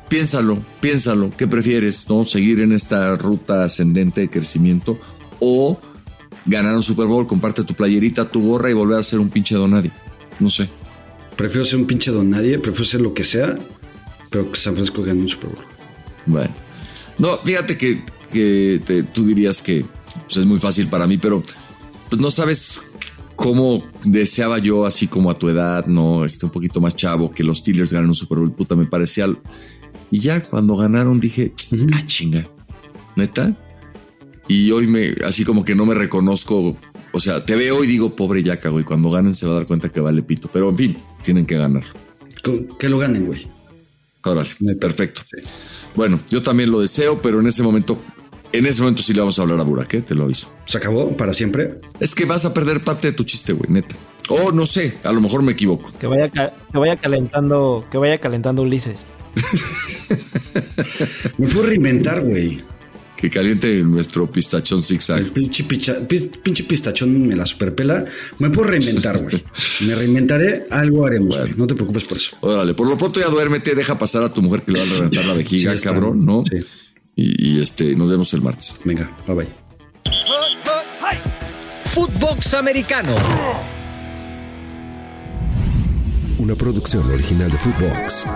piénsalo, 0.08 0.58
piénsalo. 0.80 1.30
¿Qué 1.36 1.46
prefieres, 1.46 2.08
no? 2.08 2.24
Seguir 2.24 2.60
en 2.60 2.72
esta 2.72 3.14
ruta 3.14 3.62
ascendente 3.62 4.22
de 4.22 4.30
crecimiento 4.30 4.98
o 5.38 5.78
ganar 6.46 6.74
un 6.74 6.82
Super 6.82 7.06
Bowl, 7.06 7.26
comparte 7.26 7.62
tu 7.62 7.74
playerita, 7.74 8.28
tu 8.28 8.42
gorra 8.42 8.70
y 8.70 8.74
volver 8.74 8.98
a 8.98 9.02
ser 9.02 9.20
un 9.20 9.30
pinche 9.30 9.54
don 9.54 9.70
nadie. 9.70 9.92
No 10.40 10.50
sé. 10.50 10.68
Prefiero 11.36 11.64
ser 11.64 11.78
un 11.78 11.86
pinche 11.86 12.10
don 12.10 12.30
nadie, 12.30 12.58
prefiero 12.58 12.84
ser 12.84 13.00
lo 13.00 13.14
que 13.14 13.24
sea, 13.24 13.58
pero 14.30 14.50
que 14.52 14.58
San 14.58 14.74
Francisco 14.74 15.02
gane 15.02 15.20
un 15.20 15.28
Super 15.28 15.50
Bowl. 15.50 15.64
Bueno. 16.26 16.54
No, 17.18 17.36
fíjate 17.38 17.76
que, 17.76 18.04
que 18.32 18.80
te- 18.84 19.02
tú 19.02 19.26
dirías 19.26 19.62
que 19.62 19.84
pues, 20.24 20.36
es 20.38 20.46
muy 20.46 20.58
fácil 20.58 20.88
para 20.88 21.06
mí, 21.06 21.18
pero 21.18 21.42
pues 22.08 22.20
no 22.20 22.30
sabes 22.30 22.92
cómo 23.36 23.84
deseaba 24.04 24.58
yo, 24.58 24.86
así 24.86 25.06
como 25.08 25.30
a 25.30 25.34
tu 25.38 25.48
edad, 25.48 25.86
no, 25.86 26.24
este, 26.24 26.46
un 26.46 26.52
poquito 26.52 26.80
más 26.80 26.94
chavo, 26.94 27.30
que 27.30 27.42
los 27.42 27.58
Steelers 27.58 27.92
ganen 27.92 28.08
un 28.08 28.14
Super 28.14 28.38
Bowl, 28.38 28.52
puta, 28.52 28.76
me 28.76 28.86
parecía. 28.86 29.26
Y 30.10 30.18
ya 30.20 30.42
cuando 30.42 30.76
ganaron 30.76 31.18
dije, 31.18 31.52
ah, 31.94 32.02
chinga, 32.04 32.46
neta. 33.16 33.56
Y 34.48 34.70
hoy 34.70 34.86
me, 34.86 35.14
así 35.24 35.44
como 35.44 35.64
que 35.64 35.74
no 35.74 35.86
me 35.86 35.94
reconozco, 35.94 36.76
o 37.12 37.20
sea, 37.20 37.44
te 37.44 37.56
veo 37.56 37.82
y 37.84 37.86
digo, 37.86 38.14
pobre 38.14 38.42
Yaca, 38.42 38.68
güey, 38.68 38.84
cuando 38.84 39.10
ganen 39.10 39.34
se 39.34 39.46
va 39.46 39.52
a 39.52 39.56
dar 39.56 39.66
cuenta 39.66 39.88
que 39.88 40.00
vale 40.00 40.22
pito, 40.22 40.48
pero 40.52 40.68
en 40.70 40.76
fin, 40.76 40.96
tienen 41.22 41.46
que 41.46 41.56
ganar. 41.56 41.82
Con- 42.42 42.76
Que 42.78 42.88
lo 42.88 42.98
ganen, 42.98 43.26
güey. 43.26 43.46
Órale, 44.24 44.50
perfecto. 44.80 45.22
Bueno, 45.96 46.20
yo 46.30 46.42
también 46.42 46.70
lo 46.70 46.80
deseo, 46.80 47.20
pero 47.20 47.40
en 47.40 47.46
ese 47.48 47.62
momento, 47.62 48.00
en 48.52 48.66
ese 48.66 48.80
momento 48.82 49.02
sí 49.02 49.12
le 49.12 49.20
vamos 49.20 49.38
a 49.38 49.42
hablar 49.42 49.60
a 49.60 49.64
Burak, 49.64 49.94
¿eh? 49.94 50.02
te 50.02 50.14
lo 50.14 50.24
aviso. 50.24 50.52
¿Se 50.66 50.78
acabó 50.78 51.16
para 51.16 51.32
siempre? 51.34 51.80
Es 52.00 52.14
que 52.14 52.24
vas 52.24 52.44
a 52.44 52.54
perder 52.54 52.82
parte 52.84 53.08
de 53.08 53.14
tu 53.14 53.24
chiste, 53.24 53.52
güey, 53.52 53.70
neta. 53.70 53.94
O 54.28 54.52
no 54.52 54.66
sé, 54.66 54.94
a 55.02 55.10
lo 55.12 55.20
mejor 55.20 55.42
me 55.42 55.52
equivoco. 55.52 55.92
Que 55.98 56.06
vaya, 56.06 56.28
que 56.30 56.78
vaya 56.78 56.96
calentando, 56.96 57.84
que 57.90 57.98
vaya 57.98 58.18
calentando 58.18 58.62
Ulises. 58.62 59.04
Me 61.38 61.46
puedo 61.48 61.66
reinventar, 61.66 62.20
güey. 62.22 62.62
Que 63.22 63.30
caliente 63.30 63.72
nuestro 63.84 64.26
pistachón 64.30 64.82
zigzag. 64.82 65.30
Pinche, 65.32 65.62
picha- 65.62 66.06
pis- 66.08 66.28
pinche 66.42 66.64
pistachón 66.64 67.24
me 67.24 67.36
la 67.36 67.46
superpela. 67.46 68.04
Me 68.40 68.50
puedo 68.50 68.68
reinventar, 68.68 69.22
güey. 69.22 69.44
Me 69.86 69.94
reinventaré, 69.94 70.64
algo 70.72 71.06
haremos, 71.06 71.38
güey. 71.38 71.54
No 71.56 71.68
te 71.68 71.74
preocupes 71.76 72.08
por 72.08 72.18
eso. 72.18 72.36
Órale, 72.40 72.74
por 72.74 72.88
lo 72.88 72.98
pronto 72.98 73.20
ya 73.20 73.28
duérmete, 73.28 73.76
deja 73.76 73.96
pasar 73.96 74.24
a 74.24 74.28
tu 74.28 74.42
mujer 74.42 74.62
que 74.62 74.72
le 74.72 74.80
va 74.80 74.84
a 74.86 74.88
reventar 74.98 75.24
la 75.24 75.34
vejiga, 75.34 75.76
Sí, 75.76 75.84
cabrón, 75.84 76.26
¿no? 76.26 76.42
Sí. 76.50 76.66
Y, 77.14 77.48
y, 77.58 77.60
este, 77.62 77.94
nos 77.94 78.10
vemos 78.10 78.34
el 78.34 78.42
martes. 78.42 78.78
Venga, 78.84 79.08
bye 79.28 79.36
bye. 79.36 79.48
Footbox 81.84 82.54
Americano. 82.54 83.14
Una 86.38 86.56
producción 86.56 87.08
original 87.08 87.50
de 87.52 87.56
Footbox. 87.56 88.26